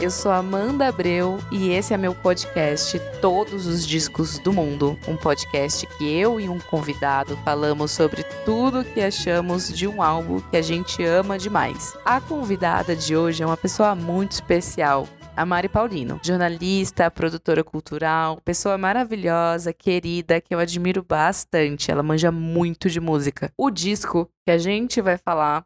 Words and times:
Eu 0.00 0.10
sou 0.10 0.32
Amanda 0.32 0.88
Abreu 0.88 1.38
e 1.52 1.70
esse 1.70 1.94
é 1.94 1.96
meu 1.96 2.14
podcast 2.14 3.00
Todos 3.20 3.66
os 3.66 3.86
Discos 3.86 4.38
do 4.40 4.52
Mundo, 4.52 4.98
um 5.06 5.16
podcast 5.16 5.86
que 5.86 6.12
eu 6.12 6.40
e 6.40 6.48
um 6.48 6.58
convidado 6.58 7.36
falamos 7.44 7.92
sobre 7.92 8.24
tudo 8.44 8.84
que 8.84 9.00
achamos 9.00 9.72
de 9.72 9.86
um 9.86 10.02
álbum 10.02 10.40
que 10.40 10.56
a 10.56 10.62
gente 10.62 11.02
ama 11.04 11.38
demais. 11.38 11.96
A 12.04 12.20
convidada 12.20 12.96
de 12.96 13.16
hoje 13.16 13.42
é 13.42 13.46
uma 13.46 13.56
pessoa 13.56 13.94
muito 13.94 14.32
especial, 14.32 15.08
a 15.36 15.46
Mari 15.46 15.68
Paulino, 15.68 16.20
jornalista, 16.22 17.10
produtora 17.10 17.62
cultural, 17.62 18.40
pessoa 18.44 18.76
maravilhosa, 18.76 19.72
querida, 19.72 20.40
que 20.40 20.54
eu 20.54 20.58
admiro 20.58 21.04
bastante. 21.08 21.90
Ela 21.90 22.02
manja 22.02 22.30
muito 22.30 22.90
de 22.90 23.00
música. 23.00 23.50
O 23.56 23.70
disco 23.70 24.28
que 24.44 24.50
a 24.50 24.58
gente 24.58 25.00
vai 25.00 25.16
falar 25.16 25.64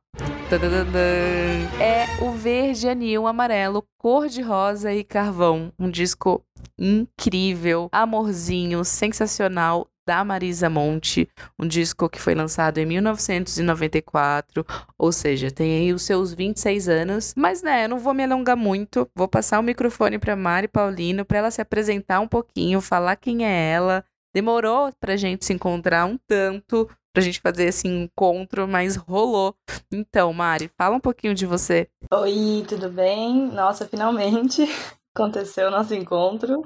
é 1.79 2.25
o 2.25 2.31
Verde 2.31 2.89
Anil 2.89 3.27
Amarelo, 3.27 3.85
Cor 3.99 4.29
de 4.29 4.41
Rosa 4.41 4.91
e 4.95 5.05
Carvão. 5.05 5.71
Um 5.79 5.91
disco 5.91 6.43
incrível, 6.79 7.91
amorzinho, 7.93 8.83
sensacional 8.83 9.87
da 10.07 10.25
Marisa 10.25 10.71
Monte, 10.71 11.29
um 11.59 11.67
disco 11.67 12.09
que 12.09 12.19
foi 12.19 12.35
lançado 12.35 12.79
em 12.79 12.87
1994, 12.87 14.65
ou 14.99 15.13
seja, 15.13 15.51
tem 15.51 15.81
aí 15.81 15.93
os 15.93 16.01
seus 16.01 16.33
26 16.33 16.89
anos. 16.89 17.35
Mas 17.37 17.63
né, 17.63 17.85
eu 17.85 17.91
não 17.91 17.99
vou 17.99 18.15
me 18.15 18.25
alongar 18.25 18.57
muito, 18.57 19.07
vou 19.15 19.29
passar 19.29 19.61
o 19.61 19.63
microfone 19.63 20.19
para 20.19 20.35
Mari 20.35 20.67
Paulino 20.67 21.27
para 21.27 21.39
ela 21.39 21.51
se 21.51 21.61
apresentar 21.61 22.21
um 22.21 22.29
pouquinho, 22.29 22.81
falar 22.81 23.17
quem 23.17 23.45
é 23.45 23.71
ela. 23.71 24.03
Demorou 24.35 24.91
pra 24.99 25.15
gente 25.15 25.45
se 25.45 25.53
encontrar 25.53 26.07
um 26.07 26.17
tanto, 26.27 26.89
pra 27.19 27.25
gente 27.25 27.41
fazer 27.41 27.65
esse 27.65 27.89
encontro, 27.89 28.69
mas 28.69 28.95
rolou. 28.95 29.53
Então, 29.91 30.33
Mari, 30.33 30.71
fala 30.79 30.95
um 30.97 31.01
pouquinho 31.01 31.35
de 31.35 31.47
você. 31.47 31.89
Oi, 32.13 32.65
tudo 32.69 32.89
bem? 32.89 33.49
Nossa, 33.49 33.89
finalmente 33.89 34.63
aconteceu 35.13 35.67
o 35.67 35.71
nosso 35.71 35.95
encontro. 35.95 36.63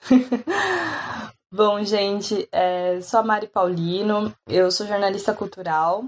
Bom, 1.52 1.84
gente, 1.84 2.48
é, 2.50 3.02
sou 3.02 3.20
a 3.20 3.22
Mari 3.22 3.48
Paulino, 3.48 4.34
eu 4.46 4.70
sou 4.70 4.86
jornalista 4.86 5.34
cultural. 5.34 6.04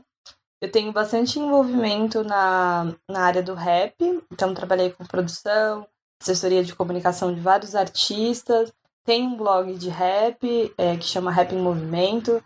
Eu 0.62 0.70
tenho 0.70 0.90
bastante 0.90 1.38
envolvimento 1.38 2.24
na, 2.24 2.94
na 3.10 3.20
área 3.20 3.42
do 3.42 3.52
rap, 3.52 3.96
então 4.32 4.54
trabalhei 4.54 4.90
com 4.90 5.04
produção, 5.04 5.86
assessoria 6.22 6.64
de 6.64 6.74
comunicação 6.74 7.34
de 7.34 7.40
vários 7.40 7.74
artistas. 7.74 8.72
Tenho 9.04 9.26
um 9.26 9.36
blog 9.36 9.74
de 9.74 9.90
rap 9.90 10.72
é, 10.78 10.96
que 10.96 11.04
chama 11.04 11.32
Rap 11.32 11.52
em 11.52 11.60
Movimento. 11.60 12.42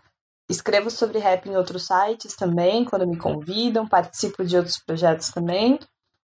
Escrevo 0.49 0.89
sobre 0.89 1.19
rap 1.19 1.47
em 1.47 1.57
outros 1.57 1.85
sites 1.85 2.35
também, 2.35 2.85
quando 2.85 3.07
me 3.07 3.17
convidam, 3.17 3.87
participo 3.87 4.45
de 4.45 4.55
outros 4.55 4.77
projetos 4.77 5.29
também. 5.29 5.77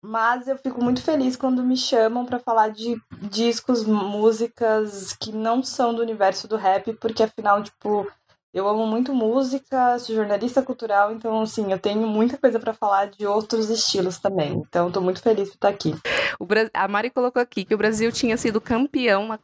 Mas 0.01 0.47
eu 0.47 0.57
fico 0.57 0.83
muito 0.83 1.01
feliz 1.01 1.35
quando 1.35 1.63
me 1.63 1.75
chamam 1.75 2.25
para 2.25 2.39
falar 2.39 2.69
de 2.69 2.95
discos, 3.29 3.83
músicas 3.83 5.13
que 5.19 5.31
não 5.31 5.63
são 5.63 5.93
do 5.93 6.01
universo 6.01 6.47
do 6.47 6.55
rap, 6.55 6.93
porque 6.93 7.23
afinal, 7.23 7.61
tipo, 7.63 8.07
eu 8.55 8.69
amo 8.69 8.87
muito 8.87 9.13
música, 9.13 9.99
sou 9.99 10.15
jornalista 10.15 10.61
cultural, 10.61 11.11
então, 11.11 11.41
assim, 11.41 11.73
eu 11.73 11.77
tenho 11.77 12.07
muita 12.07 12.37
coisa 12.37 12.57
para 12.57 12.73
falar 12.73 13.07
de 13.07 13.27
outros 13.27 13.69
estilos 13.69 14.17
também. 14.17 14.53
Então, 14.53 14.89
tô 14.89 15.01
muito 15.01 15.21
feliz 15.21 15.49
por 15.49 15.55
estar 15.55 15.67
aqui. 15.67 15.93
Bra... 16.39 16.69
A 16.73 16.87
Mari 16.87 17.09
colocou 17.09 17.41
aqui 17.41 17.65
que 17.65 17.75
o 17.75 17.77
Brasil 17.77 18.09
tinha 18.13 18.37
sido 18.37 18.61
campeão 18.61 19.27
na, 19.27 19.37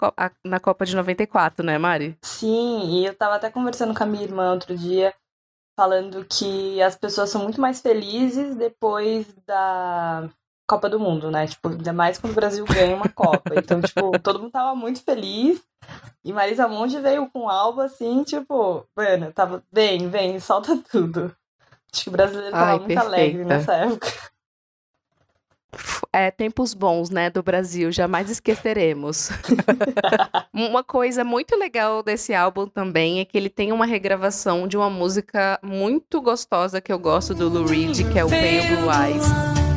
na 0.45 0.59
Copa 0.61 0.85
de 0.85 0.95
94, 0.95 1.65
né, 1.65 1.77
Mari? 1.77 2.17
Sim, 2.21 3.01
e 3.01 3.05
eu 3.05 3.13
tava 3.13 3.35
até 3.35 3.49
conversando 3.49 3.93
com 3.93 4.01
a 4.01 4.07
minha 4.07 4.23
irmã 4.23 4.53
outro 4.53 4.77
dia, 4.77 5.13
falando 5.77 6.23
que 6.23 6.81
as 6.81 6.95
pessoas 6.95 7.29
são 7.29 7.43
muito 7.43 7.59
mais 7.59 7.81
felizes 7.81 8.55
depois 8.55 9.27
da 9.45 10.29
Copa 10.71 10.87
do 10.87 10.97
Mundo, 10.97 11.29
né? 11.29 11.47
Tipo, 11.47 11.67
ainda 11.67 11.91
mais 11.91 12.17
quando 12.17 12.31
o 12.31 12.35
Brasil 12.35 12.63
ganha 12.63 12.95
uma 12.95 13.09
Copa. 13.09 13.51
Então, 13.57 13.81
tipo, 13.83 14.17
todo 14.19 14.39
mundo 14.39 14.51
tava 14.51 14.73
muito 14.73 15.03
feliz. 15.03 15.61
E 16.23 16.31
Marisa 16.31 16.65
Monte 16.65 16.97
veio 16.97 17.29
com 17.29 17.49
algo 17.49 17.81
assim, 17.81 18.23
tipo, 18.23 18.85
mano, 18.95 19.33
tava, 19.33 19.61
vem, 19.69 20.07
vem, 20.07 20.39
solta 20.39 20.77
tudo. 20.89 21.35
Acho 21.93 22.03
que 22.03 22.09
o 22.09 22.11
brasileiro 22.13 22.51
tava 22.51 22.71
Ai, 22.71 22.77
muito 22.77 22.87
perfeita. 22.87 23.05
alegre 23.05 23.43
nessa 23.43 23.73
época. 23.73 24.07
É, 26.13 26.31
tempos 26.31 26.73
bons, 26.73 27.09
né, 27.09 27.29
do 27.29 27.43
Brasil, 27.43 27.91
jamais 27.91 28.29
esqueceremos. 28.29 29.29
uma 30.53 30.85
coisa 30.85 31.25
muito 31.25 31.57
legal 31.57 32.01
desse 32.01 32.33
álbum 32.33 32.65
também 32.65 33.19
é 33.19 33.25
que 33.25 33.37
ele 33.37 33.49
tem 33.49 33.73
uma 33.73 33.85
regravação 33.85 34.69
de 34.69 34.77
uma 34.77 34.89
música 34.89 35.59
muito 35.61 36.21
gostosa 36.21 36.79
que 36.79 36.93
eu 36.93 36.99
gosto 36.99 37.33
do 37.33 37.49
Lou 37.49 37.65
Reed, 37.65 38.09
que 38.09 38.19
é 38.19 38.23
o 38.23 38.29
Pale 38.29 38.75
Blue 38.75 38.89
Eyes. 38.89 39.70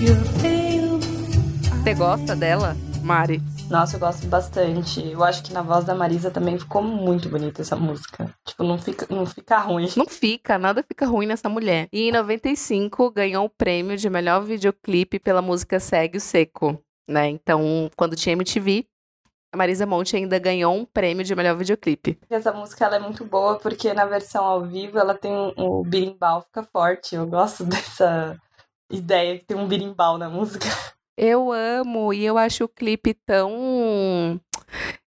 Você 0.00 1.94
gosta 1.94 2.34
dela, 2.34 2.74
Mari? 3.02 3.42
Nossa, 3.68 3.96
eu 3.96 4.00
gosto 4.00 4.26
bastante. 4.26 5.06
Eu 5.06 5.22
acho 5.22 5.42
que 5.42 5.52
na 5.52 5.60
voz 5.60 5.84
da 5.84 5.94
Marisa 5.94 6.30
também 6.30 6.58
ficou 6.58 6.82
muito 6.82 7.28
bonita 7.28 7.60
essa 7.60 7.76
música. 7.76 8.34
Tipo, 8.46 8.64
não 8.64 8.78
fica, 8.78 9.06
não 9.14 9.26
fica 9.26 9.58
ruim. 9.58 9.90
Não 9.94 10.06
fica, 10.06 10.56
nada 10.56 10.82
fica 10.82 11.04
ruim 11.04 11.26
nessa 11.26 11.50
mulher. 11.50 11.86
E 11.92 12.08
em 12.08 12.12
95 12.12 13.10
ganhou 13.10 13.44
o 13.44 13.50
prêmio 13.50 13.94
de 13.98 14.08
melhor 14.08 14.42
videoclipe 14.42 15.18
pela 15.18 15.42
música 15.42 15.78
Segue 15.78 16.16
o 16.16 16.20
Seco, 16.20 16.82
né? 17.06 17.28
Então, 17.28 17.90
quando 17.94 18.16
tinha 18.16 18.32
MTV, 18.32 18.86
a 19.52 19.56
Marisa 19.58 19.84
Monte 19.84 20.16
ainda 20.16 20.38
ganhou 20.38 20.74
um 20.74 20.86
prêmio 20.86 21.24
de 21.26 21.34
melhor 21.34 21.56
videoclipe. 21.56 22.18
Essa 22.30 22.52
música 22.52 22.86
ela 22.86 22.96
é 22.96 23.00
muito 23.00 23.22
boa 23.26 23.58
porque 23.58 23.92
na 23.92 24.06
versão 24.06 24.46
ao 24.46 24.64
vivo 24.64 24.98
ela 24.98 25.14
tem 25.14 25.30
um, 25.30 25.52
o 25.58 25.84
birimbau 25.84 26.40
fica 26.40 26.62
forte. 26.62 27.16
Eu 27.16 27.26
gosto 27.26 27.64
dessa 27.68 28.40
ideia 28.90 29.38
que 29.38 29.44
tem 29.44 29.56
um 29.56 29.68
birimbau 29.68 30.18
na 30.18 30.28
música. 30.28 30.66
Eu 31.22 31.52
amo 31.52 32.14
e 32.14 32.24
eu 32.24 32.38
acho 32.38 32.64
o 32.64 32.68
clipe 32.68 33.12
tão. 33.12 34.40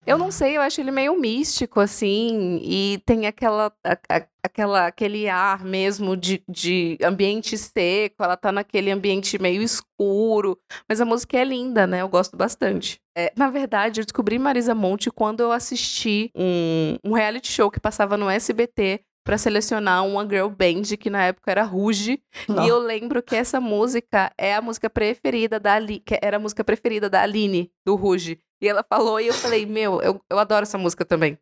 Eu 0.05 0.17
não 0.17 0.29
sei, 0.29 0.57
eu 0.57 0.61
acho 0.61 0.79
ele 0.81 0.91
meio 0.91 1.19
místico, 1.19 1.79
assim, 1.79 2.59
e 2.61 3.01
tem 3.05 3.25
aquela, 3.25 3.73
a, 3.83 3.93
a, 4.09 4.27
aquela 4.43 4.85
aquele 4.85 5.29
ar 5.29 5.63
mesmo 5.63 6.17
de, 6.17 6.43
de 6.47 6.97
ambiente 7.01 7.57
seco, 7.57 8.21
ela 8.21 8.35
tá 8.35 8.51
naquele 8.51 8.91
ambiente 8.91 9.41
meio 9.41 9.61
escuro, 9.61 10.59
mas 10.89 10.99
a 10.99 11.05
música 11.05 11.37
é 11.37 11.43
linda, 11.45 11.87
né? 11.87 12.01
Eu 12.01 12.09
gosto 12.09 12.35
bastante. 12.35 12.99
É, 13.17 13.31
na 13.35 13.49
verdade, 13.49 14.01
eu 14.01 14.05
descobri 14.05 14.37
Marisa 14.37 14.75
Monte 14.75 15.09
quando 15.09 15.39
eu 15.39 15.51
assisti 15.51 16.29
um, 16.35 16.97
um 17.03 17.13
reality 17.13 17.49
show 17.49 17.71
que 17.71 17.79
passava 17.79 18.17
no 18.17 18.29
SBT 18.29 19.01
para 19.23 19.37
selecionar 19.37 20.05
uma 20.05 20.23
girl 20.23 20.49
band 20.49 20.97
que 20.99 21.09
na 21.09 21.25
época 21.25 21.51
era 21.51 21.63
Ruge. 21.63 22.21
E 22.49 22.67
eu 22.67 22.77
lembro 22.77 23.23
que 23.23 23.35
essa 23.35 23.59
música 23.59 24.31
é 24.37 24.53
a 24.53 24.61
música 24.61 24.89
preferida 24.89 25.59
da 25.59 25.73
Ali, 25.73 25.99
que 25.99 26.17
era 26.21 26.37
a 26.37 26.39
música 26.39 26.63
preferida 26.63 27.09
da 27.09 27.21
Aline, 27.21 27.71
do 27.85 27.95
Ruge. 27.95 28.39
E 28.61 28.67
ela 28.67 28.83
falou 28.83 29.19
e 29.19 29.27
eu 29.27 29.33
falei, 29.33 29.65
meu, 29.65 30.01
eu, 30.01 30.21
eu 30.29 30.39
adoro 30.39 30.63
essa 30.63 30.77
música 30.77 31.03
também. 31.03 31.37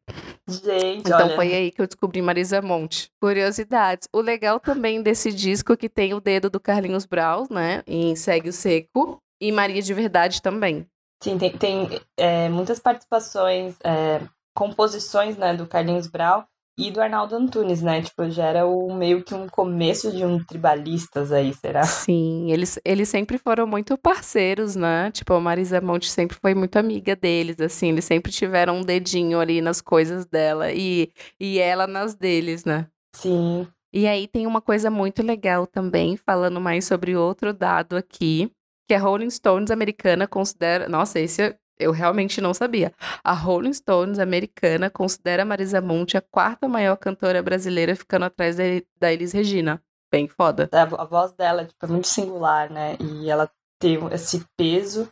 Gente, 0.47 1.01
então 1.01 1.27
olha. 1.27 1.35
foi 1.35 1.53
aí 1.53 1.71
que 1.71 1.81
eu 1.81 1.85
descobri 1.85 2.21
Marisa 2.21 2.61
Monte. 2.61 3.09
Curiosidades. 3.21 4.07
O 4.11 4.21
legal 4.21 4.59
também 4.59 5.01
desse 5.03 5.31
disco 5.31 5.73
é 5.73 5.77
que 5.77 5.87
tem 5.87 6.13
o 6.13 6.19
dedo 6.19 6.49
do 6.49 6.59
Carlinhos 6.59 7.05
Brau, 7.05 7.45
né? 7.49 7.83
Em 7.85 8.15
Segue 8.15 8.49
o 8.49 8.53
Seco. 8.53 9.19
E 9.39 9.51
Maria 9.51 9.81
de 9.81 9.93
Verdade 9.93 10.41
também. 10.41 10.87
Sim, 11.23 11.37
tem, 11.37 11.51
tem 11.51 12.01
é, 12.17 12.49
muitas 12.49 12.79
participações, 12.79 13.75
é, 13.83 14.21
composições 14.55 15.37
né, 15.37 15.55
do 15.55 15.67
Carlinhos 15.67 16.07
Brau 16.07 16.47
e 16.77 16.89
do 16.89 17.01
Arnaldo 17.01 17.35
Antunes, 17.35 17.81
né? 17.81 18.01
Tipo, 18.01 18.29
já 18.29 18.45
era 18.45 18.65
o, 18.65 18.93
meio 18.93 19.23
que 19.23 19.33
um 19.33 19.47
começo 19.47 20.11
de 20.11 20.25
um 20.25 20.43
tribalistas 20.43 21.31
aí, 21.31 21.53
será? 21.53 21.83
Sim, 21.83 22.51
eles, 22.51 22.79
eles 22.83 23.09
sempre 23.09 23.37
foram 23.37 23.67
muito 23.67 23.97
parceiros, 23.97 24.75
né? 24.75 25.11
Tipo, 25.11 25.33
a 25.33 25.39
Marisa 25.39 25.81
Monte 25.81 26.09
sempre 26.09 26.37
foi 26.39 26.55
muito 26.55 26.77
amiga 26.77 27.15
deles, 27.15 27.59
assim, 27.59 27.89
eles 27.89 28.05
sempre 28.05 28.31
tiveram 28.31 28.77
um 28.77 28.81
dedinho 28.81 29.39
ali 29.39 29.61
nas 29.61 29.81
coisas 29.81 30.25
dela 30.25 30.71
e, 30.71 31.11
e 31.39 31.59
ela 31.59 31.85
nas 31.85 32.15
deles, 32.15 32.65
né? 32.65 32.87
Sim. 33.15 33.67
E 33.93 34.07
aí 34.07 34.27
tem 34.27 34.47
uma 34.47 34.61
coisa 34.61 34.89
muito 34.89 35.21
legal 35.21 35.67
também, 35.67 36.15
falando 36.15 36.61
mais 36.61 36.85
sobre 36.85 37.15
outro 37.15 37.53
dado 37.53 37.97
aqui, 37.97 38.49
que 38.87 38.93
a 38.93 38.99
Rolling 38.99 39.29
Stones 39.29 39.69
americana 39.69 40.27
considera. 40.27 40.87
Nossa, 40.87 41.19
esse 41.19 41.55
eu 41.81 41.91
realmente 41.91 42.39
não 42.39 42.53
sabia. 42.53 42.93
A 43.23 43.33
Rolling 43.33 43.73
Stones 43.73 44.19
americana 44.19 44.89
considera 44.89 45.45
Marisa 45.45 45.81
Monte 45.81 46.17
a 46.17 46.21
quarta 46.21 46.67
maior 46.67 46.95
cantora 46.97 47.41
brasileira, 47.41 47.95
ficando 47.95 48.25
atrás 48.25 48.57
da 48.99 49.11
Elis 49.11 49.31
Regina. 49.31 49.81
Bem 50.11 50.27
foda. 50.27 50.69
A, 50.71 50.81
a 50.81 51.05
voz 51.05 51.33
dela 51.33 51.65
tipo, 51.65 51.85
é 51.85 51.89
muito 51.89 52.07
singular, 52.07 52.69
né? 52.69 52.97
E 52.99 53.29
ela 53.29 53.49
tem 53.79 53.97
esse 54.11 54.45
peso. 54.57 55.09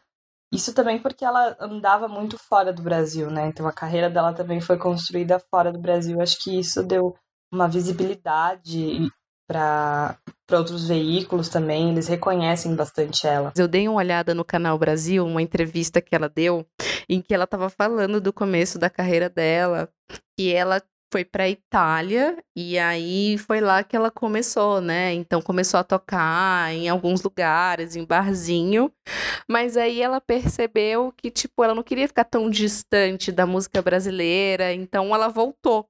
Isso 0.52 0.74
também 0.74 1.00
porque 1.00 1.24
ela 1.24 1.56
andava 1.60 2.08
muito 2.08 2.38
fora 2.38 2.74
do 2.74 2.82
Brasil, 2.82 3.30
né? 3.30 3.48
Então 3.48 3.68
a 3.68 3.74
carreira 3.74 4.10
dela 4.10 4.34
também 4.34 4.60
foi 4.60 4.78
construída 4.78 5.40
fora 5.40 5.72
do 5.72 5.80
Brasil. 5.80 6.22
Acho 6.22 6.38
que 6.44 6.60
isso 6.60 6.84
deu 6.84 7.16
uma 7.52 7.68
visibilidade 7.68 9.10
para 9.50 10.16
outros 10.52 10.88
veículos 10.88 11.50
também, 11.50 11.90
eles 11.90 12.08
reconhecem 12.08 12.76
bastante 12.76 13.26
ela. 13.26 13.52
Eu 13.58 13.68
dei 13.68 13.88
uma 13.88 13.98
olhada 13.98 14.36
no 14.36 14.46
canal 14.46 14.78
Brasil, 14.78 15.26
uma 15.26 15.42
entrevista 15.42 16.00
que 16.00 16.14
ela 16.16 16.30
deu, 16.30 16.64
em 17.10 17.20
que 17.20 17.34
ela 17.34 17.46
estava 17.46 17.68
falando 17.68 18.22
do 18.22 18.32
começo 18.32 18.78
da 18.78 18.92
carreira 18.92 19.28
dela, 19.28 19.90
e 20.40 20.54
ela 20.54 20.80
foi 21.12 21.26
para 21.26 21.50
Itália 21.50 22.38
e 22.56 22.78
aí 22.78 23.36
foi 23.40 23.60
lá 23.60 23.84
que 23.84 23.96
ela 23.96 24.12
começou, 24.12 24.80
né? 24.80 25.12
Então 25.14 25.42
começou 25.42 25.80
a 25.80 25.84
tocar 25.84 26.72
em 26.72 26.88
alguns 26.88 27.24
lugares, 27.24 27.96
em 27.96 28.06
barzinho, 28.06 28.92
mas 29.50 29.76
aí 29.76 30.00
ela 30.00 30.22
percebeu 30.22 31.12
que 31.18 31.32
tipo 31.32 31.64
ela 31.64 31.74
não 31.74 31.82
queria 31.82 32.08
ficar 32.08 32.26
tão 32.26 32.48
distante 32.48 33.32
da 33.32 33.48
música 33.48 33.82
brasileira, 33.82 34.72
então 34.72 35.16
ela 35.16 35.28
voltou. 35.28 35.88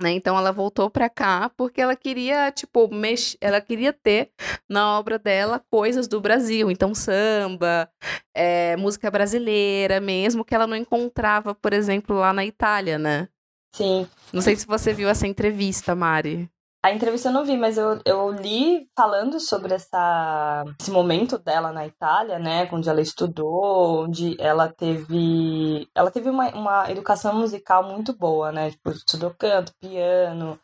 Né? 0.00 0.12
Então 0.12 0.36
ela 0.36 0.52
voltou 0.52 0.90
para 0.90 1.08
cá 1.08 1.50
porque 1.56 1.80
ela 1.80 1.94
queria, 1.94 2.50
tipo, 2.50 2.92
mex... 2.92 3.36
ela 3.40 3.60
queria 3.60 3.92
ter 3.92 4.30
na 4.68 4.98
obra 4.98 5.18
dela 5.18 5.62
coisas 5.70 6.08
do 6.08 6.20
Brasil, 6.20 6.70
então 6.70 6.94
samba, 6.94 7.88
é, 8.34 8.76
música 8.76 9.10
brasileira 9.10 10.00
mesmo, 10.00 10.44
que 10.44 10.54
ela 10.54 10.66
não 10.66 10.76
encontrava, 10.76 11.54
por 11.54 11.72
exemplo, 11.72 12.16
lá 12.16 12.32
na 12.32 12.44
Itália, 12.44 12.98
né? 12.98 13.28
Sim. 13.74 14.06
Não 14.32 14.42
sei 14.42 14.56
se 14.56 14.66
você 14.66 14.92
viu 14.92 15.08
essa 15.08 15.26
entrevista, 15.26 15.94
Mari. 15.94 16.50
A 16.84 16.90
entrevista 16.90 17.28
eu 17.28 17.32
não 17.32 17.44
vi, 17.44 17.56
mas 17.56 17.78
eu, 17.78 18.00
eu 18.04 18.32
li 18.32 18.88
falando 18.96 19.38
sobre 19.38 19.72
essa, 19.72 20.64
esse 20.80 20.90
momento 20.90 21.38
dela 21.38 21.70
na 21.72 21.86
Itália, 21.86 22.40
né? 22.40 22.68
Onde 22.72 22.88
ela 22.88 23.00
estudou, 23.00 24.02
onde 24.02 24.36
ela 24.40 24.68
teve. 24.68 25.88
Ela 25.94 26.10
teve 26.10 26.28
uma, 26.28 26.48
uma 26.48 26.90
educação 26.90 27.34
musical 27.38 27.84
muito 27.84 28.12
boa, 28.12 28.50
né? 28.50 28.72
Tipo, 28.72 28.90
estudou 28.90 29.32
canto, 29.32 29.72
piano, 29.80 30.58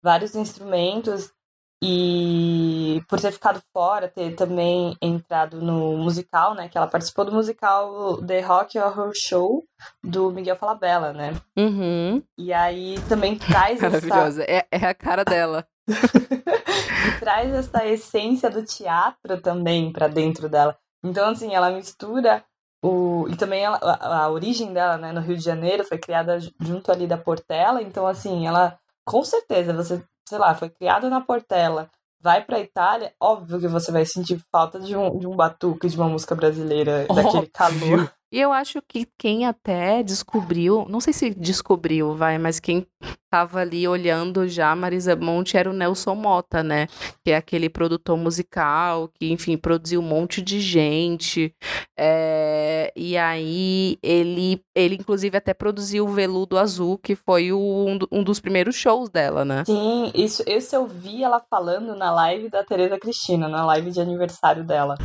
vários 0.00 0.36
instrumentos. 0.36 1.32
E 1.82 3.02
por 3.06 3.20
ter 3.20 3.32
ficado 3.32 3.60
fora, 3.72 4.08
ter 4.08 4.34
também 4.34 4.96
entrado 5.00 5.60
no 5.60 5.98
musical, 5.98 6.54
né? 6.54 6.68
Que 6.68 6.78
ela 6.78 6.86
participou 6.86 7.24
do 7.24 7.32
musical 7.32 8.16
The 8.22 8.40
Rock 8.40 8.78
Horror 8.78 9.12
Show 9.14 9.62
do 10.02 10.30
Miguel 10.30 10.56
Falabella, 10.56 11.12
né? 11.12 11.34
Uhum. 11.56 12.22
E 12.38 12.52
aí 12.52 12.96
também 13.08 13.36
traz 13.36 13.80
Maravilhosa. 13.82 14.42
essa... 14.44 14.50
É, 14.50 14.66
é 14.70 14.86
a 14.86 14.94
cara 14.94 15.22
dela. 15.24 15.66
e 15.86 17.20
traz 17.20 17.52
essa 17.52 17.86
essência 17.86 18.48
do 18.48 18.64
teatro 18.64 19.40
também 19.42 19.92
para 19.92 20.08
dentro 20.08 20.48
dela. 20.48 20.76
Então, 21.04 21.28
assim, 21.28 21.54
ela 21.54 21.70
mistura 21.70 22.42
o... 22.82 23.28
E 23.28 23.36
também 23.36 23.62
ela, 23.62 23.76
a, 23.76 24.24
a 24.24 24.30
origem 24.30 24.72
dela, 24.72 24.96
né, 24.96 25.12
no 25.12 25.20
Rio 25.20 25.36
de 25.36 25.44
Janeiro, 25.44 25.84
foi 25.84 25.98
criada 25.98 26.38
junto 26.58 26.90
ali 26.90 27.06
da 27.06 27.18
Portela. 27.18 27.82
Então, 27.82 28.06
assim, 28.06 28.46
ela... 28.46 28.78
Com 29.08 29.22
certeza, 29.22 29.72
você 29.72 30.02
sei 30.28 30.38
lá, 30.38 30.54
foi 30.54 30.70
criada 30.70 31.08
na 31.08 31.20
Portela, 31.20 31.90
vai 32.20 32.44
pra 32.44 32.60
Itália, 32.60 33.12
óbvio 33.20 33.60
que 33.60 33.68
você 33.68 33.92
vai 33.92 34.04
sentir 34.04 34.40
falta 34.50 34.80
de 34.80 34.96
um, 34.96 35.18
de 35.18 35.26
um 35.26 35.36
batuque, 35.36 35.88
de 35.88 35.96
uma 35.96 36.08
música 36.08 36.34
brasileira, 36.34 37.06
óbvio. 37.08 37.24
daquele 37.24 37.46
calor. 37.46 38.12
E 38.32 38.40
eu 38.40 38.52
acho 38.52 38.82
que 38.82 39.06
quem 39.16 39.46
até 39.46 40.02
descobriu, 40.02 40.84
não 40.88 41.00
sei 41.00 41.12
se 41.12 41.30
descobriu, 41.30 42.14
vai, 42.14 42.38
mas 42.38 42.58
quem 42.58 42.84
tava 43.30 43.60
ali 43.60 43.86
olhando 43.86 44.48
já 44.48 44.74
Marisa 44.74 45.14
Monte 45.14 45.56
era 45.56 45.70
o 45.70 45.72
Nelson 45.72 46.14
Mota, 46.14 46.62
né? 46.62 46.88
Que 47.24 47.30
é 47.30 47.36
aquele 47.36 47.68
produtor 47.68 48.16
musical 48.16 49.08
que, 49.14 49.30
enfim, 49.30 49.56
produziu 49.56 50.00
um 50.00 50.04
monte 50.04 50.42
de 50.42 50.60
gente. 50.60 51.54
É... 51.96 52.92
E 52.96 53.16
aí 53.16 53.96
ele, 54.02 54.60
ele 54.74 54.96
inclusive 54.96 55.36
até 55.36 55.54
produziu 55.54 56.04
o 56.06 56.12
Veludo 56.12 56.58
Azul, 56.58 56.98
que 56.98 57.14
foi 57.14 57.52
o, 57.52 57.98
um 58.10 58.24
dos 58.24 58.40
primeiros 58.40 58.74
shows 58.74 59.08
dela, 59.08 59.44
né? 59.44 59.64
Sim, 59.64 60.10
isso, 60.14 60.42
isso 60.46 60.74
eu 60.74 60.86
vi 60.86 61.22
ela 61.22 61.40
falando 61.48 61.94
na 61.94 62.12
live 62.12 62.48
da 62.48 62.64
Tereza 62.64 62.98
Cristina, 62.98 63.48
na 63.48 63.64
live 63.66 63.92
de 63.92 64.00
aniversário 64.00 64.64
dela. 64.64 64.96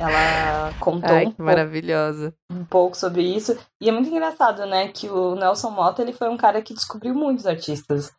Ela 0.00 0.72
contou 0.80 1.14
Ai, 1.14 1.24
um, 1.24 1.26
pouco, 1.26 1.42
maravilhosa. 1.42 2.34
um 2.50 2.64
pouco 2.64 2.96
sobre 2.96 3.22
isso. 3.22 3.58
E 3.78 3.86
é 3.86 3.92
muito 3.92 4.08
engraçado, 4.08 4.64
né? 4.64 4.88
Que 4.88 5.10
o 5.10 5.34
Nelson 5.34 5.70
Mota 5.70 6.00
ele 6.00 6.14
foi 6.14 6.30
um 6.30 6.38
cara 6.38 6.62
que 6.62 6.72
descobriu 6.72 7.14
muitos 7.14 7.46
artistas. 7.46 8.10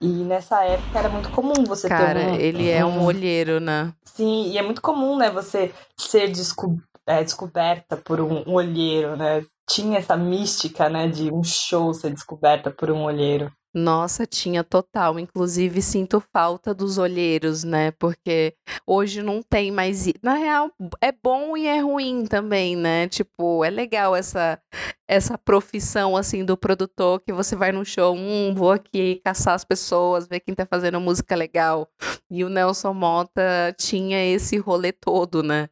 E 0.00 0.06
nessa 0.06 0.62
época 0.62 0.96
era 0.96 1.08
muito 1.08 1.30
comum 1.30 1.64
você 1.66 1.88
cara, 1.88 2.20
ter 2.20 2.30
um. 2.30 2.34
ele 2.36 2.70
é 2.70 2.84
um 2.84 3.02
olheiro, 3.04 3.58
né? 3.58 3.92
Sim, 4.04 4.52
e 4.52 4.58
é 4.58 4.62
muito 4.62 4.80
comum, 4.80 5.16
né? 5.16 5.30
Você 5.30 5.74
ser 5.98 6.28
desco 6.28 6.76
é, 7.06 7.24
descoberta 7.24 7.96
por 7.96 8.20
um 8.20 8.52
olheiro, 8.52 9.16
né? 9.16 9.44
Tinha 9.68 9.98
essa 9.98 10.16
mística, 10.16 10.88
né? 10.88 11.08
De 11.08 11.32
um 11.32 11.42
show 11.42 11.92
ser 11.92 12.10
descoberta 12.10 12.70
por 12.70 12.90
um 12.90 13.02
olheiro. 13.02 13.50
Nossa, 13.74 14.24
tinha 14.24 14.62
total. 14.62 15.18
Inclusive, 15.18 15.82
sinto 15.82 16.20
falta 16.32 16.72
dos 16.72 16.96
olheiros, 16.96 17.64
né? 17.64 17.90
Porque 17.90 18.54
hoje 18.86 19.20
não 19.20 19.42
tem 19.42 19.72
mais. 19.72 20.06
Na 20.22 20.34
real, 20.34 20.70
é 21.00 21.10
bom 21.10 21.56
e 21.56 21.66
é 21.66 21.80
ruim 21.80 22.24
também, 22.24 22.76
né? 22.76 23.08
Tipo, 23.08 23.64
é 23.64 23.70
legal 23.70 24.14
essa 24.14 24.60
essa 25.06 25.36
profissão 25.36 26.16
assim 26.16 26.44
do 26.44 26.56
produtor 26.56 27.20
que 27.20 27.32
você 27.32 27.54
vai 27.54 27.72
no 27.72 27.84
show, 27.84 28.14
hum, 28.14 28.54
vou 28.54 28.72
aqui 28.72 29.20
caçar 29.22 29.54
as 29.54 29.64
pessoas, 29.64 30.26
ver 30.26 30.40
quem 30.40 30.54
tá 30.54 30.64
fazendo 30.64 31.00
música 31.00 31.34
legal. 31.34 31.88
E 32.30 32.44
o 32.44 32.48
Nelson 32.48 32.94
Mota 32.94 33.74
tinha 33.78 34.24
esse 34.24 34.56
rolê 34.56 34.92
todo, 34.92 35.42
né? 35.42 35.68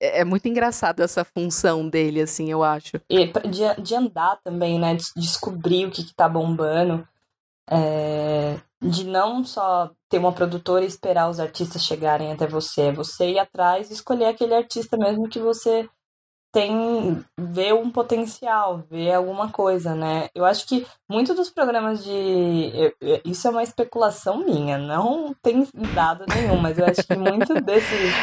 É, 0.00 0.20
é 0.20 0.24
muito 0.24 0.46
engraçado 0.48 1.00
essa 1.00 1.24
função 1.24 1.88
dele, 1.88 2.22
assim, 2.22 2.50
eu 2.50 2.62
acho. 2.62 3.00
E 3.10 3.26
de, 3.26 3.82
de 3.82 3.94
andar 3.94 4.38
também, 4.44 4.78
né? 4.78 4.94
De 4.94 5.04
descobrir 5.16 5.86
o 5.86 5.90
que, 5.90 6.04
que 6.04 6.14
tá 6.14 6.28
bombando. 6.28 7.06
É, 7.70 8.58
de 8.80 9.04
não 9.04 9.44
só 9.44 9.90
ter 10.08 10.18
uma 10.18 10.32
produtora 10.32 10.84
e 10.84 10.88
esperar 10.88 11.28
os 11.28 11.40
artistas 11.40 11.82
chegarem 11.82 12.32
até 12.32 12.46
você, 12.46 12.82
é 12.82 12.92
você 12.92 13.30
ir 13.30 13.38
atrás 13.38 13.90
e 13.90 13.94
escolher 13.94 14.26
aquele 14.26 14.54
artista 14.54 14.96
mesmo 14.96 15.28
que 15.28 15.38
você 15.38 15.88
tem 16.52 17.22
vê 17.38 17.72
um 17.72 17.90
potencial, 17.90 18.82
vê 18.90 19.12
alguma 19.12 19.50
coisa, 19.50 19.94
né? 19.94 20.28
Eu 20.34 20.44
acho 20.44 20.66
que 20.66 20.86
muito 21.08 21.34
dos 21.34 21.50
programas 21.50 22.02
de 22.02 22.92
isso 23.24 23.46
é 23.46 23.50
uma 23.50 23.62
especulação 23.62 24.44
minha, 24.44 24.78
não 24.78 25.34
tem 25.42 25.68
dado 25.94 26.24
nenhum, 26.26 26.56
mas 26.56 26.78
eu 26.78 26.86
acho 26.86 27.06
que 27.06 27.16
muito 27.16 27.54
desses 27.60 28.14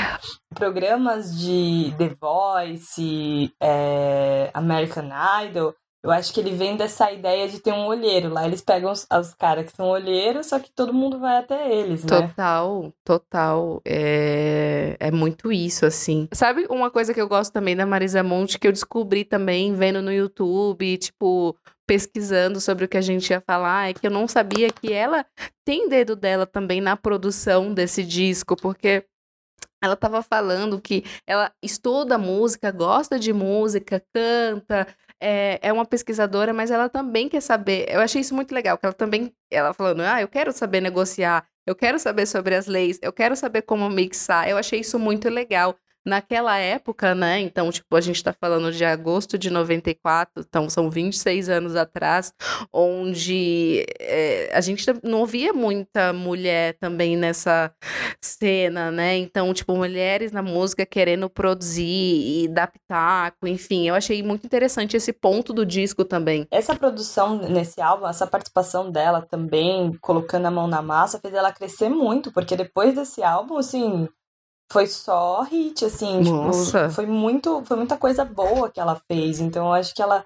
programas 0.55 1.37
de 1.37 1.93
The 1.97 2.15
Voice, 2.19 3.53
é, 3.61 4.49
American 4.53 5.09
Idol, 5.45 5.75
eu 6.05 6.11
acho 6.11 6.31
que 6.31 6.39
ele 6.39 6.51
vem 6.51 6.77
dessa 6.77 7.11
ideia 7.11 7.49
de 7.49 7.59
ter 7.59 7.73
um 7.73 7.87
olheiro. 7.87 8.29
Lá 8.29 8.45
eles 8.45 8.61
pegam 8.61 8.91
os, 8.91 9.07
os 9.11 9.33
caras 9.33 9.65
que 9.65 9.75
são 9.75 9.87
olheiros, 9.87 10.45
só 10.45 10.59
que 10.59 10.69
todo 10.69 10.93
mundo 10.93 11.19
vai 11.19 11.37
até 11.37 11.73
eles, 11.73 12.03
né? 12.03 12.27
Total, 12.27 12.93
total. 13.03 13.81
É, 13.83 14.95
é 14.99 15.09
muito 15.09 15.51
isso, 15.51 15.83
assim. 15.83 16.27
Sabe 16.31 16.67
uma 16.69 16.91
coisa 16.91 17.11
que 17.11 17.19
eu 17.19 17.27
gosto 17.27 17.51
também 17.51 17.75
da 17.75 17.87
Marisa 17.87 18.21
Monte, 18.21 18.59
que 18.59 18.67
eu 18.67 18.71
descobri 18.71 19.25
também 19.25 19.73
vendo 19.73 19.99
no 19.99 20.13
YouTube, 20.13 20.95
tipo, 20.99 21.57
pesquisando 21.87 22.61
sobre 22.61 22.85
o 22.85 22.87
que 22.87 22.97
a 22.97 23.01
gente 23.01 23.31
ia 23.31 23.41
falar, 23.41 23.89
é 23.89 23.93
que 23.93 24.05
eu 24.05 24.11
não 24.11 24.27
sabia 24.27 24.69
que 24.69 24.93
ela 24.93 25.25
tem 25.65 25.89
dedo 25.89 26.15
dela 26.15 26.45
também 26.45 26.81
na 26.81 26.95
produção 26.95 27.73
desse 27.73 28.03
disco, 28.03 28.55
porque 28.55 29.05
ela 29.85 29.93
estava 29.93 30.21
falando 30.21 30.79
que 30.81 31.03
ela 31.25 31.51
estuda 31.61 32.17
música, 32.17 32.71
gosta 32.71 33.17
de 33.17 33.31
música, 33.31 34.03
canta, 34.13 34.87
é, 35.19 35.59
é 35.61 35.73
uma 35.73 35.85
pesquisadora, 35.85 36.53
mas 36.53 36.71
ela 36.71 36.89
também 36.89 37.29
quer 37.29 37.41
saber. 37.41 37.85
Eu 37.89 38.01
achei 38.01 38.21
isso 38.21 38.35
muito 38.35 38.53
legal, 38.53 38.77
que 38.77 38.85
ela 38.85 38.93
também, 38.93 39.33
ela 39.51 39.73
falando, 39.73 40.01
ah, 40.01 40.21
eu 40.21 40.27
quero 40.27 40.51
saber 40.51 40.81
negociar, 40.81 41.45
eu 41.65 41.75
quero 41.75 41.97
saber 41.99 42.25
sobre 42.25 42.55
as 42.55 42.67
leis, 42.67 42.99
eu 43.01 43.13
quero 43.13 43.35
saber 43.35 43.63
como 43.63 43.89
mixar. 43.89 44.47
Eu 44.47 44.57
achei 44.57 44.81
isso 44.81 44.99
muito 44.99 45.29
legal 45.29 45.75
naquela 46.05 46.57
época, 46.57 47.15
né? 47.15 47.39
Então, 47.39 47.71
tipo, 47.71 47.95
a 47.95 48.01
gente 48.01 48.23
tá 48.23 48.31
falando 48.31 48.71
de 48.71 48.85
agosto 48.85 49.37
de 49.37 49.49
94, 49.49 50.45
então 50.47 50.69
são 50.69 50.89
26 50.89 51.49
anos 51.49 51.75
atrás, 51.75 52.33
onde 52.71 53.85
é, 53.99 54.51
a 54.53 54.61
gente 54.61 54.85
não 55.03 55.25
via 55.25 55.51
muita 55.51 56.13
mulher 56.13 56.75
também 56.79 57.17
nessa 57.17 57.73
cena, 58.21 58.91
né? 58.91 59.17
Então, 59.17 59.53
tipo, 59.53 59.75
mulheres 59.75 60.31
na 60.31 60.41
música 60.41 60.85
querendo 60.85 61.29
produzir 61.29 62.43
e 62.43 62.47
dar 62.47 62.67
pitaco, 62.67 63.47
enfim, 63.47 63.87
eu 63.87 63.95
achei 63.95 64.21
muito 64.21 64.45
interessante 64.45 64.95
esse 64.95 65.11
ponto 65.11 65.51
do 65.53 65.65
disco 65.65 66.05
também. 66.05 66.47
Essa 66.51 66.75
produção 66.75 67.37
nesse 67.37 67.81
álbum, 67.81 68.07
essa 68.07 68.27
participação 68.27 68.91
dela 68.91 69.21
também, 69.21 69.91
colocando 70.01 70.45
a 70.45 70.51
mão 70.51 70.67
na 70.67 70.81
massa, 70.81 71.19
fez 71.19 71.33
ela 71.33 71.51
crescer 71.51 71.89
muito, 71.89 72.31
porque 72.31 72.55
depois 72.55 72.93
desse 72.93 73.23
álbum, 73.23 73.57
assim, 73.57 74.07
foi 74.71 74.87
só 74.87 75.43
hit, 75.43 75.85
assim, 75.85 76.21
tipo, 76.23 76.91
foi 76.91 77.05
muito, 77.05 77.63
foi 77.65 77.77
muita 77.77 77.97
coisa 77.97 78.25
boa 78.25 78.69
que 78.69 78.79
ela 78.79 79.01
fez. 79.09 79.39
Então 79.39 79.67
eu 79.67 79.73
acho 79.73 79.93
que 79.93 80.01
ela 80.01 80.25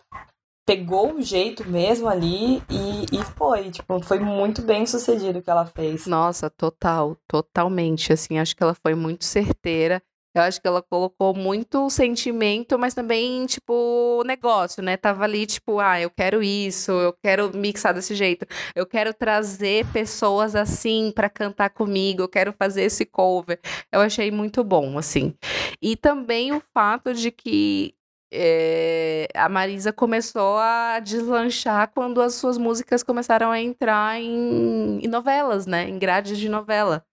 pegou 0.66 1.16
o 1.16 1.22
jeito 1.22 1.68
mesmo 1.68 2.08
ali 2.08 2.58
e, 2.70 3.06
e 3.12 3.24
foi, 3.36 3.72
tipo, 3.72 4.00
foi 4.04 4.20
muito 4.20 4.62
bem 4.62 4.86
sucedido 4.86 5.40
o 5.40 5.42
que 5.42 5.50
ela 5.50 5.66
fez. 5.66 6.06
Nossa, 6.06 6.50
total, 6.50 7.18
totalmente, 7.28 8.14
assim, 8.14 8.38
acho 8.38 8.56
que 8.56 8.62
ela 8.62 8.76
foi 8.76 8.94
muito 8.94 9.26
certeira. 9.26 10.02
Eu 10.36 10.44
acho 10.44 10.62
que 10.62 10.68
ela 10.68 10.82
colocou 10.82 11.34
muito 11.36 11.90
sentimento, 11.90 12.78
mas 12.78 12.94
também, 12.94 13.46
tipo, 13.48 14.24
negócio, 14.26 14.84
né? 14.84 14.96
Tava 14.96 15.24
ali, 15.24 15.46
tipo, 15.46 15.80
ah, 15.80 16.00
eu 16.00 16.10
quero 16.10 16.44
isso, 16.44 16.92
eu 16.92 17.14
quero 17.24 17.56
mixar 17.58 17.94
desse 17.94 18.14
jeito, 18.14 18.46
eu 18.76 18.86
quero 18.86 19.14
trazer 19.14 19.86
pessoas 19.92 20.56
assim 20.56 21.12
para 21.16 21.30
cantar 21.30 21.72
comigo, 21.72 22.22
eu 22.22 22.30
quero 22.30 22.54
fazer 22.54 22.84
esse 22.84 23.06
cover. 23.06 23.60
Eu 23.92 24.02
achei 24.02 24.30
muito 24.32 24.64
bom, 24.64 24.98
assim. 24.98 25.34
E 25.82 25.96
também 25.96 26.52
o 26.54 26.62
fato 26.74 27.14
de 27.14 27.32
que 27.32 27.96
é, 28.32 29.28
a 29.34 29.50
Marisa 29.50 29.92
começou 29.92 30.58
a 30.58 31.00
deslanchar 31.00 31.92
quando 31.94 32.22
as 32.22 32.36
suas 32.36 32.58
músicas 32.58 33.02
começaram 33.02 33.52
a 33.52 33.60
entrar 33.60 34.20
em, 34.22 35.00
em 35.04 35.08
novelas, 35.08 35.66
né? 35.66 35.90
Em 35.90 35.98
grades 35.98 36.38
de 36.38 36.50
novela. 36.50 37.04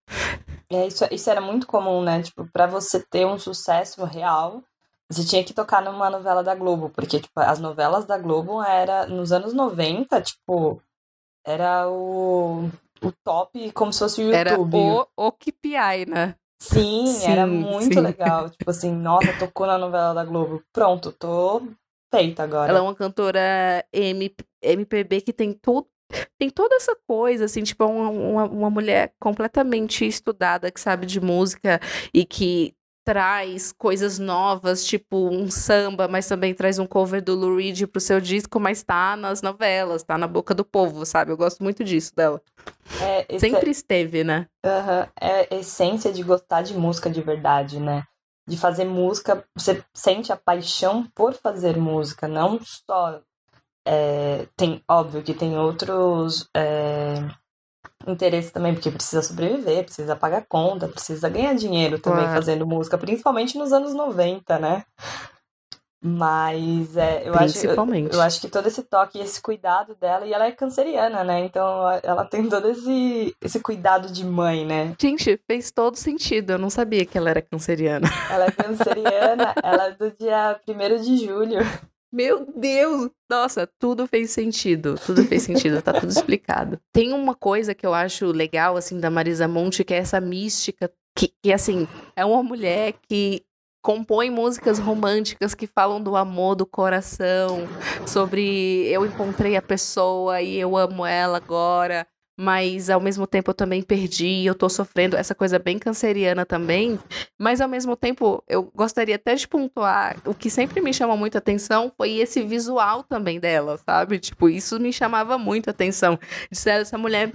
É, 0.71 0.87
isso, 0.87 1.05
isso 1.11 1.31
era 1.31 1.41
muito 1.41 1.67
comum, 1.67 2.03
né? 2.03 2.23
Tipo, 2.23 2.47
pra 2.53 2.67
você 2.67 3.01
ter 3.01 3.27
um 3.27 3.39
sucesso 3.39 4.05
real, 4.05 4.63
você 5.09 5.25
tinha 5.25 5.45
que 5.45 5.55
tocar 5.55 5.83
numa 5.83 6.11
novela 6.11 6.43
da 6.43 6.55
Globo, 6.55 6.91
porque, 6.91 7.21
tipo, 7.21 7.39
as 7.39 7.59
novelas 7.61 8.05
da 8.05 8.19
Globo 8.19 8.63
era, 8.63 9.07
nos 9.07 9.31
anos 9.31 9.53
90, 9.53 10.21
tipo, 10.21 10.83
era 11.45 11.89
o, 11.89 12.69
o 13.01 13.13
top 13.23 13.71
como 13.73 13.93
se 13.93 14.01
fosse 14.01 14.21
o 14.21 14.33
YouTube. 14.33 14.77
Era 14.77 15.01
o, 15.17 15.27
o 15.29 15.33
KPI, 15.33 16.07
né? 16.09 16.35
Sim, 16.59 17.07
sim 17.07 17.31
era 17.31 17.47
muito 17.47 17.95
sim. 17.95 18.01
legal. 18.01 18.49
Tipo 18.51 18.71
assim, 18.71 18.93
nossa, 18.93 19.33
tocou 19.39 19.67
na 19.67 19.79
novela 19.79 20.15
da 20.15 20.25
Globo. 20.25 20.63
Pronto, 20.73 21.13
tô 21.13 21.63
feita 22.13 22.43
agora. 22.43 22.71
Ela 22.71 22.79
é 22.79 22.83
uma 22.83 22.95
cantora 22.95 23.85
MPB 23.93 25.21
que 25.21 25.33
tem 25.33 25.53
todo. 25.53 25.87
Tem 26.39 26.51
toda 26.51 26.77
essa 26.77 26.97
coisa, 27.07 27.45
assim, 27.45 27.63
tipo, 27.63 27.85
uma, 27.85 28.11
uma, 28.11 28.45
uma 28.45 28.71
mulher 28.71 29.13
completamente 29.19 30.07
estudada, 30.07 30.71
que 30.71 30.81
sabe 30.81 31.07
de 31.07 31.21
música 31.21 31.81
e 32.13 32.25
que 32.25 32.75
traz 33.07 33.73
coisas 33.73 34.19
novas, 34.19 34.85
tipo 34.85 35.29
um 35.29 35.49
samba, 35.49 36.09
mas 36.09 36.27
também 36.27 36.53
traz 36.53 36.81
um 36.81 36.87
cover 36.87 37.23
do 37.23 37.37
Lou 37.37 37.57
Reed 37.57 37.87
pro 37.87 38.01
seu 38.01 38.21
disco, 38.21 38.59
mas 38.59 38.83
tá 38.83 39.17
nas 39.17 39.41
novelas, 39.41 40.03
tá 40.03 40.19
na 40.19 40.27
boca 40.27 40.53
do 40.53 40.65
povo, 40.65 41.07
sabe? 41.07 41.31
Eu 41.31 41.37
gosto 41.37 41.63
muito 41.63 41.85
disso 41.85 42.13
dela. 42.17 42.43
É, 43.01 43.39
Sempre 43.39 43.69
é... 43.69 43.71
esteve, 43.71 44.25
né? 44.25 44.49
Uhum. 44.65 45.09
É 45.21 45.55
a 45.55 45.59
essência 45.59 46.13
de 46.13 46.25
gostar 46.25 46.63
de 46.63 46.75
música 46.75 47.09
de 47.09 47.23
verdade, 47.23 47.79
né? 47.79 48.03
De 48.45 48.57
fazer 48.57 48.85
música, 48.85 49.45
você 49.57 49.85
sente 49.95 50.33
a 50.33 50.37
paixão 50.37 51.07
por 51.15 51.33
fazer 51.33 51.77
música, 51.77 52.27
não 52.27 52.59
só. 52.61 53.21
É, 53.87 54.47
tem, 54.57 54.83
óbvio 54.88 55.23
que 55.23 55.33
tem 55.33 55.57
outros 55.57 56.49
é, 56.57 57.23
interesse 58.07 58.52
também, 58.52 58.75
porque 58.75 58.90
precisa 58.90 59.23
sobreviver, 59.23 59.85
precisa 59.85 60.16
pagar 60.16 60.45
conta, 60.49 60.88
precisa 60.88 61.28
ganhar 61.28 61.55
dinheiro 61.55 61.99
também 61.99 62.25
claro. 62.25 62.35
fazendo 62.35 62.66
música, 62.66 62.99
principalmente 62.99 63.57
nos 63.57 63.73
anos 63.73 63.95
90, 63.95 64.59
né? 64.59 64.85
Mas 66.02 66.97
é, 66.97 67.26
eu, 67.26 67.35
acho, 67.35 67.66
eu, 67.66 67.75
eu, 68.12 68.21
acho 68.21 68.40
que 68.40 68.49
todo 68.49 68.66
esse 68.66 68.83
toque 68.83 69.19
e 69.19 69.23
esse 69.23 69.40
cuidado 69.40 69.95
dela, 69.97 70.26
e 70.26 70.33
ela 70.33 70.47
é 70.47 70.52
canceriana, 70.52 71.25
né? 71.25 71.45
Então 71.45 71.90
ela 72.02 72.25
tem 72.25 72.49
todo 72.49 72.69
esse, 72.69 73.35
esse 73.43 73.59
cuidado 73.61 74.12
de 74.12 74.25
mãe, 74.25 74.64
né? 74.64 74.95
Gente, 75.00 75.40
fez 75.47 75.71
todo 75.73 75.97
sentido. 75.97 76.50
Eu 76.50 76.59
não 76.59 76.71
sabia 76.71 77.05
que 77.05 77.16
ela 77.16 77.31
era 77.31 77.43
canceriana. 77.43 78.09
Ela 78.31 78.45
é 78.45 78.50
canceriana, 78.50 79.55
ela 79.64 79.87
é 79.87 79.93
do 79.93 80.11
dia 80.12 80.61
1 80.69 81.02
de 81.02 81.26
julho. 81.26 81.59
Meu 82.13 82.47
Deus! 82.57 83.11
Nossa, 83.29 83.69
tudo 83.79 84.07
fez 84.07 84.31
sentido. 84.31 84.95
Tudo 85.05 85.25
fez 85.25 85.43
sentido, 85.43 85.83
tá 85.83 85.93
tudo 85.93 86.11
explicado. 86.11 86.79
Tem 86.93 87.13
uma 87.13 87.35
coisa 87.35 87.75
que 87.75 87.85
eu 87.85 87.93
acho 87.93 88.27
legal, 88.27 88.77
assim, 88.77 88.99
da 89.01 89.11
Marisa 89.11 89.49
Monte, 89.49 89.85
que 89.85 89.93
é 89.93 89.99
essa 89.99 90.21
mística, 90.21 90.91
que, 91.17 91.33
que 91.43 91.53
assim, 91.53 91.87
é 92.15 92.25
uma 92.25 92.43
mulher 92.43 92.95
que 93.09 93.43
compõe 93.83 94.31
músicas 94.31 94.81
românticas 94.81 95.55
que 95.55 95.67
falam 95.67 96.03
do 96.03 96.17
amor 96.17 96.57
do 96.57 96.67
coração, 96.67 97.69
sobre 98.05 98.87
eu 98.89 99.07
encontrei 99.07 99.57
a 99.57 99.63
pessoa 99.63 100.43
e 100.43 100.57
eu 100.57 100.77
amo 100.77 101.07
ela 101.07 101.37
agora 101.37 102.05
mas 102.37 102.90
ao 102.90 103.00
mesmo 103.00 103.26
tempo 103.26 103.50
eu 103.50 103.55
também 103.55 103.83
perdi, 103.83 104.45
eu 104.45 104.55
tô 104.55 104.69
sofrendo 104.69 105.16
essa 105.16 105.35
coisa 105.35 105.59
bem 105.59 105.78
canceriana 105.78 106.45
também, 106.45 106.99
mas 107.38 107.61
ao 107.61 107.69
mesmo 107.69 107.97
tempo 107.97 108.43
eu 108.49 108.71
gostaria 108.75 109.16
até 109.16 109.35
de 109.35 109.49
pontuar, 109.49 110.16
o 110.25 110.35
que 110.35 110.50
sempre 110.50 110.81
me 110.81 110.93
chama 110.93 111.16
muita 111.16 111.38
atenção 111.38 111.90
foi 111.97 112.19
esse 112.19 112.43
visual 112.43 113.02
também 113.02 113.40
dela, 113.40 113.78
sabe? 113.78 114.19
Tipo, 114.19 114.49
isso 114.49 114.78
me 114.78 114.93
chamava 114.93 115.38
muito 115.38 115.71
atenção, 115.71 116.19
de 116.50 116.59
ser 116.59 116.81
essa 116.81 116.99
mulher 116.99 117.33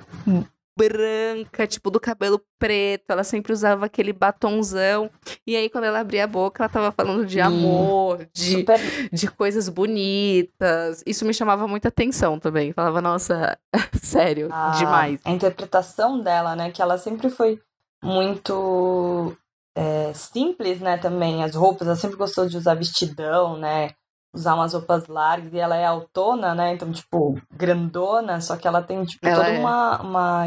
branca, 0.75 1.67
tipo, 1.67 1.89
do 1.89 1.99
cabelo 1.99 2.41
preto. 2.57 3.05
Ela 3.09 3.23
sempre 3.23 3.53
usava 3.53 3.85
aquele 3.85 4.13
batonzão. 4.13 5.09
E 5.45 5.55
aí, 5.55 5.69
quando 5.69 5.85
ela 5.85 5.99
abria 5.99 6.23
a 6.23 6.27
boca, 6.27 6.63
ela 6.63 6.69
tava 6.71 6.91
falando 6.91 7.25
de 7.25 7.39
amor, 7.39 8.27
de, 8.33 8.57
Super... 8.57 8.79
de 9.11 9.27
coisas 9.31 9.69
bonitas. 9.69 11.03
Isso 11.05 11.25
me 11.25 11.33
chamava 11.33 11.67
muita 11.67 11.89
atenção 11.89 12.39
também. 12.39 12.73
Falava, 12.73 13.01
nossa, 13.01 13.57
sério, 14.01 14.49
a, 14.51 14.71
demais. 14.71 15.19
A 15.25 15.31
interpretação 15.31 16.21
dela, 16.21 16.55
né? 16.55 16.71
Que 16.71 16.81
ela 16.81 16.97
sempre 16.97 17.29
foi 17.29 17.59
muito 18.03 19.35
é, 19.75 20.13
simples, 20.13 20.79
né? 20.79 20.97
Também. 20.97 21.43
As 21.43 21.55
roupas, 21.55 21.87
ela 21.87 21.95
sempre 21.95 22.17
gostou 22.17 22.47
de 22.47 22.57
usar 22.57 22.75
vestidão, 22.75 23.57
né? 23.57 23.91
Usar 24.33 24.55
umas 24.55 24.73
roupas 24.73 25.07
largas 25.07 25.53
e 25.53 25.59
ela 25.59 25.75
é 25.75 25.85
autona, 25.85 26.55
né? 26.55 26.73
Então, 26.73 26.91
tipo, 26.91 27.39
grandona, 27.51 28.39
só 28.41 28.55
que 28.55 28.67
ela 28.67 28.81
tem, 28.81 29.03
tipo, 29.03 29.25
ela 29.25 29.43
toda 29.43 29.49
é. 29.49 29.59
uma, 29.59 30.01
uma, 30.01 30.45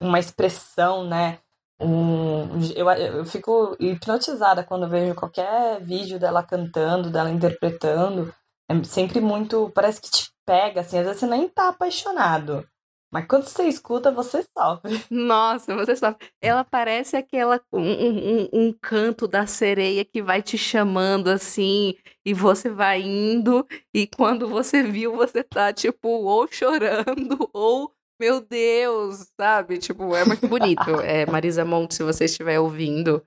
uma 0.00 0.18
expressão, 0.18 1.04
né? 1.04 1.38
Um, 1.80 2.60
eu, 2.76 2.88
eu 2.90 3.24
fico 3.24 3.76
hipnotizada 3.80 4.62
quando 4.62 4.88
vejo 4.88 5.14
qualquer 5.14 5.80
vídeo 5.80 6.18
dela 6.18 6.42
cantando, 6.42 7.10
dela 7.10 7.30
interpretando. 7.30 8.32
É 8.68 8.84
sempre 8.84 9.20
muito. 9.20 9.70
Parece 9.74 10.00
que 10.00 10.10
te 10.10 10.30
pega, 10.46 10.80
assim. 10.80 10.98
Às 10.98 11.04
vezes 11.04 11.20
você 11.20 11.26
nem 11.26 11.48
tá 11.48 11.68
apaixonado. 11.68 12.66
Mas 13.12 13.26
quando 13.26 13.44
você 13.44 13.64
escuta, 13.64 14.10
você 14.10 14.42
sofre. 14.56 15.04
Nossa, 15.10 15.74
você 15.74 15.94
sofre. 15.94 16.26
Ela 16.40 16.64
parece 16.64 17.14
aquela 17.14 17.60
um, 17.70 17.82
um, 17.82 18.48
um, 18.50 18.72
canto 18.80 19.28
da 19.28 19.46
sereia 19.46 20.02
que 20.02 20.22
vai 20.22 20.40
te 20.40 20.56
chamando 20.56 21.28
assim, 21.28 21.94
e 22.24 22.32
você 22.32 22.70
vai 22.70 23.02
indo, 23.02 23.66
e 23.92 24.06
quando 24.06 24.48
você 24.48 24.82
viu, 24.82 25.14
você 25.14 25.44
tá, 25.44 25.74
tipo, 25.74 26.08
ou 26.08 26.48
chorando, 26.50 27.48
ou 27.52 27.92
meu 28.18 28.40
Deus, 28.40 29.26
sabe? 29.38 29.76
Tipo, 29.78 30.14
é 30.16 30.24
muito 30.24 30.48
bonito. 30.48 31.00
É, 31.02 31.26
Marisa 31.26 31.64
Monte, 31.66 31.96
se 31.96 32.02
você 32.02 32.24
estiver 32.24 32.60
ouvindo, 32.60 33.22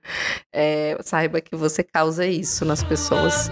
é, 0.52 0.98
saiba 1.02 1.40
que 1.40 1.54
você 1.54 1.84
causa 1.84 2.26
isso 2.26 2.64
nas 2.64 2.82
pessoas. 2.82 3.50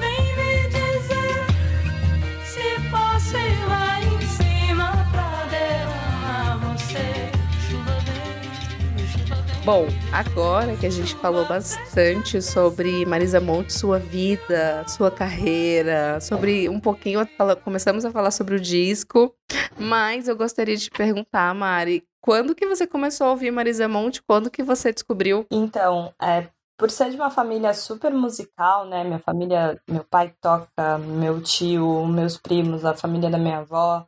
Bom, 9.65 9.87
agora 10.13 10.77
que 10.77 10.85
a 10.85 10.91
gente 10.91 11.15
falou 11.17 11.47
bastante 11.47 12.43
sobre 12.43 13.07
Marisa 13.07 13.41
Monte, 13.41 13.73
sua 13.73 13.99
vida, 13.99 14.87
sua 14.87 15.11
carreira, 15.11 16.21
sobre 16.21 16.69
um 16.69 16.79
pouquinho, 16.79 17.27
começamos 17.65 18.05
a 18.05 18.11
falar 18.11 18.31
sobre 18.31 18.57
o 18.57 18.61
disco, 18.61 19.35
mas 19.79 20.29
eu 20.29 20.37
gostaria 20.37 20.77
de 20.77 20.85
te 20.85 20.91
perguntar, 20.91 21.55
Mari, 21.55 22.05
quando 22.21 22.55
que 22.55 22.67
você 22.67 22.87
começou 22.87 23.29
a 23.29 23.31
ouvir 23.31 23.51
Marisa 23.51 23.89
Monte? 23.89 24.23
Quando 24.23 24.51
que 24.51 24.63
você 24.63 24.93
descobriu? 24.93 25.47
Então, 25.51 26.13
é, 26.21 26.47
por 26.77 26.91
ser 26.91 27.09
de 27.11 27.17
uma 27.17 27.31
família 27.31 27.73
super 27.73 28.13
musical, 28.13 28.85
né? 28.85 29.03
Minha 29.03 29.19
família, 29.19 29.81
meu 29.89 30.05
pai 30.05 30.35
toca, 30.43 30.99
meu 30.99 31.41
tio, 31.41 32.07
meus 32.07 32.37
primos, 32.37 32.85
a 32.85 32.93
família 32.93 33.31
da 33.31 33.39
minha 33.39 33.61
avó, 33.61 34.07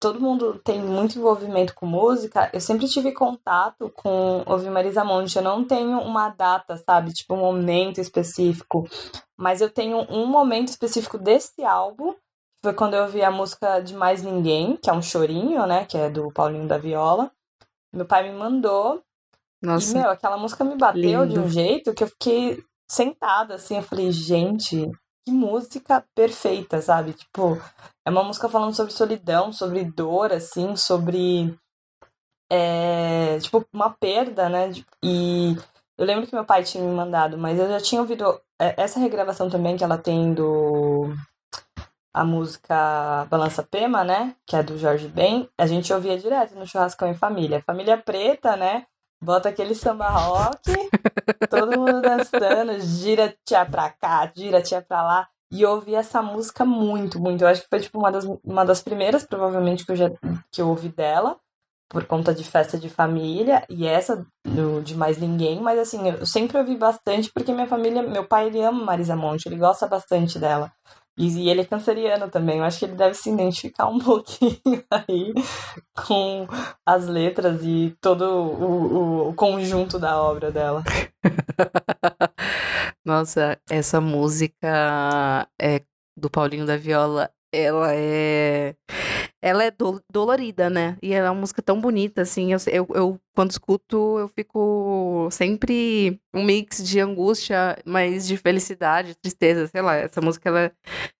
todo 0.00 0.20
mundo 0.20 0.60
tem 0.62 0.80
muito 0.80 1.18
envolvimento 1.18 1.74
com 1.74 1.86
música, 1.86 2.48
eu 2.52 2.60
sempre 2.60 2.86
tive 2.86 3.12
contato 3.12 3.90
com 3.94 4.42
ouvir 4.46 4.70
Marisa 4.70 5.04
Monte. 5.04 5.36
Eu 5.36 5.42
não 5.42 5.64
tenho 5.64 5.98
uma 6.00 6.28
data, 6.28 6.76
sabe? 6.76 7.12
Tipo, 7.12 7.34
um 7.34 7.40
momento 7.40 8.00
específico. 8.00 8.88
Mas 9.36 9.60
eu 9.60 9.70
tenho 9.70 9.98
um 10.10 10.26
momento 10.26 10.68
específico 10.68 11.18
desse 11.18 11.64
álbum. 11.64 12.12
Que 12.12 12.62
foi 12.62 12.74
quando 12.74 12.94
eu 12.94 13.02
ouvi 13.02 13.22
a 13.22 13.30
música 13.30 13.80
de 13.80 13.94
Mais 13.94 14.22
Ninguém, 14.22 14.76
que 14.76 14.90
é 14.90 14.92
um 14.92 15.02
chorinho, 15.02 15.66
né? 15.66 15.84
Que 15.84 15.96
é 15.96 16.10
do 16.10 16.32
Paulinho 16.32 16.66
da 16.66 16.78
Viola. 16.78 17.30
Meu 17.92 18.04
pai 18.04 18.30
me 18.30 18.36
mandou. 18.36 19.02
Nossa. 19.62 19.90
E, 19.96 20.00
meu, 20.00 20.10
aquela 20.10 20.36
música 20.36 20.64
me 20.64 20.76
bateu 20.76 21.24
lindo. 21.24 21.28
de 21.28 21.38
um 21.38 21.48
jeito 21.48 21.94
que 21.94 22.04
eu 22.04 22.08
fiquei 22.08 22.62
sentada, 22.88 23.54
assim. 23.54 23.76
Eu 23.76 23.82
falei, 23.82 24.10
gente, 24.12 24.90
que 25.28 25.30
música 25.30 26.04
perfeita, 26.14 26.80
sabe? 26.80 27.12
Tipo, 27.12 27.60
é 28.04 28.10
uma 28.10 28.24
música 28.24 28.48
falando 28.48 28.74
sobre 28.74 28.92
solidão, 28.92 29.52
sobre 29.52 29.84
dor, 29.84 30.32
assim, 30.32 30.74
sobre. 30.74 31.54
É, 32.50 33.38
tipo, 33.40 33.64
uma 33.72 33.90
perda, 33.90 34.48
né? 34.48 34.70
E 35.02 35.54
eu 35.98 36.06
lembro 36.06 36.26
que 36.26 36.34
meu 36.34 36.46
pai 36.46 36.64
tinha 36.64 36.82
me 36.82 36.94
mandado, 36.94 37.36
mas 37.36 37.58
eu 37.58 37.68
já 37.68 37.78
tinha 37.78 38.00
ouvido 38.00 38.40
é, 38.58 38.82
essa 38.82 38.98
regravação 38.98 39.50
também 39.50 39.76
que 39.76 39.84
ela 39.84 39.98
tem 39.98 40.32
do. 40.32 41.14
A 42.14 42.24
música 42.24 43.26
Balança 43.26 43.62
Pema, 43.62 44.02
né? 44.02 44.34
Que 44.46 44.56
é 44.56 44.62
do 44.62 44.78
Jorge 44.78 45.08
Ben. 45.08 45.48
A 45.58 45.66
gente 45.66 45.92
ouvia 45.92 46.18
direto 46.18 46.54
no 46.54 46.66
Churrascão 46.66 47.06
em 47.06 47.14
Família. 47.14 47.62
Família 47.66 47.98
preta, 47.98 48.56
né? 48.56 48.86
Bota 49.20 49.48
aquele 49.48 49.74
samba 49.74 50.08
rock, 50.08 50.90
todo 51.50 51.78
mundo 51.78 52.00
dançando, 52.00 52.78
gira 52.80 53.34
tia 53.44 53.64
pra 53.66 53.90
cá, 53.90 54.30
gira 54.34 54.62
tia 54.62 54.80
pra 54.80 55.02
lá. 55.02 55.28
E 55.50 55.62
eu 55.62 55.70
ouvi 55.70 55.94
essa 55.94 56.22
música 56.22 56.64
muito, 56.64 57.18
muito. 57.18 57.42
Eu 57.42 57.48
acho 57.48 57.62
que 57.62 57.68
foi 57.68 57.80
tipo 57.80 57.98
uma 57.98 58.12
das, 58.12 58.24
uma 58.44 58.64
das 58.64 58.82
primeiras, 58.82 59.24
provavelmente, 59.24 59.84
que 59.84 59.92
eu, 59.92 59.96
já, 59.96 60.10
que 60.52 60.60
eu 60.60 60.68
ouvi 60.68 60.88
dela, 60.88 61.36
por 61.88 62.04
conta 62.04 62.34
de 62.34 62.44
festa 62.44 62.78
de 62.78 62.88
família, 62.88 63.64
e 63.68 63.86
essa 63.86 64.24
do, 64.46 64.82
de 64.82 64.94
mais 64.94 65.16
ninguém, 65.16 65.60
mas 65.60 65.78
assim, 65.78 66.08
eu 66.10 66.26
sempre 66.26 66.58
ouvi 66.58 66.76
bastante 66.76 67.32
porque 67.32 67.52
minha 67.52 67.66
família, 67.66 68.02
meu 68.02 68.24
pai, 68.24 68.46
ele 68.46 68.62
ama 68.62 68.84
Marisa 68.84 69.16
Monte, 69.16 69.46
ele 69.46 69.56
gosta 69.56 69.86
bastante 69.86 70.38
dela. 70.38 70.70
E 71.18 71.50
ele 71.50 71.62
é 71.62 71.64
canceriano 71.64 72.30
também. 72.30 72.58
Eu 72.58 72.64
acho 72.64 72.78
que 72.78 72.84
ele 72.84 72.94
deve 72.94 73.14
se 73.14 73.28
identificar 73.28 73.88
um 73.88 73.98
pouquinho 74.00 74.84
aí 74.90 75.34
com 76.06 76.46
as 76.86 77.06
letras 77.08 77.60
e 77.64 77.96
todo 78.00 78.22
o, 78.22 79.28
o, 79.28 79.34
conjunto 79.34 79.98
da 79.98 80.20
obra 80.22 80.52
dela. 80.52 80.84
Nossa, 83.04 83.58
essa 83.68 84.00
música 84.00 85.48
é 85.60 85.82
do 86.16 86.30
Paulinho 86.30 86.66
da 86.66 86.76
Viola, 86.76 87.30
ela 87.52 87.94
é 87.94 88.74
ela 89.42 89.64
é 89.64 89.70
do, 89.70 90.02
dolorida, 90.10 90.68
né? 90.68 90.96
E 91.02 91.12
ela 91.12 91.28
é 91.28 91.30
uma 91.30 91.40
música 91.40 91.62
tão 91.62 91.80
bonita, 91.80 92.22
assim. 92.22 92.52
Eu, 92.52 92.58
eu, 92.66 92.88
eu, 92.94 93.20
quando 93.34 93.50
escuto, 93.50 94.18
eu 94.18 94.28
fico 94.28 95.28
sempre 95.30 96.20
um 96.34 96.44
mix 96.44 96.82
de 96.82 97.00
angústia, 97.00 97.76
mas 97.84 98.26
de 98.26 98.36
felicidade, 98.36 99.14
tristeza, 99.14 99.66
sei 99.68 99.80
lá. 99.80 99.96
Essa 99.96 100.20
música, 100.20 100.48
ela, 100.48 100.72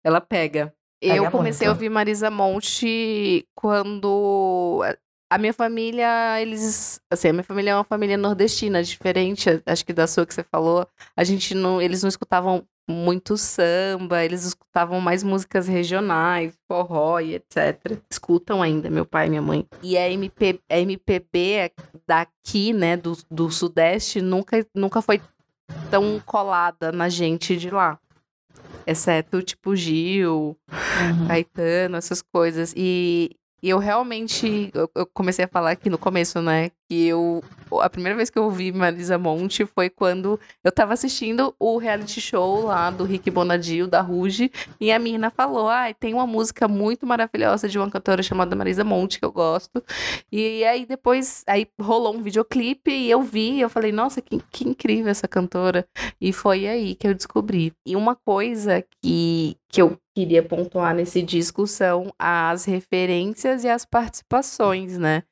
ela 0.04 0.20
pega. 0.20 0.74
Eu 1.00 1.30
comecei 1.30 1.66
a 1.66 1.70
ouvir 1.70 1.88
Marisa 1.88 2.28
Monte 2.28 3.46
quando 3.54 4.82
a 5.30 5.38
minha 5.38 5.52
família, 5.52 6.40
eles, 6.40 7.00
assim, 7.10 7.28
a 7.28 7.32
minha 7.32 7.44
família 7.44 7.70
é 7.72 7.74
uma 7.74 7.84
família 7.84 8.16
nordestina, 8.16 8.82
diferente, 8.82 9.62
acho 9.66 9.84
que 9.84 9.92
da 9.92 10.06
sua 10.06 10.26
que 10.26 10.34
você 10.34 10.42
falou. 10.42 10.88
A 11.16 11.22
gente 11.22 11.54
não, 11.54 11.80
eles 11.80 12.02
não 12.02 12.08
escutavam 12.08 12.66
muito 12.88 13.36
samba, 13.36 14.24
eles 14.24 14.44
escutavam 14.44 14.98
mais 15.00 15.22
músicas 15.22 15.68
regionais, 15.68 16.54
forró 16.66 17.20
e 17.20 17.34
etc. 17.34 17.98
Escutam 18.10 18.62
ainda, 18.62 18.88
meu 18.88 19.04
pai 19.04 19.26
e 19.26 19.30
minha 19.30 19.42
mãe. 19.42 19.66
E 19.82 19.98
a, 19.98 20.10
MP, 20.10 20.58
a 20.70 20.78
MPB 20.78 21.70
daqui, 22.06 22.72
né, 22.72 22.96
do, 22.96 23.16
do 23.30 23.50
Sudeste, 23.50 24.22
nunca, 24.22 24.66
nunca 24.74 25.02
foi 25.02 25.20
tão 25.90 26.18
colada 26.24 26.90
na 26.90 27.10
gente 27.10 27.56
de 27.56 27.70
lá. 27.70 27.98
Exceto, 28.86 29.42
tipo, 29.42 29.76
Gil, 29.76 30.56
uhum. 30.70 31.28
Caetano, 31.28 31.96
essas 31.98 32.22
coisas. 32.22 32.72
E, 32.74 33.36
e 33.62 33.70
eu 33.70 33.78
realmente, 33.78 34.70
eu, 34.72 35.06
comecei 35.12 35.44
a 35.44 35.48
falar 35.48 35.72
aqui 35.72 35.90
no 35.90 35.98
começo, 35.98 36.40
né? 36.40 36.70
Que 36.88 37.08
eu, 37.08 37.42
a 37.80 37.90
primeira 37.90 38.16
vez 38.16 38.30
que 38.30 38.38
eu 38.38 38.44
ouvi 38.44 38.70
Marisa 38.70 39.18
Monte 39.18 39.66
foi 39.66 39.90
quando 39.90 40.38
eu 40.62 40.70
tava 40.70 40.92
assistindo 40.92 41.54
o 41.58 41.76
reality 41.76 42.20
show 42.20 42.64
lá 42.64 42.90
do 42.90 43.02
Rick 43.04 43.30
Bonadio, 43.30 43.88
da 43.88 44.00
Ruge, 44.00 44.50
e 44.80 44.92
a 44.92 44.98
menina 44.98 45.28
falou, 45.30 45.68
ah, 45.68 45.92
tem 45.92 46.14
uma 46.14 46.26
música 46.26 46.68
muito 46.68 47.04
maravilhosa 47.04 47.68
de 47.68 47.78
uma 47.78 47.90
cantora 47.90 48.22
chamada 48.22 48.54
Marisa 48.54 48.84
Monte, 48.84 49.18
que 49.18 49.24
eu 49.24 49.32
gosto. 49.32 49.82
E 50.30 50.64
aí 50.64 50.86
depois, 50.86 51.42
aí 51.46 51.66
rolou 51.80 52.14
um 52.14 52.22
videoclipe 52.22 52.90
e 52.92 53.10
eu 53.10 53.22
vi, 53.22 53.54
e 53.54 53.60
eu 53.60 53.68
falei, 53.68 53.90
nossa, 53.90 54.22
que, 54.22 54.40
que 54.52 54.68
incrível 54.68 55.10
essa 55.10 55.26
cantora. 55.26 55.86
E 56.20 56.32
foi 56.32 56.68
aí 56.68 56.94
que 56.94 57.08
eu 57.08 57.14
descobri. 57.14 57.72
E 57.84 57.96
uma 57.96 58.14
coisa 58.14 58.84
que, 59.02 59.56
que 59.68 59.82
eu 59.82 59.98
queria 60.18 60.42
pontuar 60.42 60.96
nesse 60.96 61.22
disco 61.22 61.64
são 61.64 62.12
as 62.18 62.64
referências 62.64 63.62
e 63.62 63.68
as 63.68 63.84
participações, 63.84 64.98
né? 64.98 65.22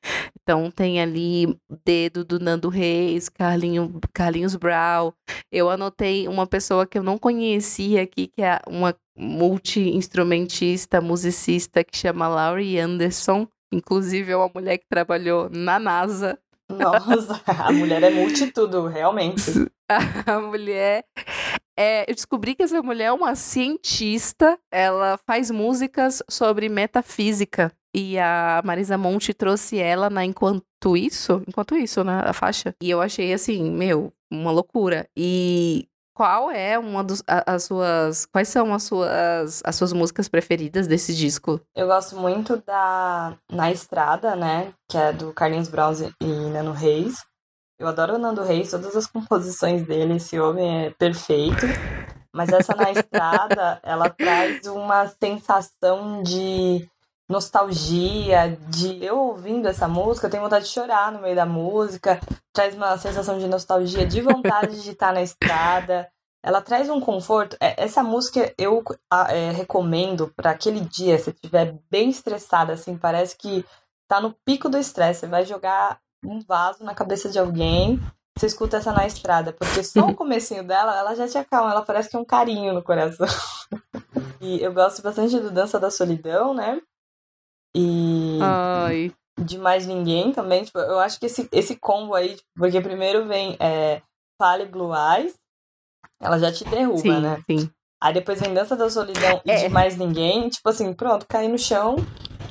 Então 0.41 0.71
tem 0.71 1.01
ali 1.01 1.59
dedo 1.83 2.23
do 2.23 2.39
Nando 2.39 2.69
Reis, 2.69 3.27
Carlinho, 3.27 3.99
Carlinhos 4.13 4.55
Brau. 4.55 5.13
Eu 5.51 5.69
anotei 5.69 6.25
uma 6.29 6.47
pessoa 6.47 6.87
que 6.87 6.97
eu 6.97 7.03
não 7.03 7.17
conhecia 7.17 8.01
aqui, 8.01 8.27
que 8.27 8.41
é 8.41 8.61
uma 8.65 8.95
multi-instrumentista, 9.17 11.01
musicista, 11.01 11.83
que 11.83 11.97
chama 11.97 12.29
Laurie 12.29 12.79
Anderson. 12.79 13.45
Inclusive, 13.73 14.31
é 14.31 14.37
uma 14.37 14.49
mulher 14.55 14.77
que 14.77 14.87
trabalhou 14.89 15.49
na 15.49 15.77
NASA. 15.77 16.39
Nossa, 16.69 17.41
a 17.45 17.73
mulher 17.73 18.03
é 18.03 18.09
multitudo, 18.09 18.87
realmente. 18.87 19.69
A 20.25 20.41
mulher 20.41 21.05
é, 21.77 22.09
eu 22.09 22.15
descobri 22.15 22.55
que 22.55 22.63
essa 22.63 22.81
mulher 22.81 23.05
é 23.05 23.11
uma 23.11 23.35
cientista, 23.35 24.57
ela 24.71 25.17
faz 25.25 25.51
músicas 25.51 26.23
sobre 26.29 26.67
metafísica. 26.67 27.71
E 27.95 28.17
a 28.19 28.61
Marisa 28.65 28.97
Monte 28.97 29.33
trouxe 29.33 29.79
ela 29.79 30.09
na 30.09 30.25
Enquanto 30.25 30.97
Isso, 30.97 31.41
enquanto 31.47 31.75
isso, 31.75 32.03
né, 32.03 32.21
a 32.25 32.33
faixa. 32.33 32.75
E 32.81 32.89
eu 32.89 33.01
achei 33.01 33.33
assim, 33.33 33.71
meu, 33.71 34.13
uma 34.31 34.51
loucura. 34.51 35.07
E 35.17 35.87
qual 36.15 36.49
é 36.51 36.77
uma 36.79 37.03
dos 37.03 37.23
as 37.27 37.63
suas 37.63 38.25
quais 38.25 38.47
são 38.47 38.73
as 38.73 38.83
suas 38.83 39.61
as 39.63 39.75
suas 39.75 39.93
músicas 39.93 40.27
preferidas 40.27 40.87
desse 40.87 41.15
disco? 41.15 41.61
Eu 41.75 41.87
gosto 41.87 42.15
muito 42.15 42.57
da 42.65 43.37
Na 43.51 43.71
Estrada, 43.71 44.35
né, 44.35 44.73
que 44.89 44.97
é 44.97 45.13
do 45.13 45.31
Carlinhos 45.33 45.69
Brown 45.69 45.93
e 46.21 46.25
Nano 46.25 46.71
Reis. 46.71 47.17
Eu 47.79 47.87
adoro 47.87 48.15
o 48.15 48.17
Nando 48.17 48.41
Reis, 48.43 48.71
todas 48.71 48.95
as 48.95 49.05
composições 49.05 49.85
dele, 49.85 50.15
esse 50.15 50.39
homem 50.39 50.87
é 50.87 50.89
perfeito. 50.89 51.65
Mas 52.33 52.49
essa 52.49 52.75
na 52.75 52.91
estrada, 52.91 53.79
ela 53.85 54.09
traz 54.09 54.65
uma 54.65 55.07
sensação 55.07 56.23
de 56.23 56.89
nostalgia, 57.29 58.57
de 58.69 59.03
eu 59.03 59.17
ouvindo 59.17 59.67
essa 59.67 59.87
música, 59.87 60.25
eu 60.25 60.31
tenho 60.31 60.43
vontade 60.43 60.65
de 60.65 60.71
chorar 60.71 61.11
no 61.11 61.21
meio 61.21 61.35
da 61.35 61.45
música, 61.45 62.19
traz 62.51 62.73
uma 62.73 62.97
sensação 62.97 63.37
de 63.37 63.47
nostalgia, 63.47 64.07
de 64.07 64.21
vontade 64.21 64.81
de 64.81 64.91
estar 64.91 65.13
na 65.13 65.21
estrada. 65.21 66.09
Ela 66.43 66.61
traz 66.61 66.89
um 66.89 66.99
conforto. 66.99 67.57
É, 67.59 67.83
essa 67.83 68.01
música 68.01 68.53
eu 68.57 68.83
é, 69.29 69.51
recomendo 69.51 70.33
para 70.35 70.51
aquele 70.51 70.79
dia, 70.79 71.19
se 71.19 71.29
estiver 71.29 71.77
bem 71.91 72.09
estressada, 72.09 72.73
assim, 72.73 72.97
parece 72.97 73.37
que 73.37 73.63
tá 74.07 74.19
no 74.19 74.33
pico 74.45 74.67
do 74.67 74.77
estresse. 74.79 75.19
Você 75.21 75.27
vai 75.27 75.45
jogar 75.45 75.99
um 76.27 76.41
vaso 76.41 76.83
na 76.83 76.93
cabeça 76.93 77.29
de 77.29 77.39
alguém, 77.39 77.99
você 78.37 78.47
escuta 78.47 78.77
essa 78.77 78.91
na 78.91 79.07
estrada, 79.07 79.53
porque 79.53 79.83
só 79.83 80.01
o 80.07 80.13
comecinho 80.15 80.63
dela, 80.63 80.97
ela 80.97 81.15
já 81.15 81.27
te 81.27 81.37
acalma, 81.37 81.71
ela 81.71 81.81
parece 81.81 82.09
que 82.09 82.15
é 82.15 82.19
um 82.19 82.25
carinho 82.25 82.73
no 82.73 82.83
coração. 82.83 83.27
e 84.41 84.61
eu 84.61 84.73
gosto 84.73 85.01
bastante 85.01 85.39
do 85.39 85.49
Dança 85.49 85.79
da 85.79 85.89
Solidão, 85.89 86.53
né? 86.53 86.81
E 87.75 88.39
Ai. 88.41 89.13
de 89.39 89.57
mais 89.57 89.85
ninguém 89.85 90.31
também, 90.31 90.63
tipo, 90.63 90.79
eu 90.79 90.99
acho 90.99 91.19
que 91.19 91.25
esse, 91.27 91.47
esse 91.51 91.75
combo 91.75 92.13
aí, 92.13 92.35
tipo, 92.35 92.47
porque 92.55 92.81
primeiro 92.81 93.27
vem 93.27 93.55
é, 93.59 94.01
Pale 94.37 94.65
Blue 94.65 94.91
Eyes, 94.93 95.35
ela 96.21 96.39
já 96.39 96.51
te 96.51 96.63
derruba, 96.65 96.99
sim, 96.99 97.21
né? 97.21 97.41
Sim. 97.49 97.69
Aí 98.01 98.13
depois 98.13 98.39
vem 98.39 98.53
Dança 98.53 98.75
da 98.75 98.89
Solidão 98.89 99.41
é. 99.45 99.55
e 99.55 99.63
de 99.63 99.69
mais 99.69 99.97
ninguém, 99.97 100.49
tipo 100.49 100.67
assim, 100.69 100.93
pronto, 100.93 101.25
caí 101.27 101.47
no 101.47 101.57
chão, 101.57 101.95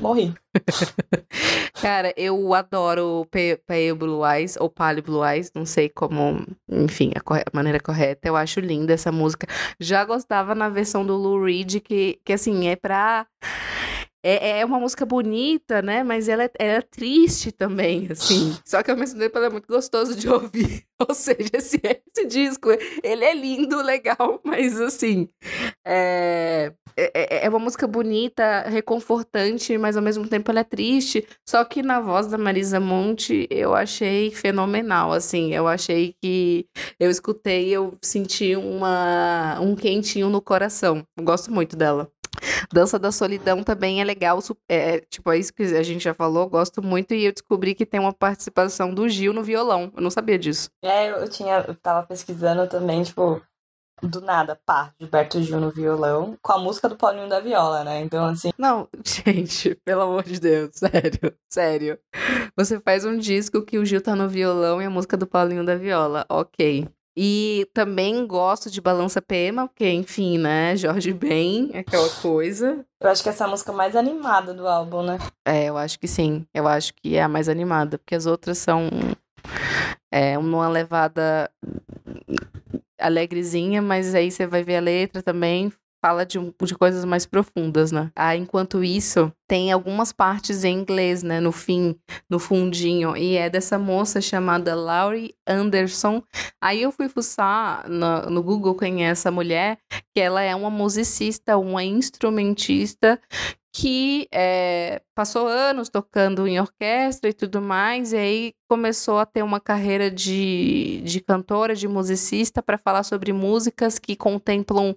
morri. 0.01 0.35
Cara, 1.81 2.13
eu 2.17 2.55
adoro 2.55 3.27
Pale 3.67 3.93
Blue 3.95 4.27
Eyes, 4.27 4.57
ou 4.59 4.71
Pale 4.71 5.03
Blue 5.03 5.25
Eyes, 5.25 5.51
não 5.55 5.67
sei 5.67 5.89
como, 5.89 6.47
enfim, 6.69 7.13
a, 7.15 7.21
a, 7.21 7.43
maneira 7.53 7.79
correta. 7.81 8.29
Eu 8.29 8.37
acho 8.37 8.61
linda 8.61 8.93
essa 8.93 9.13
música. 9.13 9.47
Já 9.79 10.05
gostava 10.05 10.55
na 10.55 10.69
versão 10.69 11.05
do 11.05 11.17
Lou 11.17 11.45
Reed, 11.45 11.81
que, 11.81 12.19
que 12.25 12.33
assim, 12.33 12.69
é 12.69 12.77
pra 12.77 13.27
é, 14.35 14.61
é 14.61 14.65
uma 14.65 14.81
música 14.81 15.07
bonita, 15.07 15.81
né? 15.83 16.03
Mas 16.03 16.29
ela 16.29 16.45
é, 16.45 16.51
ela 16.59 16.79
é 16.79 16.83
triste 16.83 17.53
também, 17.53 18.09
assim. 18.11 18.57
Só 18.65 18.83
que 18.83 18.91
ao 18.91 18.97
mesmo 18.97 19.19
tempo 19.21 19.37
ela 19.39 19.47
é 19.47 19.51
muito 19.51 19.69
gostoso 19.69 20.15
de 20.17 20.29
ouvir. 20.31 20.85
Ou 21.09 21.15
seja, 21.15 21.51
esse, 21.53 21.81
esse 21.85 22.27
disco, 22.27 22.71
ele 23.03 23.25
é 23.25 23.35
lindo, 23.35 23.81
legal, 23.83 24.41
mas 24.45 24.81
assim. 24.81 25.29
É, 25.85 26.73
é, 26.97 27.11
é, 27.15 27.47
é 27.47 27.49
uma 27.49 27.59
música 27.59 27.87
bonita, 27.87 28.63
reconfortante, 28.63 29.77
mas 29.77 29.97
ao 29.97 30.03
mesmo 30.03 30.27
tempo 30.27 30.51
ela 30.51 30.61
é 30.61 30.65
triste. 30.65 31.27
Só 31.47 31.65
que 31.65 31.83
na 31.83 32.01
voz 32.01 32.27
da 32.27 32.39
Marisa 32.39 32.81
Monte 32.81 33.47
eu 33.51 33.75
achei 33.75 34.31
fenomenal, 34.31 35.13
assim. 35.13 35.53
Eu 35.53 35.69
achei 35.69 36.15
que 36.23 36.67
eu 36.99 37.11
escutei, 37.11 37.69
eu 37.69 37.97
senti 38.03 38.57
uma, 38.57 39.61
um 39.61 39.77
quentinho 39.77 40.31
no 40.31 40.41
coração. 40.41 41.05
Eu 41.17 41.25
gosto 41.25 41.53
muito 41.53 41.77
dela. 41.77 42.11
Dança 42.73 42.99
da 42.99 43.13
Solidão 43.13 43.63
também 43.63 44.01
é 44.01 44.05
legal. 44.05 44.39
É, 44.69 45.01
tipo, 45.01 45.31
é 45.31 45.39
isso 45.39 45.53
que 45.53 45.63
a 45.63 45.83
gente 45.83 46.03
já 46.03 46.15
falou, 46.15 46.49
gosto 46.49 46.83
muito. 46.83 47.15
E 47.15 47.25
eu 47.25 47.33
descobri 47.33 47.75
que 47.75 47.87
tem 47.87 48.01
uma 48.01 48.13
participação 48.13 48.93
do 48.93 49.09
Gil 49.09 49.33
no 49.33 49.43
violão. 49.43 49.93
Eu 49.95 50.03
não 50.03 50.11
sabia 50.11 50.39
disso. 50.39 50.71
É, 50.83 51.11
eu 51.11 51.29
tinha. 51.29 51.65
Eu 51.67 51.75
tava 51.75 52.07
pesquisando 52.07 52.67
também, 52.69 53.03
tipo, 53.03 53.41
do 54.03 54.21
nada, 54.21 54.59
pá, 54.67 54.93
Gilberto 55.01 55.41
Gil 55.41 55.61
no 55.61 55.71
violão, 55.71 56.37
com 56.43 56.53
a 56.53 56.59
música 56.59 56.89
do 56.89 56.97
Paulinho 56.97 57.29
da 57.29 57.41
Viola, 57.41 57.83
né? 57.83 58.01
Então, 58.01 58.27
assim. 58.27 58.51
Não, 58.59 58.89
gente, 59.05 59.75
pelo 59.85 60.03
amor 60.03 60.23
de 60.25 60.39
Deus, 60.39 60.71
sério, 60.77 61.35
sério. 61.51 61.99
Você 62.57 62.79
faz 62.81 63.05
um 63.05 63.17
disco 63.17 63.63
que 63.63 63.79
o 63.79 63.85
Gil 63.85 64.03
tá 64.03 64.15
no 64.15 64.29
violão 64.29 64.81
e 64.83 64.85
a 64.85 64.91
música 64.91 65.17
do 65.17 65.27
Paulinho 65.27 65.65
da 65.65 65.77
Viola, 65.77 66.27
ok. 66.29 66.87
E 67.17 67.67
também 67.73 68.27
gosto 68.27 68.71
de 68.71 68.79
Balança 68.79 69.23
Pema, 69.23 69.67
porque, 69.67 69.89
enfim, 69.89 70.37
né? 70.37 70.77
Jorge 70.77 71.15
Ben, 71.15 71.71
aquela 71.75 72.11
coisa. 72.21 72.85
Eu 73.01 73.09
acho 73.09 73.23
que 73.23 73.31
essa 73.31 73.45
é 73.45 73.47
a 73.47 73.51
música 73.51 73.73
mais 73.73 73.97
animada 73.97 74.53
do 74.53 74.69
álbum, 74.69 75.03
né? 75.03 75.19
É, 75.45 75.65
eu 75.65 75.79
acho 75.79 75.99
que 75.99 76.07
sim. 76.07 76.47
Eu 76.53 76.69
acho 76.69 76.93
que 76.93 77.17
é 77.17 77.23
a 77.23 77.29
mais 77.29 77.49
animada, 77.49 77.97
porque 77.97 78.15
as 78.15 78.27
outras 78.27 78.59
são 78.59 78.91
é, 80.13 80.37
uma 80.37 80.69
levada 80.69 81.51
alegrezinha, 82.99 83.81
mas 83.81 84.15
aí 84.15 84.31
você 84.31 84.47
vai 84.47 84.63
ver 84.63 84.77
a 84.77 84.81
letra 84.81 85.23
também, 85.23 85.73
fala 86.01 86.25
de, 86.25 86.39
de 86.63 86.75
coisas 86.75 87.05
mais 87.05 87.27
profundas, 87.27 87.93
né? 87.93 88.11
Ah, 88.15 88.37
enquanto 88.37 88.83
isso, 88.85 89.33
tem 89.49 89.73
algumas 89.73 90.13
partes 90.13 90.65
em 90.65 90.79
inglês, 90.79 91.23
né? 91.23 91.41
No 91.41 91.53
fim, 91.53 91.97
no 92.29 92.39
fundinho. 92.39 93.17
E 93.17 93.37
é 93.37 93.49
dessa 93.51 93.79
moça 93.79 94.21
chamada 94.21 94.75
Laurie 94.75 95.35
Anderson. 95.47 96.23
Aí 96.61 96.83
eu 96.83 96.93
fui 96.93 97.09
fuçar 97.09 97.89
no, 97.89 98.31
no 98.31 98.43
Google 98.43 98.75
quem 98.75 99.07
é 99.07 99.11
essa 99.11 99.31
mulher, 99.31 99.79
que 100.15 100.21
ela 100.21 100.43
é 100.43 100.55
uma 100.55 100.71
musicista, 100.71 101.57
uma 101.57 101.83
instrumentista 101.83 103.21
que 103.77 104.27
é, 104.33 105.03
passou 105.15 105.47
anos 105.47 105.91
tocando 105.91 106.47
em 106.47 106.59
orquestra 106.59 107.29
e 107.29 107.35
tudo 107.35 107.61
mais, 107.61 108.15
e 108.15 108.17
aí 108.17 108.53
começou 108.71 109.19
a 109.19 109.27
ter 109.27 109.43
uma 109.43 109.61
carreira 109.61 110.11
de, 110.11 111.03
de 111.05 111.21
cantora, 111.21 111.75
de 111.75 111.87
musicista, 111.87 112.63
para 112.63 112.79
falar 112.79 113.03
sobre 113.03 113.35
músicas 113.35 113.99
que 113.99 114.17
contemplam 114.17 114.97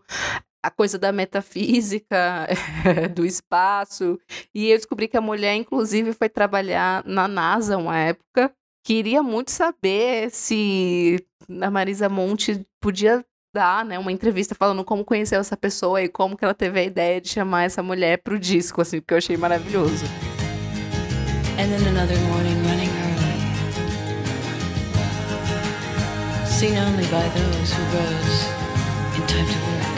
a 0.61 0.69
coisa 0.69 0.97
da 0.97 1.11
metafísica, 1.11 2.47
do 3.15 3.25
espaço. 3.25 4.19
E 4.53 4.69
eu 4.69 4.77
descobri 4.77 5.07
que 5.07 5.17
a 5.17 5.21
mulher, 5.21 5.55
inclusive, 5.55 6.13
foi 6.13 6.29
trabalhar 6.29 7.03
na 7.05 7.27
NASA 7.27 7.77
uma 7.77 7.97
época. 7.97 8.51
Queria 8.83 9.21
muito 9.23 9.51
saber 9.51 10.29
se 10.31 11.23
a 11.61 11.69
Marisa 11.69 12.09
Monte 12.09 12.65
podia 12.81 13.25
dar, 13.53 13.83
né, 13.83 13.97
uma 13.97 14.11
entrevista 14.11 14.53
falando 14.53 14.83
como 14.83 15.03
conheceu 15.03 15.39
essa 15.39 15.57
pessoa 15.57 16.01
e 16.01 16.07
como 16.07 16.37
que 16.37 16.45
ela 16.45 16.53
teve 16.53 16.79
a 16.79 16.83
ideia 16.83 17.19
de 17.19 17.29
chamar 17.29 17.63
essa 17.63 17.81
mulher 17.81 18.17
pro 18.21 18.37
disco, 18.39 18.81
assim, 18.81 18.99
porque 18.99 19.13
eu 19.13 19.17
achei 19.17 19.37
maravilhoso. 19.37 20.05
And 21.57 21.67
then 21.67 21.87
another 21.87 22.17
morning 22.29 22.55
running 22.63 22.89
early. 22.89 23.19
Seen 26.45 26.77
only 26.77 27.05
by 27.07 27.27
those 27.35 27.73
who 27.73 27.83
rose 27.97 28.47
in 29.17 29.27
time 29.27 29.45
to 29.45 29.59
work. 29.65 29.88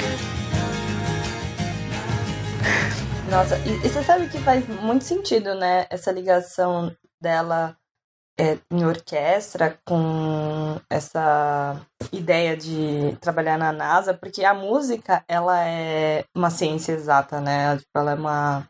Nossa, 3.32 3.58
e, 3.60 3.86
e 3.86 3.90
você 3.90 4.04
sabe 4.04 4.28
que 4.28 4.38
faz 4.40 4.68
muito 4.68 5.06
sentido, 5.06 5.56
né, 5.56 5.88
essa 5.90 6.12
ligação 6.12 6.94
dela 7.22 7.78
é, 8.38 8.58
em 8.70 8.84
orquestra 8.84 9.80
com 9.86 10.78
essa 10.90 11.80
ideia 12.12 12.58
de 12.58 13.16
trabalhar 13.22 13.58
na 13.58 13.72
NASA, 13.72 14.14
porque 14.14 14.44
a 14.44 14.54
música 14.54 15.24
ela 15.30 15.66
é 15.66 16.26
uma 16.36 16.50
ciência 16.50 16.92
exata, 16.92 17.40
né? 17.40 17.78
Tipo, 17.78 17.92
ela 17.96 18.12
é 18.12 18.16
uma 18.16 18.68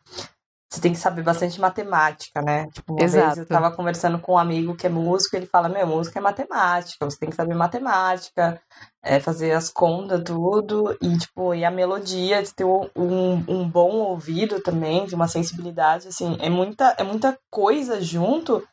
você 0.71 0.79
tem 0.79 0.93
que 0.93 0.99
saber 0.99 1.21
bastante 1.21 1.59
matemática, 1.59 2.41
né? 2.41 2.67
Tipo, 2.71 2.93
uma 2.93 3.03
Exato. 3.03 3.35
vez 3.35 3.37
eu 3.39 3.45
tava 3.45 3.75
conversando 3.75 4.17
com 4.17 4.33
um 4.33 4.37
amigo 4.37 4.73
que 4.73 4.87
é 4.87 4.89
músico, 4.89 5.35
ele 5.35 5.45
fala, 5.45 5.67
meu, 5.67 5.85
música 5.85 6.17
é 6.17 6.21
matemática, 6.21 7.03
você 7.03 7.17
tem 7.17 7.29
que 7.29 7.35
saber 7.35 7.53
matemática, 7.53 8.61
é, 9.03 9.19
fazer 9.19 9.51
as 9.51 9.69
contas, 9.69 10.23
tudo, 10.23 10.97
e 11.01 11.17
tipo, 11.17 11.53
e 11.53 11.65
a 11.65 11.69
melodia, 11.69 12.41
de 12.41 12.53
ter 12.53 12.63
um, 12.63 12.89
um 12.95 13.69
bom 13.69 13.97
ouvido 13.97 14.61
também, 14.61 15.05
de 15.05 15.13
uma 15.13 15.27
sensibilidade, 15.27 16.07
assim, 16.07 16.37
é 16.39 16.49
muita, 16.49 16.95
é 16.97 17.03
muita 17.03 17.37
coisa 17.51 17.99
junto 17.99 18.65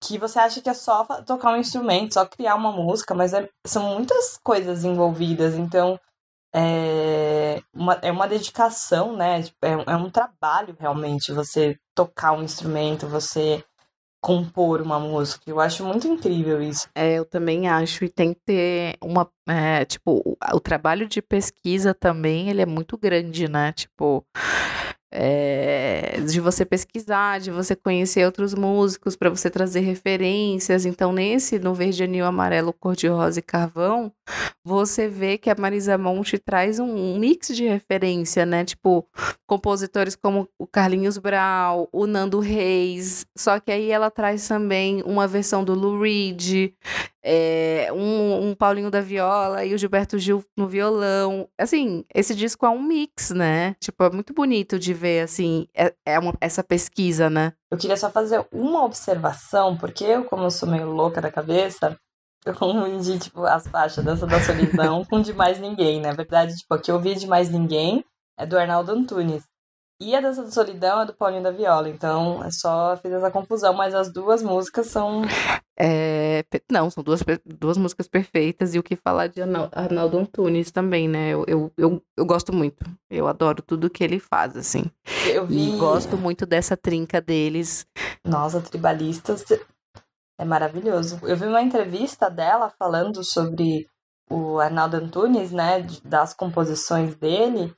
que 0.00 0.18
você 0.18 0.38
acha 0.38 0.60
que 0.60 0.70
é 0.70 0.74
só 0.74 1.04
tocar 1.26 1.54
um 1.54 1.56
instrumento, 1.56 2.14
só 2.14 2.24
criar 2.24 2.54
uma 2.54 2.70
música, 2.70 3.14
mas 3.14 3.32
é, 3.32 3.48
são 3.66 3.94
muitas 3.94 4.38
coisas 4.44 4.84
envolvidas, 4.84 5.56
então 5.56 5.98
é 6.58 7.60
uma, 7.74 7.98
é 8.00 8.10
uma 8.10 8.26
dedicação, 8.26 9.14
né? 9.14 9.42
Tipo, 9.42 9.58
é, 9.62 9.72
é 9.92 9.96
um 9.96 10.08
trabalho 10.08 10.74
realmente 10.80 11.30
você 11.30 11.76
tocar 11.94 12.32
um 12.32 12.42
instrumento, 12.42 13.06
você 13.06 13.62
compor 14.22 14.80
uma 14.80 14.98
música. 14.98 15.42
Eu 15.46 15.60
acho 15.60 15.84
muito 15.84 16.08
incrível 16.08 16.60
isso. 16.62 16.88
É, 16.94 17.14
eu 17.14 17.26
também 17.26 17.68
acho. 17.68 18.04
E 18.04 18.08
tem 18.08 18.32
que 18.32 18.40
ter 18.46 18.96
uma. 19.02 19.30
É, 19.46 19.84
tipo, 19.84 20.22
o, 20.24 20.36
o, 20.54 20.60
trabalho 20.60 21.06
de 21.06 21.20
pesquisa 21.20 21.92
também 21.92 22.48
ele 22.48 22.62
é 22.62 22.66
muito 22.66 22.96
grande, 22.96 23.48
né? 23.48 23.72
Tipo, 23.72 24.24
é, 25.12 26.20
de 26.20 26.40
você 26.40 26.64
pesquisar, 26.64 27.40
de 27.40 27.50
você 27.50 27.76
conhecer 27.76 28.24
outros 28.24 28.54
músicos, 28.54 29.16
para 29.16 29.30
você 29.30 29.48
trazer 29.48 29.80
referências. 29.80 30.84
Então, 30.84 31.12
nesse 31.12 31.58
No 31.58 31.74
Verde 31.74 32.04
Anil 32.04 32.26
Amarelo, 32.26 32.72
Cor-de-Rosa 32.72 33.38
e 33.38 33.42
Carvão, 33.42 34.12
você 34.64 35.08
vê 35.08 35.38
que 35.38 35.48
a 35.48 35.54
Marisa 35.56 35.96
Monte 35.96 36.38
traz 36.38 36.78
um, 36.78 37.18
mix 37.18 37.48
de 37.48 37.66
referência, 37.66 38.44
né? 38.44 38.64
Tipo, 38.64 39.06
compositores 39.46 40.16
como 40.16 40.48
o 40.58 40.66
Carlinhos 40.66 41.18
Brau, 41.18 41.88
o 41.92 42.06
Nando 42.06 42.40
Reis, 42.40 43.24
só 43.36 43.60
que 43.60 43.70
aí 43.70 43.90
ela 43.90 44.10
traz 44.10 44.46
também 44.48 45.02
uma 45.06 45.26
versão 45.26 45.64
do 45.64 45.74
Lou 45.74 46.00
Reed, 46.00 46.72
é, 47.28 47.92
um, 47.92 48.50
um, 48.50 48.54
Paulinho 48.54 48.88
da 48.88 49.00
viola 49.00 49.64
e 49.64 49.74
o 49.74 49.78
Gilberto 49.78 50.16
Gil 50.16 50.44
no 50.56 50.68
violão. 50.68 51.48
Assim, 51.58 52.04
esse 52.14 52.36
disco 52.36 52.64
é 52.64 52.70
um 52.70 52.80
mix, 52.80 53.30
né? 53.30 53.74
Tipo, 53.80 54.04
é 54.04 54.10
muito 54.10 54.32
bonito 54.32 54.78
de 54.78 54.94
ver, 54.94 55.24
assim, 55.24 55.66
é, 55.74 55.92
é 56.06 56.18
uma, 56.20 56.32
essa 56.40 56.62
pesquisa, 56.62 57.28
né? 57.28 57.52
Eu 57.68 57.76
queria 57.76 57.96
só 57.96 58.08
fazer 58.10 58.46
uma 58.52 58.84
observação, 58.84 59.76
porque 59.76 60.04
eu, 60.04 60.24
como 60.24 60.44
eu 60.44 60.50
sou 60.52 60.68
meio 60.68 60.88
louca 60.88 61.20
da 61.20 61.32
cabeça, 61.32 61.98
eu 62.44 62.54
confundi, 62.54 63.18
tipo, 63.18 63.44
as 63.44 63.66
faixas 63.66 64.04
Dança 64.04 64.24
da 64.24 64.38
Solidão 64.38 65.04
com 65.04 65.20
De 65.20 65.32
Mais 65.32 65.58
Ninguém. 65.58 66.00
Na 66.00 66.12
verdade, 66.12 66.54
tipo, 66.54 66.74
a 66.74 66.80
que 66.80 66.92
eu 66.92 67.00
vi 67.00 67.16
De 67.16 67.26
Mais 67.26 67.50
Ninguém 67.50 68.04
é 68.38 68.46
do 68.46 68.56
Arnaldo 68.56 68.92
Antunes. 68.92 69.42
E 69.98 70.14
a 70.14 70.20
Dança 70.20 70.42
da 70.42 70.50
Solidão 70.50 71.00
é 71.00 71.06
do 71.06 71.14
Paulinho 71.14 71.42
da 71.42 71.50
Viola, 71.50 71.88
então 71.88 72.44
é 72.44 72.50
só 72.50 72.96
fiz 72.98 73.10
essa 73.12 73.30
confusão, 73.30 73.72
mas 73.72 73.94
as 73.94 74.12
duas 74.12 74.42
músicas 74.42 74.86
são. 74.86 75.22
É, 75.78 76.42
não, 76.72 76.88
são 76.88 77.04
duas, 77.04 77.22
duas 77.44 77.76
músicas 77.76 78.08
perfeitas, 78.08 78.74
e 78.74 78.78
o 78.78 78.82
que 78.82 78.96
falar 78.96 79.26
de 79.26 79.42
Arnaldo 79.42 80.16
Antunes 80.16 80.70
também, 80.70 81.06
né? 81.06 81.34
Eu, 81.34 81.44
eu, 81.46 81.72
eu, 81.76 82.02
eu, 82.16 82.24
gosto 82.24 82.50
muito. 82.50 82.82
Eu 83.10 83.28
adoro 83.28 83.60
tudo 83.60 83.90
que 83.90 84.02
ele 84.02 84.18
faz, 84.18 84.56
assim. 84.56 84.84
Eu 85.26 85.46
vi... 85.46 85.74
E 85.74 85.76
gosto 85.76 86.16
muito 86.16 86.46
dessa 86.46 86.78
trinca 86.78 87.20
deles. 87.20 87.86
Nossa, 88.24 88.58
tribalistas 88.62 89.44
é 90.38 90.46
maravilhoso. 90.46 91.20
Eu 91.24 91.36
vi 91.36 91.44
uma 91.44 91.60
entrevista 91.60 92.30
dela 92.30 92.70
falando 92.70 93.22
sobre 93.22 93.86
o 94.30 94.58
Arnaldo 94.58 94.96
Antunes, 94.96 95.52
né? 95.52 95.86
Das 96.02 96.32
composições 96.32 97.14
dele 97.16 97.76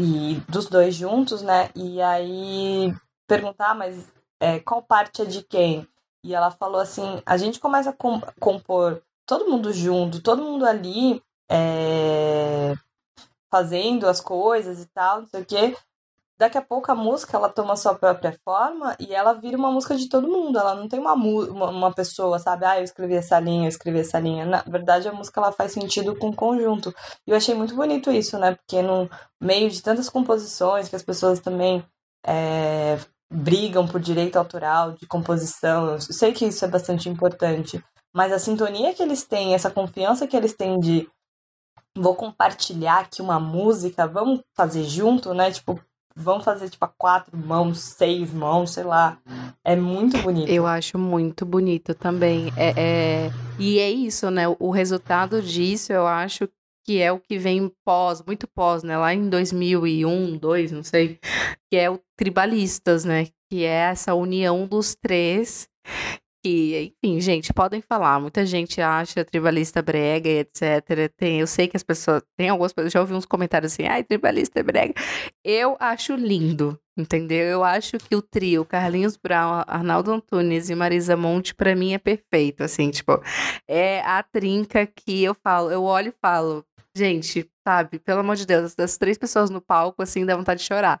e 0.00 0.40
dos 0.48 0.66
dois 0.66 0.94
juntos, 0.94 1.42
né? 1.42 1.70
E 1.74 2.00
aí 2.00 2.94
perguntar, 3.28 3.74
mas 3.74 4.12
é, 4.40 4.58
qual 4.58 4.82
parte 4.82 5.22
é 5.22 5.24
de 5.24 5.42
quem? 5.42 5.86
E 6.24 6.34
ela 6.34 6.50
falou 6.50 6.80
assim: 6.80 7.22
a 7.26 7.36
gente 7.36 7.60
começa 7.60 7.90
a 7.90 7.96
compor 8.40 9.02
todo 9.26 9.48
mundo 9.48 9.72
junto, 9.72 10.22
todo 10.22 10.42
mundo 10.42 10.64
ali 10.64 11.22
é, 11.50 12.74
fazendo 13.50 14.08
as 14.08 14.20
coisas 14.20 14.80
e 14.80 14.86
tal, 14.86 15.20
não 15.20 15.28
sei 15.28 15.42
o 15.42 15.46
quê 15.46 15.76
daqui 16.40 16.56
a 16.56 16.62
pouco 16.62 16.90
a 16.90 16.94
música 16.94 17.36
ela 17.36 17.50
toma 17.50 17.76
sua 17.76 17.94
própria 17.94 18.34
forma 18.42 18.96
e 18.98 19.14
ela 19.14 19.34
vira 19.34 19.58
uma 19.58 19.70
música 19.70 19.94
de 19.94 20.08
todo 20.08 20.26
mundo. 20.26 20.58
Ela 20.58 20.74
não 20.74 20.88
tem 20.88 20.98
uma, 20.98 21.12
uma, 21.12 21.68
uma, 21.68 21.92
pessoa, 21.92 22.38
sabe? 22.38 22.64
Ah, 22.64 22.78
eu 22.78 22.84
escrevi 22.84 23.14
essa 23.14 23.38
linha, 23.38 23.66
eu 23.66 23.68
escrevi 23.68 24.00
essa 24.00 24.18
linha. 24.18 24.46
Na 24.46 24.62
verdade, 24.62 25.06
a 25.06 25.12
música 25.12 25.38
ela 25.38 25.52
faz 25.52 25.72
sentido 25.72 26.16
com 26.16 26.30
o 26.30 26.34
conjunto. 26.34 26.94
E 27.26 27.30
eu 27.30 27.36
achei 27.36 27.54
muito 27.54 27.76
bonito 27.76 28.10
isso, 28.10 28.38
né? 28.38 28.54
Porque 28.54 28.80
no 28.80 29.08
meio 29.38 29.68
de 29.68 29.82
tantas 29.82 30.08
composições 30.08 30.88
que 30.88 30.96
as 30.96 31.02
pessoas 31.02 31.40
também 31.40 31.84
é, 32.26 32.98
brigam 33.30 33.86
por 33.86 34.00
direito 34.00 34.36
autoral 34.36 34.92
de 34.92 35.06
composição, 35.06 35.90
eu 35.92 36.00
sei 36.00 36.32
que 36.32 36.46
isso 36.46 36.64
é 36.64 36.68
bastante 36.68 37.10
importante. 37.10 37.84
Mas 38.14 38.32
a 38.32 38.38
sintonia 38.38 38.94
que 38.94 39.02
eles 39.02 39.24
têm, 39.24 39.54
essa 39.54 39.70
confiança 39.70 40.26
que 40.26 40.36
eles 40.36 40.54
têm 40.54 40.80
de 40.80 41.06
vou 41.94 42.14
compartilhar 42.14 43.00
aqui 43.00 43.20
uma 43.20 43.38
música, 43.38 44.06
vamos 44.06 44.40
fazer 44.56 44.84
junto, 44.84 45.34
né? 45.34 45.50
Tipo, 45.50 45.78
vão 46.14 46.40
fazer 46.40 46.68
tipo 46.68 46.84
a 46.84 46.88
quatro 46.88 47.36
mãos, 47.36 47.80
seis 47.80 48.32
mãos, 48.32 48.72
sei 48.72 48.84
lá. 48.84 49.18
É 49.64 49.76
muito 49.76 50.18
bonito. 50.18 50.50
Eu 50.50 50.66
acho 50.66 50.98
muito 50.98 51.44
bonito 51.46 51.94
também. 51.94 52.52
É, 52.56 52.74
é... 52.76 53.30
E 53.58 53.78
é 53.78 53.90
isso, 53.90 54.30
né? 54.30 54.44
O 54.58 54.70
resultado 54.70 55.42
disso, 55.42 55.92
eu 55.92 56.06
acho 56.06 56.48
que 56.84 57.00
é 57.00 57.12
o 57.12 57.20
que 57.20 57.38
vem 57.38 57.70
pós, 57.84 58.22
muito 58.26 58.48
pós, 58.48 58.82
né? 58.82 58.96
Lá 58.96 59.14
em 59.14 59.28
2001, 59.28 60.38
2002, 60.38 60.72
não 60.72 60.82
sei, 60.82 61.18
que 61.70 61.76
é 61.76 61.90
o 61.90 62.00
Tribalistas, 62.16 63.04
né? 63.04 63.26
Que 63.50 63.64
é 63.64 63.90
essa 63.90 64.14
união 64.14 64.66
dos 64.66 64.94
três 64.94 65.68
que, 66.42 66.94
enfim, 67.02 67.20
gente, 67.20 67.52
podem 67.52 67.80
falar. 67.80 68.20
Muita 68.20 68.44
gente 68.46 68.80
acha 68.80 69.24
tribalista 69.24 69.82
brega 69.82 70.28
e 70.28 70.38
etc. 70.38 71.12
Tem, 71.16 71.40
eu 71.40 71.46
sei 71.46 71.68
que 71.68 71.76
as 71.76 71.82
pessoas. 71.82 72.22
Tem 72.36 72.48
algumas 72.48 72.72
pessoas. 72.72 72.92
Já 72.92 73.00
ouvi 73.00 73.14
uns 73.14 73.26
comentários 73.26 73.72
assim, 73.72 73.86
ai, 73.86 74.02
tribalista 74.04 74.60
é 74.60 74.62
brega. 74.62 74.94
Eu 75.44 75.76
acho 75.78 76.14
lindo, 76.14 76.78
entendeu? 76.96 77.46
Eu 77.46 77.64
acho 77.64 77.98
que 77.98 78.14
o 78.16 78.22
trio 78.22 78.64
Carlinhos 78.64 79.16
Brown, 79.16 79.62
Arnaldo 79.66 80.12
Antunes 80.12 80.70
e 80.70 80.74
Marisa 80.74 81.16
Monte, 81.16 81.54
para 81.54 81.74
mim, 81.74 81.94
é 81.94 81.98
perfeito. 81.98 82.62
Assim, 82.62 82.90
tipo, 82.90 83.22
é 83.68 84.00
a 84.00 84.22
trinca 84.22 84.86
que 84.86 85.22
eu 85.22 85.34
falo, 85.34 85.70
eu 85.70 85.84
olho 85.84 86.08
e 86.08 86.14
falo. 86.20 86.64
Gente, 86.94 87.48
sabe, 87.66 88.00
pelo 88.00 88.20
amor 88.20 88.34
de 88.34 88.44
Deus, 88.44 88.74
das 88.74 88.96
três 88.96 89.16
pessoas 89.16 89.48
no 89.48 89.60
palco, 89.60 90.02
assim, 90.02 90.26
dá 90.26 90.36
vontade 90.36 90.60
de 90.60 90.66
chorar. 90.66 91.00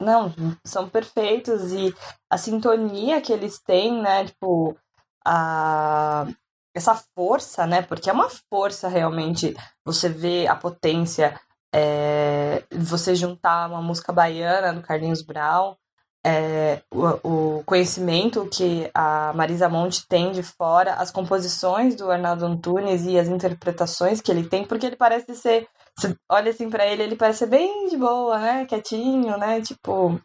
Não, 0.00 0.34
são 0.64 0.88
perfeitos 0.88 1.72
e 1.72 1.94
a 2.28 2.36
sintonia 2.36 3.20
que 3.20 3.32
eles 3.32 3.60
têm, 3.60 4.02
né, 4.02 4.24
tipo, 4.24 4.76
a 5.24 6.26
essa 6.74 6.94
força, 7.14 7.66
né, 7.66 7.82
porque 7.82 8.08
é 8.08 8.12
uma 8.12 8.28
força 8.48 8.88
realmente, 8.88 9.56
você 9.84 10.08
vê 10.08 10.46
a 10.46 10.54
potência, 10.54 11.38
é, 11.74 12.64
você 12.72 13.14
juntar 13.14 13.68
uma 13.68 13.82
música 13.82 14.12
baiana 14.12 14.72
do 14.72 14.82
Carlinhos 14.82 15.22
Brown, 15.22 15.76
é, 16.24 16.82
o, 16.92 17.58
o, 17.58 17.64
conhecimento 17.64 18.48
que 18.52 18.90
a 18.94 19.32
Marisa 19.34 19.68
Monte 19.68 20.06
tem 20.08 20.32
de 20.32 20.42
fora, 20.42 20.94
as 20.94 21.10
composições 21.10 21.94
do 21.94 22.10
Arnaldo 22.10 22.44
Antunes 22.44 23.04
e 23.04 23.18
as 23.18 23.28
interpretações 23.28 24.20
que 24.20 24.30
ele 24.30 24.48
tem, 24.48 24.64
porque 24.64 24.86
ele 24.86 24.96
parece 24.96 25.34
ser. 25.34 25.68
Você 25.96 26.14
olha 26.30 26.50
assim 26.50 26.68
para 26.68 26.86
ele, 26.86 27.02
ele 27.02 27.16
parece 27.16 27.40
ser 27.40 27.46
bem 27.46 27.88
de 27.88 27.96
boa, 27.96 28.38
né? 28.38 28.66
Quietinho, 28.66 29.36
né? 29.38 29.60
Tipo, 29.60 30.20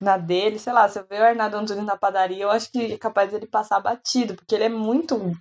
na 0.00 0.16
dele, 0.16 0.58
sei 0.58 0.72
lá, 0.72 0.88
se 0.88 0.98
eu 0.98 1.06
ver 1.06 1.20
o 1.20 1.24
Arnaldo 1.24 1.56
Antunes 1.56 1.84
na 1.84 1.96
padaria, 1.96 2.44
eu 2.44 2.50
acho 2.50 2.70
que 2.70 2.92
é 2.92 2.98
capaz 2.98 3.30
dele 3.30 3.46
passar 3.46 3.80
batido, 3.80 4.34
porque 4.34 4.54
ele 4.54 4.64
é 4.64 4.68
muito 4.68 5.32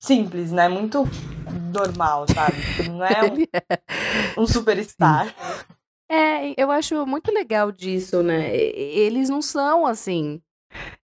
simples, 0.00 0.52
né? 0.52 0.68
Muito 0.68 1.04
normal, 1.72 2.26
sabe? 2.32 2.56
Tipo, 2.60 2.90
não 2.92 3.04
é 3.04 3.22
um, 3.22 3.42
é. 3.52 4.40
um 4.40 4.46
superstar. 4.46 5.34
É, 6.08 6.54
eu 6.60 6.70
acho 6.70 7.04
muito 7.06 7.32
legal 7.32 7.72
disso, 7.72 8.22
né? 8.22 8.54
Eles 8.56 9.28
não 9.28 9.42
são 9.42 9.86
assim. 9.86 10.40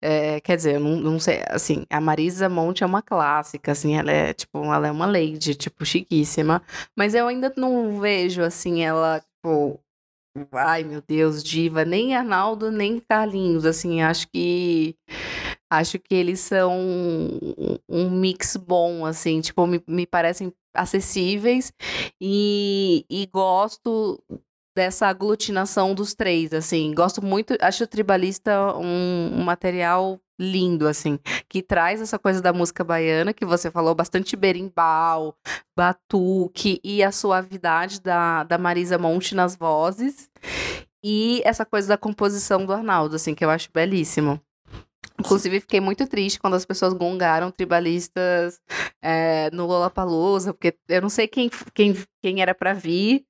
É, 0.01 0.39
quer 0.41 0.57
dizer, 0.57 0.75
eu 0.75 0.79
não, 0.79 0.97
não 0.97 1.19
sei, 1.19 1.43
assim, 1.49 1.85
a 1.89 2.01
Marisa 2.01 2.49
Monte 2.49 2.83
é 2.83 2.87
uma 2.87 3.01
clássica, 3.01 3.71
assim, 3.71 3.95
ela 3.97 4.11
é, 4.11 4.33
tipo, 4.33 4.63
ela 4.65 4.87
é 4.87 4.91
uma 4.91 5.07
lady, 5.07 5.55
tipo, 5.55 5.85
chiquíssima, 5.85 6.61
mas 6.95 7.15
eu 7.15 7.27
ainda 7.27 7.51
não 7.57 7.99
vejo, 7.99 8.43
assim, 8.43 8.83
ela, 8.83 9.21
tipo, 9.21 9.79
ai, 10.53 10.83
meu 10.83 11.01
Deus, 11.01 11.43
diva, 11.43 11.85
nem 11.85 12.15
Arnaldo, 12.15 12.71
nem 12.71 12.99
Carlinhos, 12.99 13.65
assim, 13.65 14.01
acho 14.01 14.27
que 14.29 14.95
Acho 15.69 15.99
que 15.99 16.13
eles 16.13 16.39
são 16.39 16.73
um, 16.79 17.77
um 17.89 18.09
mix 18.09 18.55
bom, 18.55 19.05
assim, 19.05 19.41
tipo, 19.41 19.65
me, 19.65 19.81
me 19.87 20.05
parecem 20.05 20.53
acessíveis 20.73 21.71
e, 22.21 23.05
e 23.09 23.25
gosto 23.27 24.21
dessa 24.75 25.07
aglutinação 25.07 25.95
dos 25.95 26.13
três, 26.13 26.53
assim. 26.53 26.93
Gosto 26.93 27.23
muito, 27.23 27.55
acho 27.61 27.85
o 27.85 27.87
Tribalista 27.87 28.75
um, 28.75 29.39
um, 29.39 29.43
material 29.43 30.19
lindo, 30.37 30.85
assim, 30.87 31.17
que 31.47 31.61
traz 31.63 32.01
essa 32.01 32.19
coisa 32.19 32.41
da 32.41 32.51
música 32.51 32.83
baiana, 32.83 33.33
que 33.33 33.45
você 33.45 33.71
falou, 33.71 33.95
bastante 33.95 34.35
berimbau, 34.35 35.33
batuque 35.75 36.81
e 36.83 37.01
a 37.01 37.11
suavidade 37.11 38.01
da, 38.01 38.43
da 38.43 38.57
Marisa 38.57 38.97
Monte 38.97 39.33
nas 39.33 39.55
vozes. 39.55 40.29
E 41.01 41.41
essa 41.45 41.65
coisa 41.65 41.87
da 41.87 41.97
composição 41.97 42.65
do 42.65 42.73
Arnaldo, 42.73 43.15
assim, 43.15 43.33
que 43.33 43.45
eu 43.45 43.49
acho 43.49 43.69
belíssimo. 43.73 44.41
Inclusive, 45.19 45.61
fiquei 45.61 45.79
muito 45.79 46.05
triste 46.07 46.39
quando 46.39 46.55
as 46.55 46.65
pessoas 46.65 46.93
gongaram 46.93 47.49
tribalistas 47.49 48.59
é, 49.01 49.49
no 49.51 49.65
Lollapalooza, 49.65 50.53
porque 50.53 50.77
eu 50.89 51.01
não 51.01 51.09
sei 51.09 51.27
quem, 51.27 51.49
quem, 51.73 51.95
quem 52.21 52.41
era 52.41 52.53
para 52.53 52.73
vir. 52.73 53.25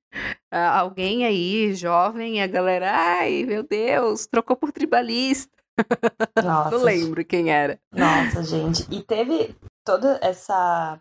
Uh, 0.52 0.70
alguém 0.72 1.24
aí, 1.24 1.74
jovem, 1.74 2.42
a 2.42 2.46
galera, 2.46 2.90
ai, 2.90 3.44
meu 3.44 3.62
Deus, 3.62 4.26
trocou 4.26 4.56
por 4.56 4.72
tribalista. 4.72 5.52
Nossa, 6.42 6.70
não 6.70 6.82
lembro 6.82 7.24
quem 7.24 7.50
era. 7.50 7.78
Nossa, 7.92 8.42
gente. 8.42 8.86
E 8.90 9.02
teve 9.02 9.54
toda 9.84 10.18
essa. 10.22 10.98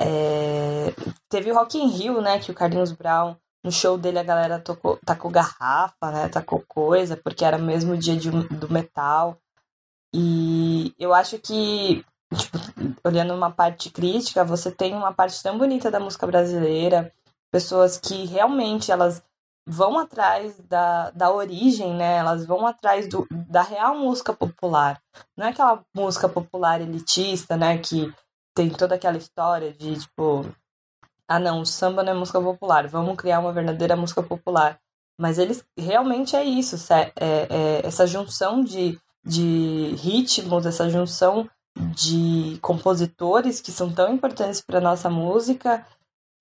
É... 0.00 0.92
Teve 1.28 1.50
o 1.50 1.54
Rock 1.54 1.76
in 1.78 1.88
Rio, 1.88 2.20
né? 2.20 2.38
Que 2.38 2.50
o 2.50 2.54
Carlinhos 2.54 2.92
Brown, 2.92 3.36
no 3.64 3.72
show 3.72 3.98
dele, 3.98 4.18
a 4.18 4.22
galera 4.22 4.60
tocou, 4.60 4.98
tacou 5.04 5.30
garrafa, 5.30 6.10
né? 6.12 6.28
Tacou 6.28 6.62
coisa, 6.68 7.16
porque 7.16 7.44
era 7.44 7.56
o 7.56 7.62
mesmo 7.62 7.96
dia 7.96 8.16
de, 8.16 8.30
do 8.30 8.72
metal. 8.72 9.38
E 10.18 10.94
eu 10.98 11.12
acho 11.12 11.38
que, 11.38 12.02
tipo, 12.34 12.58
olhando 13.04 13.34
uma 13.34 13.50
parte 13.50 13.90
crítica, 13.90 14.42
você 14.42 14.70
tem 14.70 14.94
uma 14.94 15.12
parte 15.12 15.42
tão 15.42 15.58
bonita 15.58 15.90
da 15.90 16.00
música 16.00 16.26
brasileira, 16.26 17.12
pessoas 17.52 17.98
que 17.98 18.24
realmente 18.24 18.90
elas 18.90 19.22
vão 19.66 19.98
atrás 19.98 20.58
da, 20.60 21.10
da 21.10 21.30
origem, 21.30 21.94
né? 21.94 22.16
Elas 22.16 22.46
vão 22.46 22.66
atrás 22.66 23.06
do, 23.06 23.26
da 23.30 23.60
real 23.60 23.98
música 23.98 24.32
popular. 24.32 25.02
Não 25.36 25.46
é 25.46 25.50
aquela 25.50 25.84
música 25.94 26.30
popular 26.30 26.80
elitista, 26.80 27.54
né? 27.54 27.76
Que 27.76 28.10
tem 28.54 28.70
toda 28.70 28.94
aquela 28.94 29.18
história 29.18 29.70
de, 29.70 29.98
tipo, 29.98 30.46
ah, 31.28 31.38
não, 31.38 31.60
o 31.60 31.66
samba 31.66 32.02
não 32.02 32.12
é 32.12 32.14
música 32.14 32.40
popular, 32.40 32.88
vamos 32.88 33.16
criar 33.16 33.40
uma 33.40 33.52
verdadeira 33.52 33.94
música 33.94 34.22
popular. 34.22 34.78
Mas 35.20 35.38
eles 35.38 35.62
realmente 35.78 36.34
é 36.36 36.42
isso, 36.42 36.76
é, 36.90 37.12
é, 37.20 37.46
é 37.50 37.86
essa 37.86 38.06
junção 38.06 38.64
de 38.64 38.98
de 39.26 39.94
ritmos, 39.96 40.64
essa 40.64 40.88
junção 40.88 41.48
de 41.76 42.58
compositores 42.62 43.60
que 43.60 43.72
são 43.72 43.92
tão 43.92 44.14
importantes 44.14 44.60
para 44.60 44.80
nossa 44.80 45.10
música. 45.10 45.84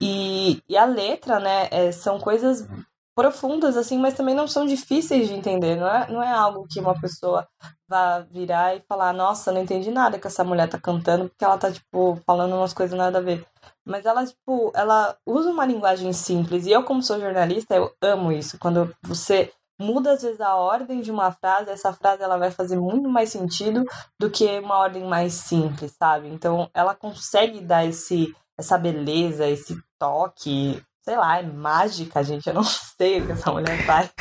E, 0.02 0.62
e 0.70 0.78
a 0.78 0.86
letra, 0.86 1.40
né, 1.40 1.68
é, 1.72 1.92
são 1.92 2.20
coisas 2.20 2.68
profundas 3.16 3.78
assim, 3.78 3.98
mas 3.98 4.14
também 4.14 4.36
não 4.36 4.48
são 4.48 4.66
difíceis 4.66 5.30
de 5.30 5.34
entender, 5.34 5.78
não 5.78 5.88
é, 5.88 6.12
não 6.12 6.22
é 6.22 6.32
algo 6.32 6.68
que 6.70 6.82
uma 6.82 7.00
pessoa 7.00 7.48
vá 7.88 8.20
virar 8.20 8.76
e 8.76 8.82
falar, 8.82 9.14
nossa, 9.14 9.54
não 9.54 9.62
entendi 9.62 9.90
nada 9.90 10.20
que 10.20 10.28
essa 10.28 10.44
mulher 10.44 10.68
tá 10.68 10.78
cantando, 10.78 11.30
porque 11.30 11.46
ela 11.46 11.58
tá, 11.58 11.72
tipo, 11.72 12.20
falando 12.26 12.56
umas 12.56 12.74
coisas 12.74 12.98
nada 12.98 13.20
a 13.20 13.22
ver. 13.22 13.46
Mas 13.86 14.06
ela, 14.06 14.26
tipo, 14.26 14.72
ela 14.76 15.16
usa 15.26 15.50
uma 15.50 15.66
linguagem 15.66 16.12
simples, 16.12 16.66
e 16.66 16.72
eu, 16.72 16.84
como 16.84 17.02
sou 17.02 17.20
jornalista, 17.20 17.76
eu 17.76 17.90
amo 18.02 18.34
isso, 18.34 18.58
quando 18.60 18.94
você 19.02 19.50
muda 19.80 20.14
às 20.14 20.22
vezes 20.22 20.42
a 20.42 20.56
ordem 20.56 21.02
de 21.02 21.12
uma 21.12 21.32
frase, 21.32 21.70
essa 21.70 21.94
frase 21.94 22.24
ela 22.24 22.38
vai 22.38 22.52
fazer 22.52 22.78
muito 22.80 23.10
mais 23.10 23.30
sentido 23.30 23.84
do 24.20 24.30
que 24.30 24.60
uma 24.60 24.78
ordem 24.78 25.04
mais 25.06 25.34
simples, 25.34 25.96
sabe? 25.98 26.28
Então 26.30 26.70
ela 26.74 26.96
consegue 26.96 27.62
dar 27.62 27.86
esse 27.86 28.34
essa 28.58 28.78
beleza, 28.78 29.48
esse 29.48 29.78
toque, 30.00 30.82
sei 31.04 31.18
lá, 31.18 31.40
é 31.40 31.44
mágica, 31.44 32.24
gente, 32.24 32.48
eu 32.48 32.54
não 32.54 32.64
sei 32.98 33.22
o 33.22 33.26
que 33.26 33.32
essa 33.34 33.52
mulher 33.52 33.86
faz. 33.86 34.12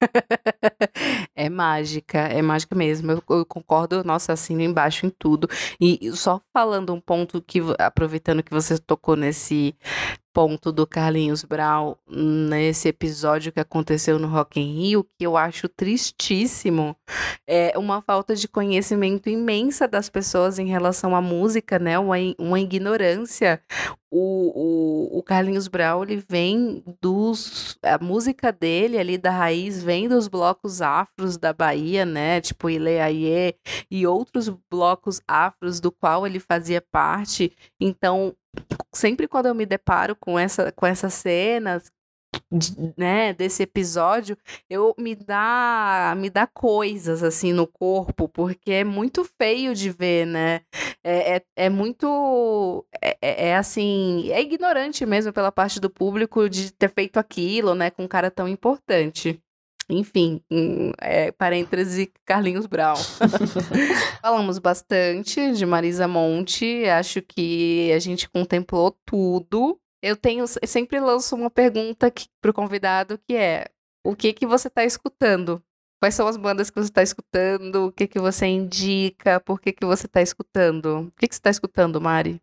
é 1.34 1.48
mágica, 1.48 2.18
é 2.18 2.40
mágica 2.40 2.74
mesmo. 2.74 3.12
Eu, 3.12 3.22
eu, 3.30 3.44
concordo, 3.44 4.04
nossa, 4.04 4.32
assino 4.32 4.62
embaixo 4.62 5.06
em 5.06 5.10
tudo. 5.10 5.48
E 5.80 6.10
só 6.12 6.40
falando 6.52 6.94
um 6.94 7.00
ponto 7.00 7.42
que, 7.42 7.60
aproveitando 7.78 8.42
que 8.42 8.52
você 8.52 8.78
tocou 8.78 9.16
nesse 9.16 9.74
ponto 10.38 10.70
do 10.70 10.86
Carlinhos 10.86 11.42
Brown 11.42 11.96
nesse 12.08 12.86
episódio 12.86 13.50
que 13.50 13.58
aconteceu 13.58 14.20
no 14.20 14.28
Rock 14.28 14.60
in 14.60 14.72
Rio, 14.72 15.04
que 15.18 15.26
eu 15.26 15.36
acho 15.36 15.68
tristíssimo, 15.68 16.94
é 17.44 17.76
uma 17.76 18.00
falta 18.00 18.36
de 18.36 18.46
conhecimento 18.46 19.28
imensa 19.28 19.88
das 19.88 20.08
pessoas 20.08 20.60
em 20.60 20.68
relação 20.68 21.16
à 21.16 21.20
música, 21.20 21.80
né? 21.80 21.98
Uma, 21.98 22.14
uma 22.38 22.60
ignorância. 22.60 23.60
O, 24.10 25.10
o, 25.10 25.18
o 25.18 25.22
Carlinhos 25.22 25.66
Brown, 25.66 26.02
ele 26.02 26.24
vem 26.28 26.82
dos... 27.02 27.76
A 27.82 28.02
música 28.02 28.52
dele 28.52 28.96
ali 28.96 29.18
da 29.18 29.30
raiz 29.30 29.82
vem 29.82 30.08
dos 30.08 30.28
blocos 30.28 30.80
afros 30.80 31.36
da 31.36 31.52
Bahia, 31.52 32.06
né? 32.06 32.40
Tipo 32.40 32.70
Ileaie 32.70 33.56
e 33.90 34.06
outros 34.06 34.48
blocos 34.70 35.20
afros 35.26 35.80
do 35.80 35.90
qual 35.90 36.26
ele 36.26 36.38
fazia 36.38 36.80
parte. 36.80 37.52
Então, 37.78 38.34
sempre 38.92 39.28
quando 39.28 39.46
eu 39.46 39.54
me 39.54 39.66
deparo 39.66 40.16
com 40.16 40.38
essa 40.38 40.72
com 40.72 40.86
essas 40.86 41.14
cenas 41.14 41.90
né, 42.96 43.32
desse 43.32 43.62
episódio, 43.62 44.36
eu 44.68 44.94
me 44.98 45.14
dá 45.14 46.14
me 46.16 46.28
dá 46.30 46.46
coisas 46.46 47.22
assim 47.22 47.52
no 47.52 47.66
corpo, 47.66 48.28
porque 48.28 48.70
é 48.72 48.84
muito 48.84 49.24
feio 49.24 49.74
de 49.74 49.90
ver, 49.90 50.26
né? 50.26 50.60
É, 51.02 51.36
é, 51.36 51.42
é 51.56 51.70
muito 51.70 52.86
é, 53.02 53.16
é, 53.22 53.48
é 53.48 53.56
assim, 53.56 54.30
é 54.30 54.40
ignorante 54.42 55.06
mesmo 55.06 55.32
pela 55.32 55.52
parte 55.52 55.80
do 55.80 55.90
público 55.90 56.48
de 56.48 56.72
ter 56.72 56.92
feito 56.92 57.18
aquilo, 57.18 57.74
né, 57.74 57.90
com 57.90 58.04
um 58.04 58.08
cara 58.08 58.30
tão 58.30 58.46
importante. 58.48 59.40
Enfim, 59.90 60.42
é, 61.00 61.32
parêntese 61.32 62.12
Carlinhos 62.26 62.66
Brown. 62.66 62.96
Falamos 64.20 64.58
bastante 64.58 65.52
de 65.52 65.64
Marisa 65.64 66.06
Monte, 66.06 66.84
acho 66.88 67.22
que 67.22 67.90
a 67.92 67.98
gente 67.98 68.28
contemplou 68.28 68.94
tudo. 69.06 69.80
Eu 70.02 70.14
tenho 70.14 70.46
sempre 70.46 71.00
lanço 71.00 71.34
uma 71.34 71.50
pergunta 71.50 72.12
para 72.40 72.50
o 72.50 72.54
convidado 72.54 73.18
que 73.26 73.34
é: 73.34 73.66
o 74.04 74.14
que 74.14 74.32
que 74.34 74.46
você 74.46 74.68
está 74.68 74.84
escutando? 74.84 75.62
Quais 76.00 76.14
são 76.14 76.28
as 76.28 76.36
bandas 76.36 76.70
que 76.70 76.76
você 76.80 76.88
está 76.88 77.02
escutando? 77.02 77.86
O 77.86 77.92
que 77.92 78.06
que 78.06 78.20
você 78.20 78.46
indica? 78.46 79.40
Por 79.40 79.60
que 79.60 79.72
que 79.72 79.84
você 79.84 80.06
está 80.06 80.22
escutando? 80.22 81.08
O 81.08 81.12
que 81.18 81.26
que 81.26 81.34
você 81.34 81.40
está 81.40 81.50
escutando, 81.50 82.00
Mari? 82.00 82.40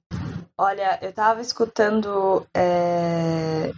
Olha, 0.58 0.99
eu 1.01 1.10
estava 1.10 1.41
escutando 1.41 2.45
é, 2.53 3.71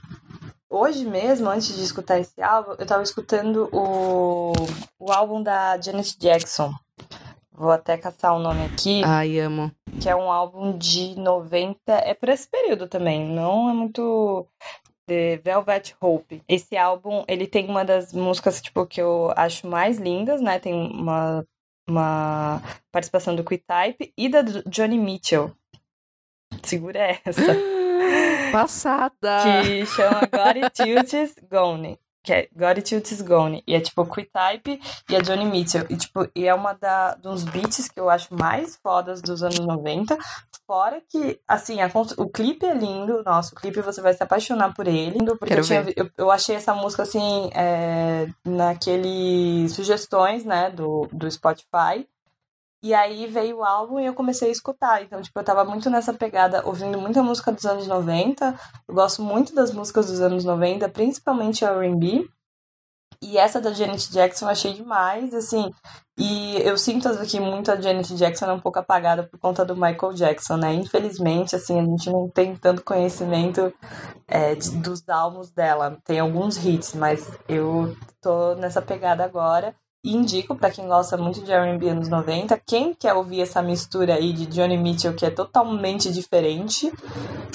hoje 0.69 1.05
mesmo, 1.05 1.49
antes 1.49 1.75
de 1.75 1.83
escutar 1.83 2.19
esse 2.19 2.41
álbum, 2.41 2.75
eu 2.77 2.85
tava 2.85 3.03
escutando 3.03 3.69
o, 3.71 4.53
o 4.99 5.11
álbum 5.11 5.41
da 5.41 5.79
Janet 5.79 6.17
Jackson. 6.19 6.73
Vou 7.51 7.71
até 7.71 7.97
caçar 7.97 8.35
o 8.35 8.39
nome 8.39 8.63
aqui. 8.65 9.01
Ai, 9.03 9.39
amo. 9.39 9.71
Que 9.99 10.07
é 10.07 10.15
um 10.15 10.31
álbum 10.31 10.77
de 10.77 11.19
90. 11.19 11.91
É 11.91 12.13
por 12.13 12.29
esse 12.29 12.47
período 12.47 12.87
também. 12.87 13.25
Não 13.25 13.69
é 13.69 13.73
muito. 13.73 14.45
The 15.07 15.37
Velvet 15.37 15.95
Hope. 15.99 16.43
Esse 16.47 16.77
álbum, 16.77 17.23
ele 17.27 17.47
tem 17.47 17.67
uma 17.67 17.83
das 17.83 18.13
músicas, 18.13 18.61
tipo, 18.61 18.85
que 18.85 19.01
eu 19.01 19.33
acho 19.35 19.65
mais 19.65 19.97
lindas, 19.97 20.39
né? 20.41 20.59
Tem 20.59 20.73
uma, 20.73 21.43
uma 21.89 22.61
participação 22.91 23.35
do 23.35 23.43
Q-Type 23.43 24.13
e 24.15 24.29
da 24.29 24.41
Johnny 24.67 24.99
Mitchell. 24.99 25.51
Segura 26.61 27.19
essa. 27.25 27.41
Passada! 28.51 29.63
Que 29.63 29.85
chama 29.85 30.21
Got 30.21 30.63
It 30.63 31.35
Gone 31.49 31.99
que 32.27 32.33
é 32.33 32.49
Got 32.53 32.93
It 32.93 33.23
Gone. 33.23 33.63
E 33.65 33.73
é 33.73 33.79
tipo 33.79 34.05
Q-Type 34.05 34.81
e 35.09 35.15
a 35.15 35.21
Johnny 35.21 35.45
Mitchell. 35.45 35.85
E, 35.89 35.95
tipo, 35.95 36.27
e 36.35 36.45
é 36.45 36.53
uma 36.53 36.73
da, 36.73 37.15
dos 37.15 37.45
beats 37.45 37.87
que 37.87 37.97
eu 37.97 38.09
acho 38.09 38.35
mais 38.35 38.75
fodas 38.75 39.21
dos 39.21 39.41
anos 39.41 39.59
90. 39.59 40.17
Fora 40.65 41.01
que, 41.09 41.39
assim, 41.47 41.79
a, 41.79 41.89
o 42.17 42.29
clipe 42.29 42.65
é 42.65 42.73
lindo. 42.73 43.23
Nossa, 43.23 43.53
o 43.53 43.55
clipe 43.55 43.81
você 43.81 44.01
vai 44.01 44.13
se 44.13 44.21
apaixonar 44.21 44.73
por 44.73 44.87
ele. 44.87 45.19
Porque 45.37 45.53
eu, 45.53 45.61
tinha, 45.61 45.85
eu, 45.95 46.09
eu, 46.17 46.29
achei 46.29 46.57
essa 46.57 46.73
música, 46.73 47.03
assim, 47.03 47.49
é, 47.55 48.27
naquele 48.45 49.69
sugestões, 49.69 50.43
né, 50.43 50.69
do, 50.69 51.07
do 51.13 51.31
Spotify. 51.31 52.05
E 52.81 52.93
aí 52.93 53.25
veio 53.25 53.57
o 53.57 53.63
álbum 53.63 53.99
e 53.99 54.05
eu 54.05 54.13
comecei 54.13 54.49
a 54.49 54.51
escutar. 54.51 55.01
Então, 55.01 55.21
tipo, 55.21 55.39
eu 55.39 55.43
tava 55.43 55.65
muito 55.65 55.89
nessa 55.89 56.13
pegada, 56.13 56.65
ouvindo 56.65 56.99
muita 56.99 57.23
música 57.23 57.51
dos 57.51 57.65
anos 57.65 57.87
90. 57.87 58.57
Eu 58.87 58.93
gosto 58.93 59.21
muito 59.21 59.53
das 59.55 59.71
músicas 59.71 60.07
dos 60.07 60.21
anos 60.21 60.45
90, 60.45 60.87
principalmente 60.89 61.65
a 61.65 61.71
R&B. 61.71 62.27
E 63.19 63.37
essa 63.37 63.59
da 63.59 63.73
Janet 63.73 64.11
Jackson 64.11 64.45
eu 64.45 64.51
achei 64.51 64.73
demais, 64.73 65.33
assim. 65.33 65.71
E 66.19 66.57
eu 66.61 66.77
sinto 66.77 67.09
que 67.25 67.39
muito 67.39 67.71
a 67.71 67.75
Janet 67.75 68.13
Jackson 68.15 68.45
é 68.45 68.53
um 68.53 68.59
pouco 68.59 68.77
apagada 68.77 69.23
por 69.23 69.39
conta 69.39 69.65
do 69.65 69.75
Michael 69.75 70.13
Jackson, 70.13 70.57
né? 70.57 70.73
Infelizmente, 70.73 71.55
assim, 71.55 71.79
a 71.79 71.83
gente 71.83 72.11
não 72.11 72.29
tem 72.29 72.55
tanto 72.55 72.83
conhecimento 72.83 73.73
é, 74.27 74.53
de, 74.53 74.69
dos 74.77 75.07
álbuns 75.09 75.49
dela. 75.49 75.97
Tem 76.05 76.19
alguns 76.19 76.63
hits, 76.63 76.93
mas 76.93 77.27
eu 77.49 77.95
tô 78.21 78.53
nessa 78.55 78.81
pegada 78.83 79.23
agora. 79.23 79.75
Indico 80.13 80.55
para 80.55 80.71
quem 80.71 80.87
gosta 80.87 81.17
muito 81.17 81.43
de 81.43 81.51
R&B 81.51 81.89
anos 81.89 82.07
90, 82.07 82.57
quem 82.65 82.93
quer 82.93 83.13
ouvir 83.13 83.41
essa 83.41 83.61
mistura 83.61 84.15
aí 84.15 84.31
de 84.31 84.45
Johnny 84.45 84.77
Mitchell, 84.77 85.13
que 85.13 85.25
é 85.25 85.29
totalmente 85.29 86.11
diferente, 86.11 86.91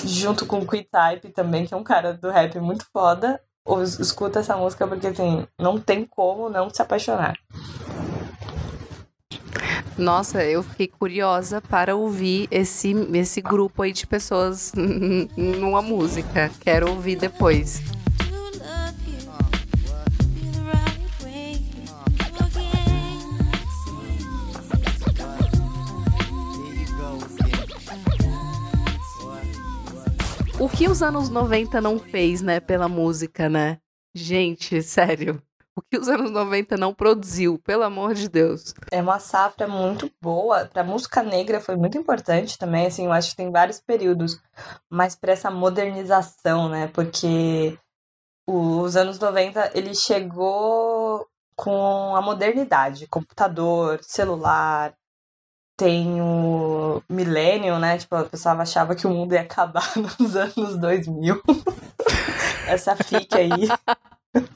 junto 0.05 0.45
com 0.45 0.67
Quick 0.67 0.89
Type 0.91 1.31
também, 1.31 1.65
que 1.65 1.73
é 1.73 1.77
um 1.77 1.85
cara 1.85 2.13
do 2.13 2.31
rap 2.31 2.59
muito 2.59 2.85
foda, 2.93 3.41
escuta 3.99 4.41
essa 4.41 4.57
música 4.57 4.87
porque 4.87 5.07
assim, 5.07 5.47
não 5.59 5.79
tem 5.79 6.05
como 6.05 6.51
não 6.51 6.69
se 6.69 6.83
apaixonar. 6.83 7.39
Nossa, 9.97 10.43
eu 10.45 10.63
fiquei 10.63 10.89
curiosa 10.89 11.61
para 11.61 11.95
ouvir 11.95 12.49
esse, 12.51 12.93
esse 13.15 13.41
grupo 13.41 13.83
aí 13.83 13.93
de 13.93 14.07
pessoas 14.07 14.73
numa 15.37 15.83
música. 15.83 16.51
Quero 16.61 16.91
ouvir 16.91 17.17
depois. 17.17 17.81
O 30.63 30.69
que 30.69 30.87
os 30.87 31.03
anos 31.03 31.29
90 31.29 31.81
não 31.81 31.99
fez, 31.99 32.41
né, 32.41 32.61
pela 32.61 32.89
música, 32.89 33.49
né? 33.49 33.81
Gente, 34.15 34.81
sério. 34.81 35.43
O 35.77 35.83
que 35.83 35.99
os 35.99 36.09
anos 36.09 36.31
90 36.31 36.77
não 36.77 36.95
produziu, 36.95 37.59
pelo 37.59 37.83
amor 37.83 38.15
de 38.15 38.29
Deus. 38.29 38.73
É 38.93 39.03
uma 39.03 39.19
safra 39.19 39.67
muito 39.67 40.09
boa. 40.23 40.67
Pra 40.67 40.85
música 40.85 41.21
negra 41.21 41.61
foi 41.61 41.75
muito 41.75 41.99
importante 41.99 42.57
também, 42.57 42.87
assim, 42.87 43.07
eu 43.07 43.13
acho 43.13 43.31
que 43.31 43.39
tem 43.39 43.51
vários 43.51 43.81
períodos. 43.81 44.41
Mas 44.89 45.17
para 45.17 45.33
essa 45.33 45.51
modernização, 45.51 46.69
né? 46.69 46.87
Porque 46.87 47.77
os 48.47 48.95
anos 48.95 49.19
90, 49.19 49.73
ele 49.75 49.97
chegou 49.97 51.27
com 51.57 52.15
a 52.15 52.23
modernidade, 52.23 53.09
computador, 53.09 53.99
celular, 54.03 54.95
tem 55.83 56.21
o 56.21 57.03
Millennium, 57.09 57.79
né? 57.81 57.99
Tipo, 57.99 58.15
a 58.15 58.25
pessoa 58.25 58.55
achava 58.55 58.95
que 58.95 59.05
o 59.05 59.11
mundo 59.11 59.33
ia 59.33 59.41
acabar 59.41 59.91
nos 60.19 60.37
anos 60.37 60.79
2000. 60.79 61.43
essa 62.69 62.95
fique 62.95 63.37
aí. 63.37 63.69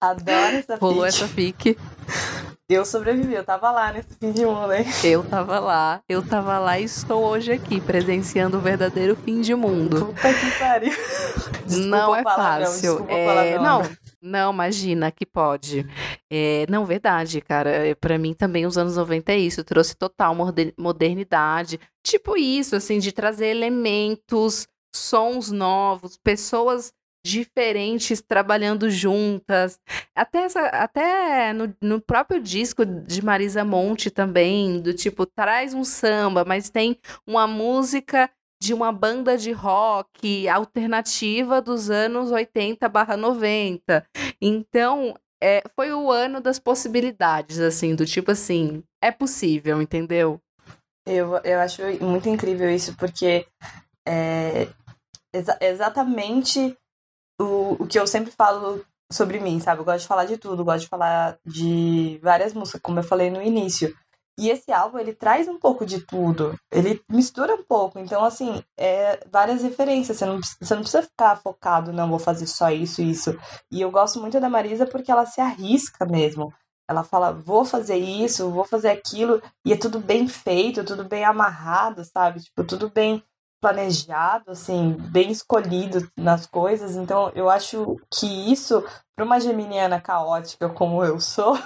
Adoro 0.00 0.56
essa 0.56 0.76
Rolou 0.76 1.04
essa 1.04 1.28
fique. 1.28 1.76
Eu 2.68 2.84
sobrevivi, 2.84 3.34
eu 3.34 3.44
tava 3.44 3.70
lá 3.70 3.92
nesse 3.92 4.14
fim 4.18 4.32
de 4.32 4.44
mundo, 4.44 4.72
hein? 4.72 4.84
Eu 5.04 5.22
tava 5.22 5.60
lá, 5.60 6.00
eu 6.08 6.20
tava 6.26 6.58
lá 6.58 6.80
e 6.80 6.84
estou 6.84 7.22
hoje 7.22 7.52
aqui, 7.52 7.80
presenciando 7.80 8.56
o 8.56 8.60
verdadeiro 8.60 9.14
fim 9.14 9.40
de 9.40 9.54
mundo. 9.54 10.06
Puta 10.06 10.34
que 10.34 10.50
pariu. 10.58 10.92
Desculpa 11.64 11.86
não 11.86 12.16
é 12.16 12.22
fácil. 12.24 13.06
É, 13.08 13.56
não, 13.58 13.82
não, 14.26 14.52
imagina 14.52 15.10
que 15.10 15.24
pode. 15.24 15.86
É, 16.30 16.66
não, 16.68 16.84
verdade, 16.84 17.40
cara. 17.40 17.70
É, 17.70 17.94
para 17.94 18.18
mim 18.18 18.34
também 18.34 18.66
os 18.66 18.76
anos 18.76 18.96
90 18.96 19.32
é 19.32 19.38
isso. 19.38 19.64
Trouxe 19.64 19.96
total 19.96 20.34
modernidade. 20.76 21.78
Tipo 22.04 22.36
isso, 22.36 22.76
assim, 22.76 22.98
de 22.98 23.12
trazer 23.12 23.46
elementos, 23.46 24.66
sons 24.94 25.50
novos, 25.50 26.16
pessoas 26.16 26.92
diferentes 27.24 28.22
trabalhando 28.22 28.88
juntas. 28.88 29.80
Até, 30.14 30.44
essa, 30.44 30.60
até 30.68 31.52
no, 31.52 31.74
no, 31.80 32.00
próprio 32.00 32.40
disco 32.40 32.86
de 32.86 33.24
Marisa 33.24 33.64
Monte 33.64 34.10
também, 34.10 34.80
do 34.80 34.94
tipo, 34.94 35.26
traz 35.26 35.74
um 35.74 35.84
samba, 35.84 36.44
mas 36.44 36.70
tem 36.70 36.96
uma 37.26 37.46
música 37.46 38.30
de 38.60 38.72
uma 38.72 38.92
banda 38.92 39.36
de 39.36 39.52
rock 39.52 40.48
alternativa 40.48 41.60
dos 41.60 41.90
anos 41.90 42.30
80 42.30 42.88
barra 42.88 43.16
90. 43.16 44.06
Então, 44.40 45.14
é, 45.42 45.62
foi 45.74 45.92
o 45.92 46.10
ano 46.10 46.40
das 46.40 46.58
possibilidades, 46.58 47.58
assim, 47.58 47.94
do 47.94 48.06
tipo 48.06 48.30
assim, 48.30 48.82
é 49.02 49.10
possível, 49.10 49.80
entendeu? 49.80 50.40
Eu, 51.06 51.36
eu 51.44 51.60
acho 51.60 51.82
muito 52.02 52.28
incrível 52.28 52.68
isso, 52.70 52.96
porque 52.96 53.46
é 54.06 54.68
exa 55.36 55.58
exatamente 55.60 56.76
o, 57.40 57.82
o 57.82 57.86
que 57.86 57.98
eu 57.98 58.06
sempre 58.06 58.32
falo 58.32 58.84
sobre 59.12 59.38
mim, 59.38 59.60
sabe? 59.60 59.80
Eu 59.80 59.84
gosto 59.84 60.00
de 60.02 60.08
falar 60.08 60.24
de 60.24 60.36
tudo, 60.36 60.64
gosto 60.64 60.84
de 60.84 60.88
falar 60.88 61.38
de 61.44 62.18
várias 62.22 62.52
músicas, 62.54 62.80
como 62.82 62.98
eu 62.98 63.04
falei 63.04 63.30
no 63.30 63.42
início. 63.42 63.94
E 64.38 64.50
esse 64.50 64.70
álbum, 64.70 64.98
ele 64.98 65.14
traz 65.14 65.48
um 65.48 65.58
pouco 65.58 65.86
de 65.86 66.00
tudo. 66.00 66.58
Ele 66.70 67.02
mistura 67.08 67.54
um 67.54 67.62
pouco. 67.62 67.98
Então, 67.98 68.24
assim, 68.24 68.62
é 68.76 69.18
várias 69.30 69.62
referências. 69.62 70.18
Você 70.18 70.26
não, 70.26 70.40
você 70.60 70.74
não 70.74 70.82
precisa 70.82 71.02
ficar 71.02 71.36
focado, 71.36 71.92
não, 71.92 72.10
vou 72.10 72.18
fazer 72.18 72.46
só 72.46 72.70
isso 72.70 73.00
isso. 73.00 73.36
E 73.70 73.80
eu 73.80 73.90
gosto 73.90 74.20
muito 74.20 74.38
da 74.38 74.50
Marisa 74.50 74.86
porque 74.86 75.10
ela 75.10 75.24
se 75.24 75.40
arrisca 75.40 76.04
mesmo. 76.04 76.52
Ela 76.88 77.02
fala, 77.02 77.32
vou 77.32 77.64
fazer 77.64 77.96
isso, 77.96 78.50
vou 78.50 78.64
fazer 78.64 78.90
aquilo. 78.90 79.42
E 79.64 79.72
é 79.72 79.76
tudo 79.76 79.98
bem 79.98 80.28
feito, 80.28 80.84
tudo 80.84 81.04
bem 81.04 81.24
amarrado, 81.24 82.04
sabe? 82.04 82.40
Tipo, 82.40 82.62
tudo 82.62 82.90
bem 82.90 83.22
planejado, 83.60 84.50
assim, 84.52 84.92
bem 85.10 85.30
escolhido 85.30 86.08
nas 86.16 86.46
coisas. 86.46 86.94
Então, 86.94 87.32
eu 87.34 87.50
acho 87.50 87.96
que 88.12 88.26
isso, 88.52 88.84
para 89.16 89.24
uma 89.24 89.40
geminiana 89.40 89.98
caótica 89.98 90.68
como 90.68 91.02
eu 91.02 91.18
sou, 91.18 91.58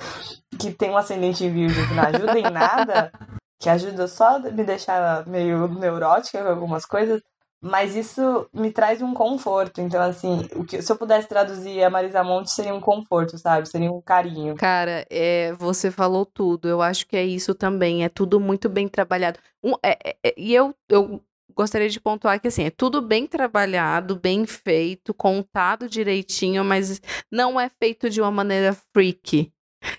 que 0.58 0.70
tem 0.70 0.90
um 0.90 0.96
ascendente 0.96 1.44
em 1.44 1.52
virgem 1.52 1.86
que 1.88 1.94
não 1.94 2.04
ajuda 2.04 2.38
em 2.38 2.50
nada, 2.50 3.12
que 3.60 3.68
ajuda 3.68 4.06
só 4.06 4.36
a 4.36 4.38
me 4.38 4.62
deixar 4.62 5.26
meio 5.26 5.66
neurótica 5.66 6.40
com 6.42 6.48
algumas 6.48 6.86
coisas, 6.86 7.20
mas 7.60 7.94
isso 7.94 8.48
me 8.52 8.72
traz 8.72 9.02
um 9.02 9.14
conforto. 9.14 9.80
Então, 9.80 10.02
assim, 10.02 10.48
o 10.56 10.64
que, 10.64 10.82
se 10.82 10.90
eu 10.90 10.96
pudesse 10.96 11.28
traduzir 11.28 11.82
a 11.84 11.90
Marisa 11.90 12.22
Monte, 12.24 12.50
seria 12.50 12.74
um 12.74 12.80
conforto, 12.80 13.38
sabe? 13.38 13.68
Seria 13.68 13.90
um 13.90 14.00
carinho. 14.00 14.56
Cara, 14.56 15.06
é, 15.08 15.52
você 15.52 15.88
falou 15.88 16.26
tudo. 16.26 16.68
Eu 16.68 16.82
acho 16.82 17.06
que 17.06 17.16
é 17.16 17.24
isso 17.24 17.54
também. 17.54 18.04
É 18.04 18.08
tudo 18.08 18.40
muito 18.40 18.68
bem 18.68 18.88
trabalhado. 18.88 19.38
Um, 19.62 19.74
é, 19.80 19.96
é, 20.04 20.16
é 20.24 20.34
e 20.36 20.52
eu, 20.52 20.74
eu 20.88 21.22
gostaria 21.54 21.88
de 21.88 22.00
pontuar 22.00 22.40
que 22.40 22.48
assim, 22.48 22.64
é 22.64 22.70
tudo 22.70 23.00
bem 23.00 23.26
trabalhado, 23.26 24.16
bem 24.16 24.46
feito, 24.46 25.14
contado 25.14 25.88
direitinho, 25.88 26.64
mas 26.64 27.00
não 27.30 27.58
é 27.60 27.68
feito 27.68 28.08
de 28.10 28.20
uma 28.20 28.30
maneira 28.30 28.76
freak. 28.92 29.52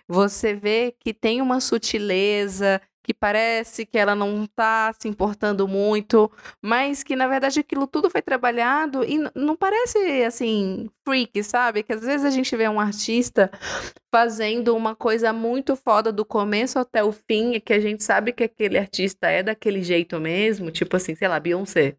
Você 0.07 0.53
vê 0.53 0.95
que 0.99 1.13
tem 1.13 1.41
uma 1.41 1.59
sutileza, 1.59 2.81
que 3.03 3.13
parece 3.13 3.85
que 3.85 3.97
ela 3.97 4.15
não 4.15 4.45
está 4.45 4.93
se 4.97 5.07
importando 5.07 5.67
muito, 5.67 6.31
mas 6.61 7.03
que 7.03 7.15
na 7.15 7.27
verdade 7.27 7.59
aquilo 7.59 7.85
tudo 7.85 8.09
foi 8.09 8.21
trabalhado 8.21 9.03
e 9.03 9.19
não 9.35 9.55
parece 9.55 10.23
assim 10.23 10.89
freak, 11.05 11.43
sabe? 11.43 11.83
Que 11.83 11.93
às 11.93 12.01
vezes 12.01 12.25
a 12.25 12.29
gente 12.29 12.55
vê 12.55 12.67
um 12.67 12.79
artista 12.79 13.51
fazendo 14.13 14.75
uma 14.75 14.95
coisa 14.95 15.33
muito 15.33 15.75
foda 15.75 16.11
do 16.11 16.23
começo 16.23 16.77
até 16.77 17.03
o 17.03 17.11
fim 17.11 17.53
e 17.53 17.59
que 17.59 17.73
a 17.73 17.79
gente 17.79 18.03
sabe 18.03 18.31
que 18.31 18.43
aquele 18.43 18.77
artista 18.77 19.27
é 19.27 19.41
daquele 19.41 19.81
jeito 19.81 20.19
mesmo, 20.19 20.69
tipo 20.69 20.95
assim, 20.95 21.15
sei 21.15 21.27
lá, 21.27 21.39
Beyoncé. 21.39 21.95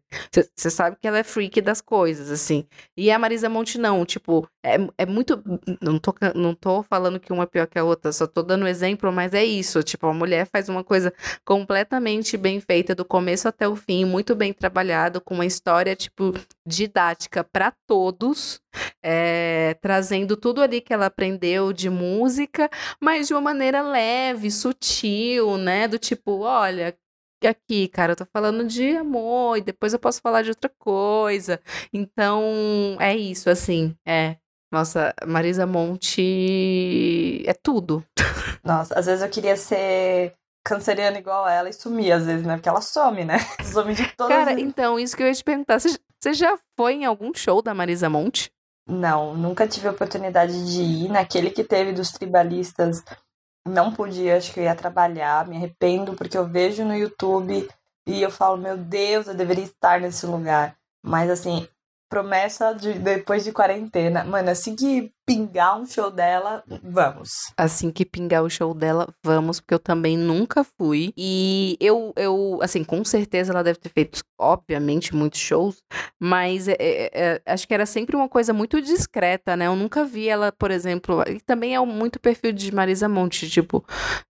Você 0.55 0.69
sabe 0.69 0.95
que 0.95 1.05
ela 1.05 1.19
é 1.19 1.23
freak 1.23 1.59
das 1.59 1.81
coisas, 1.81 2.31
assim. 2.31 2.65
E 2.95 3.11
a 3.11 3.19
Marisa 3.19 3.49
Monte 3.49 3.77
não, 3.77 4.05
tipo, 4.05 4.47
é, 4.63 4.77
é 4.97 5.05
muito. 5.05 5.43
Não 5.81 5.99
tô, 5.99 6.15
não 6.33 6.55
tô 6.55 6.81
falando 6.83 7.19
que 7.19 7.33
uma 7.33 7.43
é 7.43 7.47
pior 7.47 7.67
que 7.67 7.77
a 7.77 7.83
outra, 7.83 8.13
só 8.13 8.25
tô 8.25 8.41
dando 8.41 8.65
exemplo, 8.65 9.11
mas 9.11 9.33
é 9.33 9.43
isso. 9.43 9.83
Tipo, 9.83 10.07
a 10.07 10.13
mulher 10.13 10.47
faz 10.49 10.69
uma 10.69 10.85
coisa 10.85 10.94
completamente 11.43 12.37
bem 12.37 12.59
feita, 12.59 12.95
do 12.95 13.05
começo 13.05 13.47
até 13.47 13.67
o 13.67 13.75
fim, 13.75 14.05
muito 14.05 14.35
bem 14.35 14.53
trabalhado, 14.53 15.21
com 15.21 15.33
uma 15.33 15.45
história, 15.45 15.95
tipo, 15.95 16.33
didática 16.65 17.43
para 17.43 17.73
todos 17.87 18.61
é, 19.03 19.75
trazendo 19.81 20.35
tudo 20.35 20.61
ali 20.61 20.81
que 20.81 20.93
ela 20.93 21.05
aprendeu 21.05 21.71
de 21.71 21.89
música, 21.89 22.69
mas 22.99 23.27
de 23.27 23.33
uma 23.33 23.41
maneira 23.41 23.81
leve, 23.81 24.51
sutil, 24.51 25.57
né? 25.57 25.87
Do 25.87 25.97
tipo, 25.97 26.39
olha, 26.41 26.95
aqui, 27.47 27.87
cara. 27.87 28.13
Eu 28.13 28.15
tô 28.15 28.25
falando 28.25 28.65
de 28.65 28.95
amor 28.95 29.57
e 29.57 29.61
depois 29.61 29.93
eu 29.93 29.99
posso 29.99 30.21
falar 30.21 30.41
de 30.41 30.49
outra 30.49 30.71
coisa. 30.79 31.59
Então, 31.93 32.97
é 32.99 33.15
isso, 33.15 33.49
assim. 33.49 33.95
É. 34.05 34.37
Nossa, 34.71 35.13
Marisa 35.25 35.65
Monte 35.65 37.43
é 37.45 37.53
tudo. 37.53 38.03
Nossa, 38.63 38.97
às 38.97 39.05
vezes 39.05 39.23
eu 39.23 39.29
queria 39.29 39.55
ser 39.55 40.33
canceriana 40.65 41.19
igual 41.19 41.47
ela 41.47 41.69
e 41.69 41.73
sumir, 41.73 42.11
às 42.11 42.25
vezes, 42.25 42.45
né? 42.45 42.55
Porque 42.55 42.67
ela 42.67 42.81
some, 42.81 43.23
né? 43.23 43.37
Some 43.63 43.93
de 43.93 44.07
todas 44.17 44.35
Cara, 44.35 44.59
então, 44.59 44.99
isso 44.99 45.15
que 45.15 45.21
eu 45.21 45.27
ia 45.27 45.33
te 45.33 45.43
perguntar. 45.43 45.79
Você 45.79 46.33
já 46.33 46.57
foi 46.75 46.95
em 46.95 47.05
algum 47.05 47.31
show 47.33 47.61
da 47.61 47.73
Marisa 47.73 48.09
Monte? 48.09 48.51
Não, 48.87 49.35
nunca 49.35 49.67
tive 49.67 49.87
a 49.87 49.91
oportunidade 49.91 50.73
de 50.73 50.81
ir. 50.81 51.09
Naquele 51.09 51.51
que 51.51 51.63
teve 51.63 51.93
dos 51.93 52.11
tribalistas, 52.11 53.03
não 53.67 53.93
podia, 53.93 54.37
acho 54.37 54.51
que 54.51 54.59
eu 54.59 54.63
ia 54.63 54.75
trabalhar. 54.75 55.47
Me 55.47 55.55
arrependo 55.55 56.13
porque 56.13 56.37
eu 56.37 56.47
vejo 56.47 56.83
no 56.83 56.95
YouTube 56.95 57.67
e 58.07 58.21
eu 58.21 58.31
falo, 58.31 58.57
meu 58.57 58.75
Deus, 58.75 59.27
eu 59.27 59.35
deveria 59.35 59.63
estar 59.63 60.01
nesse 60.01 60.25
lugar. 60.25 60.75
Mas 61.03 61.29
assim, 61.29 61.67
promessa 62.09 62.73
de 62.73 62.93
depois 62.93 63.43
de 63.43 63.51
quarentena. 63.51 64.23
Mano, 64.23 64.49
assim 64.49 64.75
que 64.75 65.13
pingar 65.25 65.79
um 65.79 65.85
show 65.85 66.11
dela, 66.11 66.63
vamos. 66.83 67.51
Assim 67.57 67.89
que 67.91 68.05
pingar 68.05 68.43
o 68.43 68.49
show 68.49 68.73
dela, 68.73 69.07
vamos, 69.23 69.59
porque 69.59 69.73
eu 69.73 69.79
também 69.79 70.15
nunca 70.15 70.63
fui. 70.63 71.11
E 71.17 71.75
eu, 71.79 72.13
eu 72.15 72.59
assim, 72.61 72.83
com 72.83 73.03
certeza 73.03 73.51
ela 73.51 73.63
deve 73.63 73.79
ter 73.79 73.89
feito, 73.89 74.23
obviamente, 74.39 75.15
muitos 75.15 75.39
shows, 75.39 75.81
mas 76.19 76.67
é, 76.67 76.75
é, 76.79 77.11
é, 77.13 77.41
acho 77.45 77.67
que 77.67 77.73
era 77.73 77.85
sempre 77.85 78.15
uma 78.15 78.29
coisa 78.29 78.53
muito 78.53 78.79
discreta, 78.81 79.57
né? 79.57 79.65
Eu 79.65 79.75
nunca 79.75 80.05
vi 80.05 80.29
ela, 80.29 80.51
por 80.51 80.69
exemplo, 80.69 81.23
e 81.27 81.39
também 81.39 81.75
é 81.75 81.79
muito 81.79 82.19
perfil 82.19 82.51
de 82.51 82.73
Marisa 82.73 83.09
Monte, 83.09 83.49
tipo, 83.49 83.83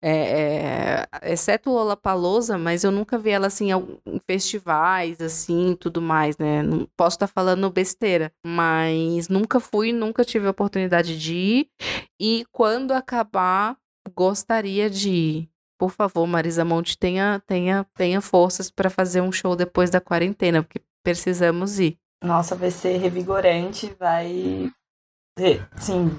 é, 0.02 1.06
é 1.22 1.32
exceto 1.32 1.70
Lola 1.70 1.96
Palosa, 1.96 2.56
mas 2.56 2.84
eu 2.84 2.92
nunca 2.92 3.18
vi 3.18 3.30
ela 3.30 3.48
assim 3.48 3.70
em 4.06 4.20
festivais, 4.20 5.20
assim, 5.20 5.76
tudo 5.78 6.00
mais, 6.00 6.38
né? 6.38 6.62
Não 6.62 6.86
posso 6.96 7.16
estar 7.16 7.26
falando 7.26 7.68
besteira, 7.70 8.30
mas 8.46 9.28
nunca 9.28 9.58
fui, 9.58 9.92
nunca 9.92 10.24
tive 10.24 10.46
a 10.46 10.50
oportunidade 10.50 10.83
oportunidade 10.84 11.18
de 11.18 11.34
ir. 11.34 11.68
E 12.20 12.44
quando 12.52 12.92
acabar, 12.92 13.76
gostaria 14.14 14.88
de 14.88 15.10
ir. 15.10 15.50
Por 15.78 15.90
favor, 15.90 16.26
Marisa 16.26 16.64
Monte, 16.64 16.96
tenha, 16.96 17.42
tenha, 17.46 17.84
tenha 17.94 18.20
forças 18.20 18.70
para 18.70 18.88
fazer 18.88 19.20
um 19.20 19.32
show 19.32 19.56
depois 19.56 19.90
da 19.90 20.00
quarentena, 20.00 20.62
porque 20.62 20.80
precisamos 21.02 21.78
ir. 21.78 21.98
Nossa, 22.22 22.54
vai 22.54 22.70
ser 22.70 22.96
revigorante, 22.98 23.94
vai. 23.98 24.70
Sim, 25.76 26.10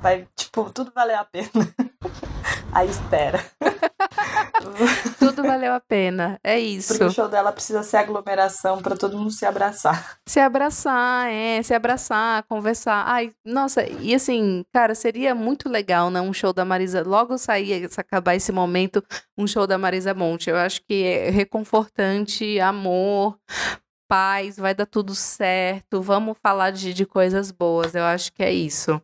vai, 0.00 0.28
tipo, 0.36 0.70
tudo 0.70 0.92
valer 0.94 1.16
a 1.16 1.24
pena. 1.24 1.48
Aí 2.72 2.88
espera. 2.88 3.42
Tudo 5.18 5.42
valeu 5.42 5.72
a 5.72 5.80
pena. 5.80 6.38
É 6.42 6.58
isso. 6.58 6.88
Porque 6.88 7.04
o 7.04 7.10
show 7.10 7.28
dela 7.28 7.52
precisa 7.52 7.82
ser 7.82 7.98
aglomeração 7.98 8.80
para 8.80 8.96
todo 8.96 9.18
mundo 9.18 9.30
se 9.30 9.44
abraçar. 9.44 10.18
Se 10.26 10.40
abraçar, 10.40 11.30
é, 11.30 11.62
se 11.62 11.74
abraçar, 11.74 12.42
conversar. 12.44 13.04
Ai, 13.06 13.32
nossa, 13.44 13.84
e 13.84 14.14
assim, 14.14 14.64
cara, 14.72 14.94
seria 14.94 15.34
muito 15.34 15.68
legal, 15.68 16.10
né? 16.10 16.20
Um 16.20 16.32
show 16.32 16.52
da 16.52 16.64
Marisa. 16.64 17.02
Logo 17.02 17.38
sair, 17.38 17.88
se 17.90 18.00
acabar 18.00 18.34
esse 18.34 18.52
momento, 18.52 19.02
um 19.36 19.46
show 19.46 19.66
da 19.66 19.78
Marisa 19.78 20.14
Monte. 20.14 20.50
Eu 20.50 20.56
acho 20.56 20.82
que 20.82 21.04
é 21.04 21.30
reconfortante, 21.30 22.58
amor, 22.60 23.38
paz, 24.08 24.56
vai 24.56 24.74
dar 24.74 24.86
tudo 24.86 25.14
certo. 25.14 26.02
Vamos 26.02 26.36
falar 26.42 26.70
de, 26.70 26.92
de 26.92 27.06
coisas 27.06 27.50
boas. 27.50 27.94
Eu 27.94 28.04
acho 28.04 28.32
que 28.32 28.42
é 28.42 28.52
isso. 28.52 29.00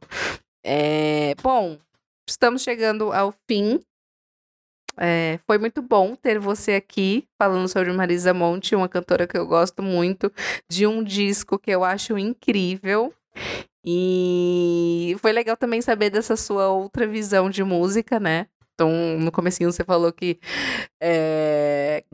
É, 0.65 1.35
bom, 1.43 1.79
estamos 2.29 2.63
chegando 2.63 3.13
ao 3.13 3.33
fim 3.49 3.81
é, 5.01 5.39
foi 5.47 5.59
muito 5.59 5.81
bom 5.83 6.15
ter 6.15 6.39
você 6.39 6.73
aqui 6.73 7.27
falando 7.39 7.69
sobre 7.69 7.93
Marisa 7.93 8.35
Monte, 8.35 8.75
uma 8.75 8.89
cantora 8.89 9.27
que 9.27 9.37
eu 9.37 9.47
gosto 9.47 9.83
muito, 9.83 10.33
de 10.69 10.87
um 10.87 11.03
disco 11.03 11.59
que 11.59 11.71
eu 11.71 11.85
acho 11.85 12.19
incrível. 12.19 13.13
E 13.85 15.17
foi 15.21 15.33
legal 15.33 15.57
também 15.57 15.81
saber 15.81 16.11
dessa 16.11 16.37
sua 16.37 16.69
outra 16.69 17.07
visão 17.07 17.49
de 17.49 17.63
música, 17.63 18.21
né? 18.21 18.47
Então, 18.75 18.91
no 19.19 19.33
comecinho 19.33 19.73
você 19.73 19.83
falou 19.83 20.13
que 20.13 20.39
é, 21.03 22.05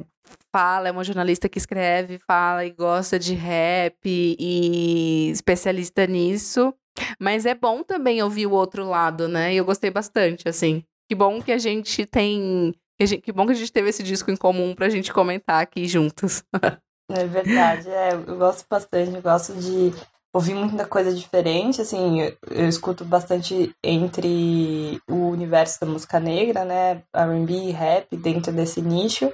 fala, 0.53 0.89
é 0.89 0.93
uma 0.93 1.05
jornalista 1.05 1.49
que 1.49 1.59
escreve, 1.59 2.19
fala 2.27 2.65
e 2.65 2.71
gosta 2.71 3.19
de 3.19 3.35
rap 3.35 3.97
e 4.07 5.31
especialista 5.31 6.07
nisso. 6.07 6.73
Mas 7.21 7.45
é 7.45 7.55
bom 7.55 7.83
também 7.83 8.23
ouvir 8.23 8.47
o 8.47 8.53
outro 8.53 8.89
lado, 8.89 9.27
né? 9.29 9.53
E 9.53 9.57
eu 9.57 9.65
gostei 9.65 9.91
bastante, 9.91 10.49
assim. 10.49 10.85
Que 11.09 11.15
bom 11.15 11.41
que 11.41 11.53
a 11.53 11.59
gente 11.59 12.07
tem. 12.07 12.75
Que, 13.23 13.33
bom 13.33 13.47
que 13.47 13.53
a 13.53 13.57
gente 13.57 13.73
teve 13.73 13.89
esse 13.89 14.03
disco 14.03 14.31
em 14.31 14.37
comum 14.37 14.75
pra 14.75 14.89
gente 14.89 15.13
comentar 15.13 15.63
aqui 15.63 15.87
juntos. 15.87 16.45
é 17.11 17.27
verdade, 17.27 17.89
é, 17.89 18.15
eu 18.15 18.37
gosto 18.37 18.65
bastante, 18.69 19.15
eu 19.15 19.23
gosto 19.23 19.53
de 19.55 19.93
ouvir 20.33 20.55
muita 20.55 20.87
coisa 20.87 21.13
diferente, 21.13 21.81
assim, 21.81 22.23
eu, 22.23 22.37
eu 22.51 22.69
escuto 22.69 23.05
bastante 23.05 23.75
entre 23.83 25.01
o 25.09 25.29
universo 25.29 25.81
da 25.81 25.87
música 25.87 26.19
negra, 26.19 26.65
né, 26.65 27.03
R&B, 27.13 27.71
rap, 27.71 28.17
dentro 28.17 28.53
desse 28.53 28.81
nicho, 28.81 29.33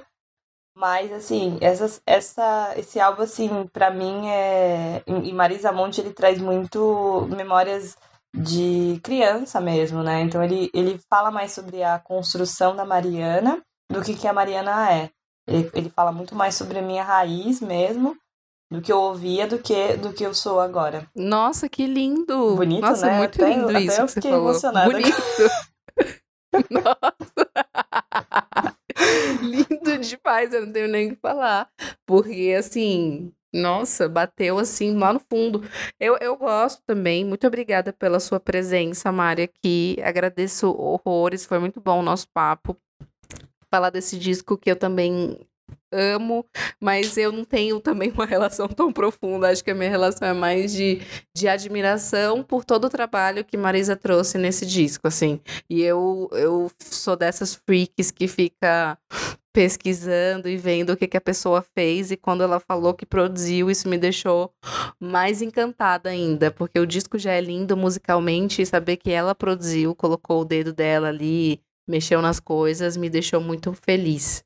mas, 0.75 1.11
assim, 1.11 1.57
essa, 1.61 2.73
esse 2.75 2.99
álbum, 2.99 3.21
assim, 3.23 3.67
pra 3.71 3.91
mim 3.91 4.27
é... 4.29 5.03
E 5.05 5.33
Marisa 5.33 5.71
Monte, 5.71 6.01
ele 6.01 6.13
traz 6.13 6.39
muito 6.39 7.27
memórias 7.29 7.97
de 8.33 8.99
criança 9.03 9.59
mesmo, 9.59 10.01
né? 10.03 10.21
Então 10.21 10.43
ele, 10.43 10.69
ele 10.73 10.99
fala 11.09 11.31
mais 11.31 11.51
sobre 11.51 11.83
a 11.83 11.99
construção 11.99 12.75
da 12.75 12.85
Mariana 12.85 13.61
do 13.91 14.01
que 14.01 14.15
que 14.15 14.27
a 14.27 14.33
Mariana 14.33 14.91
é. 14.91 15.09
Ele, 15.47 15.69
ele 15.73 15.89
fala 15.89 16.11
muito 16.11 16.33
mais 16.35 16.55
sobre 16.55 16.79
a 16.79 16.81
minha 16.81 17.03
raiz 17.03 17.59
mesmo, 17.59 18.15
do 18.71 18.81
que 18.81 18.91
eu 18.91 18.99
ouvia 18.99 19.45
do 19.45 19.59
que 19.59 19.97
do 19.97 20.13
que 20.13 20.23
eu 20.23 20.33
sou 20.33 20.59
agora. 20.59 21.05
Nossa, 21.15 21.67
que 21.67 21.85
lindo! 21.85 22.55
Bonito, 22.55 22.81
Nossa, 22.81 23.07
né? 23.07 23.17
muito 23.17 23.43
até, 23.43 23.53
lindo 23.53 23.69
até 23.69 23.81
isso 23.81 24.01
eu 24.01 24.07
que 24.07 24.13
fiquei 24.13 24.31
emocionada. 24.31 24.89
Bonito! 24.89 25.21
Nossa! 26.71 27.51
lindo 29.41 29.97
demais, 29.99 30.53
eu 30.53 30.65
não 30.65 30.73
tenho 30.73 30.87
nem 30.87 31.07
o 31.07 31.15
que 31.15 31.21
falar. 31.21 31.67
Porque, 32.05 32.55
assim, 32.57 33.33
nossa, 33.53 34.07
bateu 34.07 34.57
assim 34.57 34.97
lá 34.97 35.11
no 35.13 35.19
fundo. 35.19 35.63
Eu, 35.99 36.17
eu 36.21 36.37
gosto 36.37 36.81
também. 36.85 37.25
Muito 37.25 37.45
obrigada 37.45 37.91
pela 37.91 38.19
sua 38.19 38.39
presença, 38.39 39.11
Mari, 39.11 39.43
aqui. 39.43 39.97
Agradeço 40.03 40.69
horrores. 40.71 41.45
Foi 41.45 41.59
muito 41.59 41.81
bom 41.81 41.99
o 41.99 42.03
nosso 42.03 42.27
papo. 42.33 42.77
Falar 43.69 43.89
desse 43.89 44.17
disco 44.17 44.57
que 44.57 44.71
eu 44.71 44.75
também 44.75 45.37
amo, 45.91 46.45
mas 46.79 47.17
eu 47.17 47.31
não 47.31 47.43
tenho 47.43 47.79
também 47.81 48.11
uma 48.11 48.25
relação 48.25 48.67
tão 48.67 48.91
profunda. 48.91 49.49
Acho 49.49 49.63
que 49.63 49.71
a 49.71 49.75
minha 49.75 49.89
relação 49.89 50.27
é 50.27 50.33
mais 50.33 50.71
de, 50.71 51.01
de 51.35 51.47
admiração 51.47 52.43
por 52.43 52.63
todo 52.63 52.85
o 52.85 52.89
trabalho 52.89 53.43
que 53.43 53.57
Marisa 53.57 53.95
trouxe 53.95 54.37
nesse 54.37 54.65
disco, 54.65 55.07
assim. 55.07 55.39
E 55.69 55.81
eu, 55.81 56.29
eu 56.31 56.71
sou 56.79 57.15
dessas 57.15 57.55
freaks 57.55 58.11
que 58.11 58.27
fica 58.27 58.97
pesquisando 59.53 60.47
e 60.47 60.57
vendo 60.57 60.91
o 60.91 60.97
que, 60.97 61.07
que 61.07 61.17
a 61.17 61.21
pessoa 61.21 61.61
fez 61.61 62.11
e 62.11 62.17
quando 62.17 62.43
ela 62.43 62.59
falou 62.59 62.93
que 62.93 63.05
produziu, 63.05 63.69
isso 63.69 63.89
me 63.89 63.97
deixou 63.97 64.53
mais 64.99 65.41
encantada 65.41 66.09
ainda, 66.09 66.51
porque 66.51 66.79
o 66.79 66.87
disco 66.87 67.19
já 67.19 67.31
é 67.31 67.41
lindo 67.41 67.75
musicalmente 67.75 68.61
e 68.61 68.65
saber 68.65 68.97
que 68.97 69.11
ela 69.11 69.35
produziu, 69.35 69.95
colocou 69.95 70.41
o 70.41 70.45
dedo 70.45 70.73
dela 70.73 71.09
ali, 71.09 71.61
mexeu 71.87 72.21
nas 72.21 72.39
coisas, 72.39 72.95
me 72.95 73.09
deixou 73.09 73.41
muito 73.41 73.73
feliz. 73.73 74.43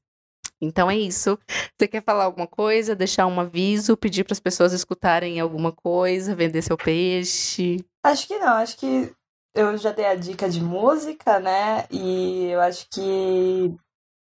Então 0.62 0.90
é 0.90 0.98
isso. 0.98 1.38
Você 1.78 1.88
quer 1.88 2.04
falar 2.04 2.24
alguma 2.24 2.48
coisa, 2.48 2.96
deixar 2.96 3.28
um 3.28 3.40
aviso, 3.40 3.98
pedir 3.98 4.24
para 4.24 4.34
as 4.34 4.40
pessoas 4.40 4.74
escutarem 4.74 5.40
alguma 5.40 5.72
coisa, 5.72 6.36
vender 6.36 6.62
seu 6.62 6.78
peixe? 6.78 7.86
Acho 8.04 8.28
que 8.28 8.38
não, 8.40 8.54
acho 8.54 8.78
que 8.78 9.14
eu 9.54 9.78
já 9.78 9.92
dei 9.92 10.06
a 10.06 10.16
dica 10.16 10.50
de 10.50 10.62
música, 10.62 11.40
né? 11.40 11.86
E 11.92 12.48
eu 12.48 12.62
acho 12.62 12.88
que 12.90 13.74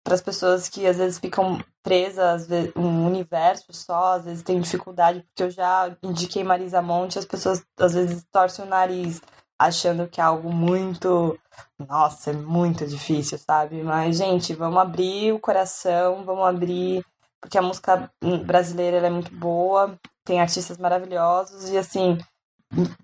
para 0.03 0.15
as 0.15 0.21
pessoas 0.21 0.67
que 0.67 0.85
às 0.85 0.97
vezes 0.97 1.17
ficam 1.17 1.63
presas 1.81 2.47
um 2.75 3.05
universo 3.05 3.71
só, 3.71 4.15
às 4.15 4.25
vezes 4.25 4.43
têm 4.43 4.59
dificuldade, 4.59 5.21
porque 5.21 5.43
eu 5.43 5.49
já 5.49 5.95
indiquei 6.03 6.43
Marisa 6.43 6.81
Monte, 6.81 7.19
as 7.19 7.25
pessoas 7.25 7.63
às 7.79 7.93
vezes 7.93 8.25
torcem 8.31 8.65
o 8.65 8.67
nariz 8.67 9.21
achando 9.57 10.07
que 10.07 10.19
é 10.19 10.23
algo 10.23 10.51
muito, 10.51 11.39
nossa, 11.79 12.31
é 12.31 12.33
muito 12.33 12.85
difícil, 12.85 13.37
sabe? 13.37 13.81
Mas 13.81 14.17
gente, 14.17 14.53
vamos 14.53 14.77
abrir 14.77 15.31
o 15.31 15.39
coração, 15.39 16.23
vamos 16.25 16.45
abrir, 16.45 17.05
porque 17.39 17.57
a 17.57 17.61
música 17.61 18.11
brasileira 18.45 19.05
é 19.05 19.09
muito 19.09 19.33
boa, 19.33 19.97
tem 20.25 20.41
artistas 20.41 20.77
maravilhosos 20.77 21.69
e 21.69 21.77
assim, 21.77 22.17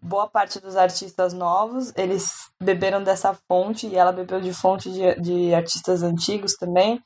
boa 0.02 0.28
parte 0.28 0.60
dos 0.60 0.76
artistas 0.76 1.34
novos, 1.34 1.94
eles 1.96 2.50
beberam 2.62 3.04
dessa 3.04 3.34
fonte 3.48 3.88
e 3.88 3.96
ela 3.96 4.12
bebeu 4.12 4.42
de 4.42 4.54
fonte 4.54 4.92
de, 4.92 5.16
de 5.22 5.54
artistas 5.54 6.04
antigos 6.04 6.56
também. 6.56 7.02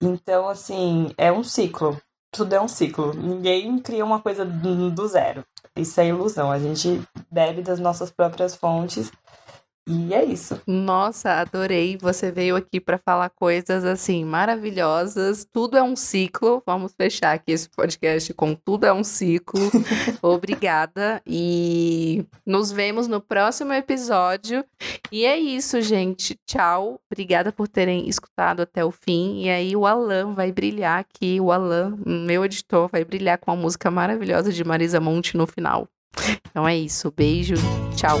Então, 0.00 0.48
assim, 0.48 1.12
é 1.16 1.32
um 1.32 1.42
ciclo. 1.42 2.00
Tudo 2.30 2.52
é 2.54 2.60
um 2.60 2.68
ciclo. 2.68 3.14
Ninguém 3.14 3.78
cria 3.78 4.04
uma 4.04 4.20
coisa 4.20 4.44
do, 4.44 4.90
do 4.90 5.08
zero. 5.08 5.44
Isso 5.76 6.00
é 6.00 6.08
ilusão. 6.08 6.50
A 6.50 6.58
gente 6.58 7.02
bebe 7.30 7.62
das 7.62 7.80
nossas 7.80 8.10
próprias 8.10 8.54
fontes. 8.54 9.10
E 9.88 10.12
é 10.12 10.22
isso. 10.22 10.60
Nossa, 10.66 11.32
adorei. 11.40 11.96
Você 12.00 12.30
veio 12.30 12.56
aqui 12.56 12.78
para 12.78 12.98
falar 12.98 13.30
coisas 13.30 13.86
assim 13.86 14.22
maravilhosas. 14.22 15.46
Tudo 15.50 15.78
é 15.78 15.82
um 15.82 15.96
ciclo. 15.96 16.62
Vamos 16.66 16.92
fechar 16.94 17.32
aqui 17.32 17.52
esse 17.52 17.70
podcast 17.70 18.34
com 18.34 18.54
tudo 18.54 18.84
é 18.84 18.92
um 18.92 19.02
ciclo. 19.02 19.60
Obrigada 20.20 21.22
e 21.26 22.26
nos 22.44 22.70
vemos 22.70 23.08
no 23.08 23.18
próximo 23.18 23.72
episódio. 23.72 24.62
E 25.10 25.24
é 25.24 25.38
isso, 25.38 25.80
gente. 25.80 26.38
Tchau. 26.46 27.00
Obrigada 27.10 27.50
por 27.50 27.66
terem 27.66 28.06
escutado 28.08 28.60
até 28.60 28.84
o 28.84 28.90
fim. 28.90 29.44
E 29.44 29.48
aí 29.48 29.74
o 29.74 29.86
Alan 29.86 30.34
vai 30.34 30.52
brilhar 30.52 30.98
aqui. 30.98 31.40
O 31.40 31.50
Alan, 31.50 31.96
meu 32.04 32.44
editor, 32.44 32.90
vai 32.92 33.04
brilhar 33.04 33.38
com 33.38 33.50
a 33.50 33.56
música 33.56 33.90
maravilhosa 33.90 34.52
de 34.52 34.62
Marisa 34.64 35.00
Monte 35.00 35.34
no 35.34 35.46
final. 35.46 35.88
Então 36.50 36.68
é 36.68 36.76
isso. 36.76 37.10
Beijo. 37.10 37.54
Tchau. 37.96 38.18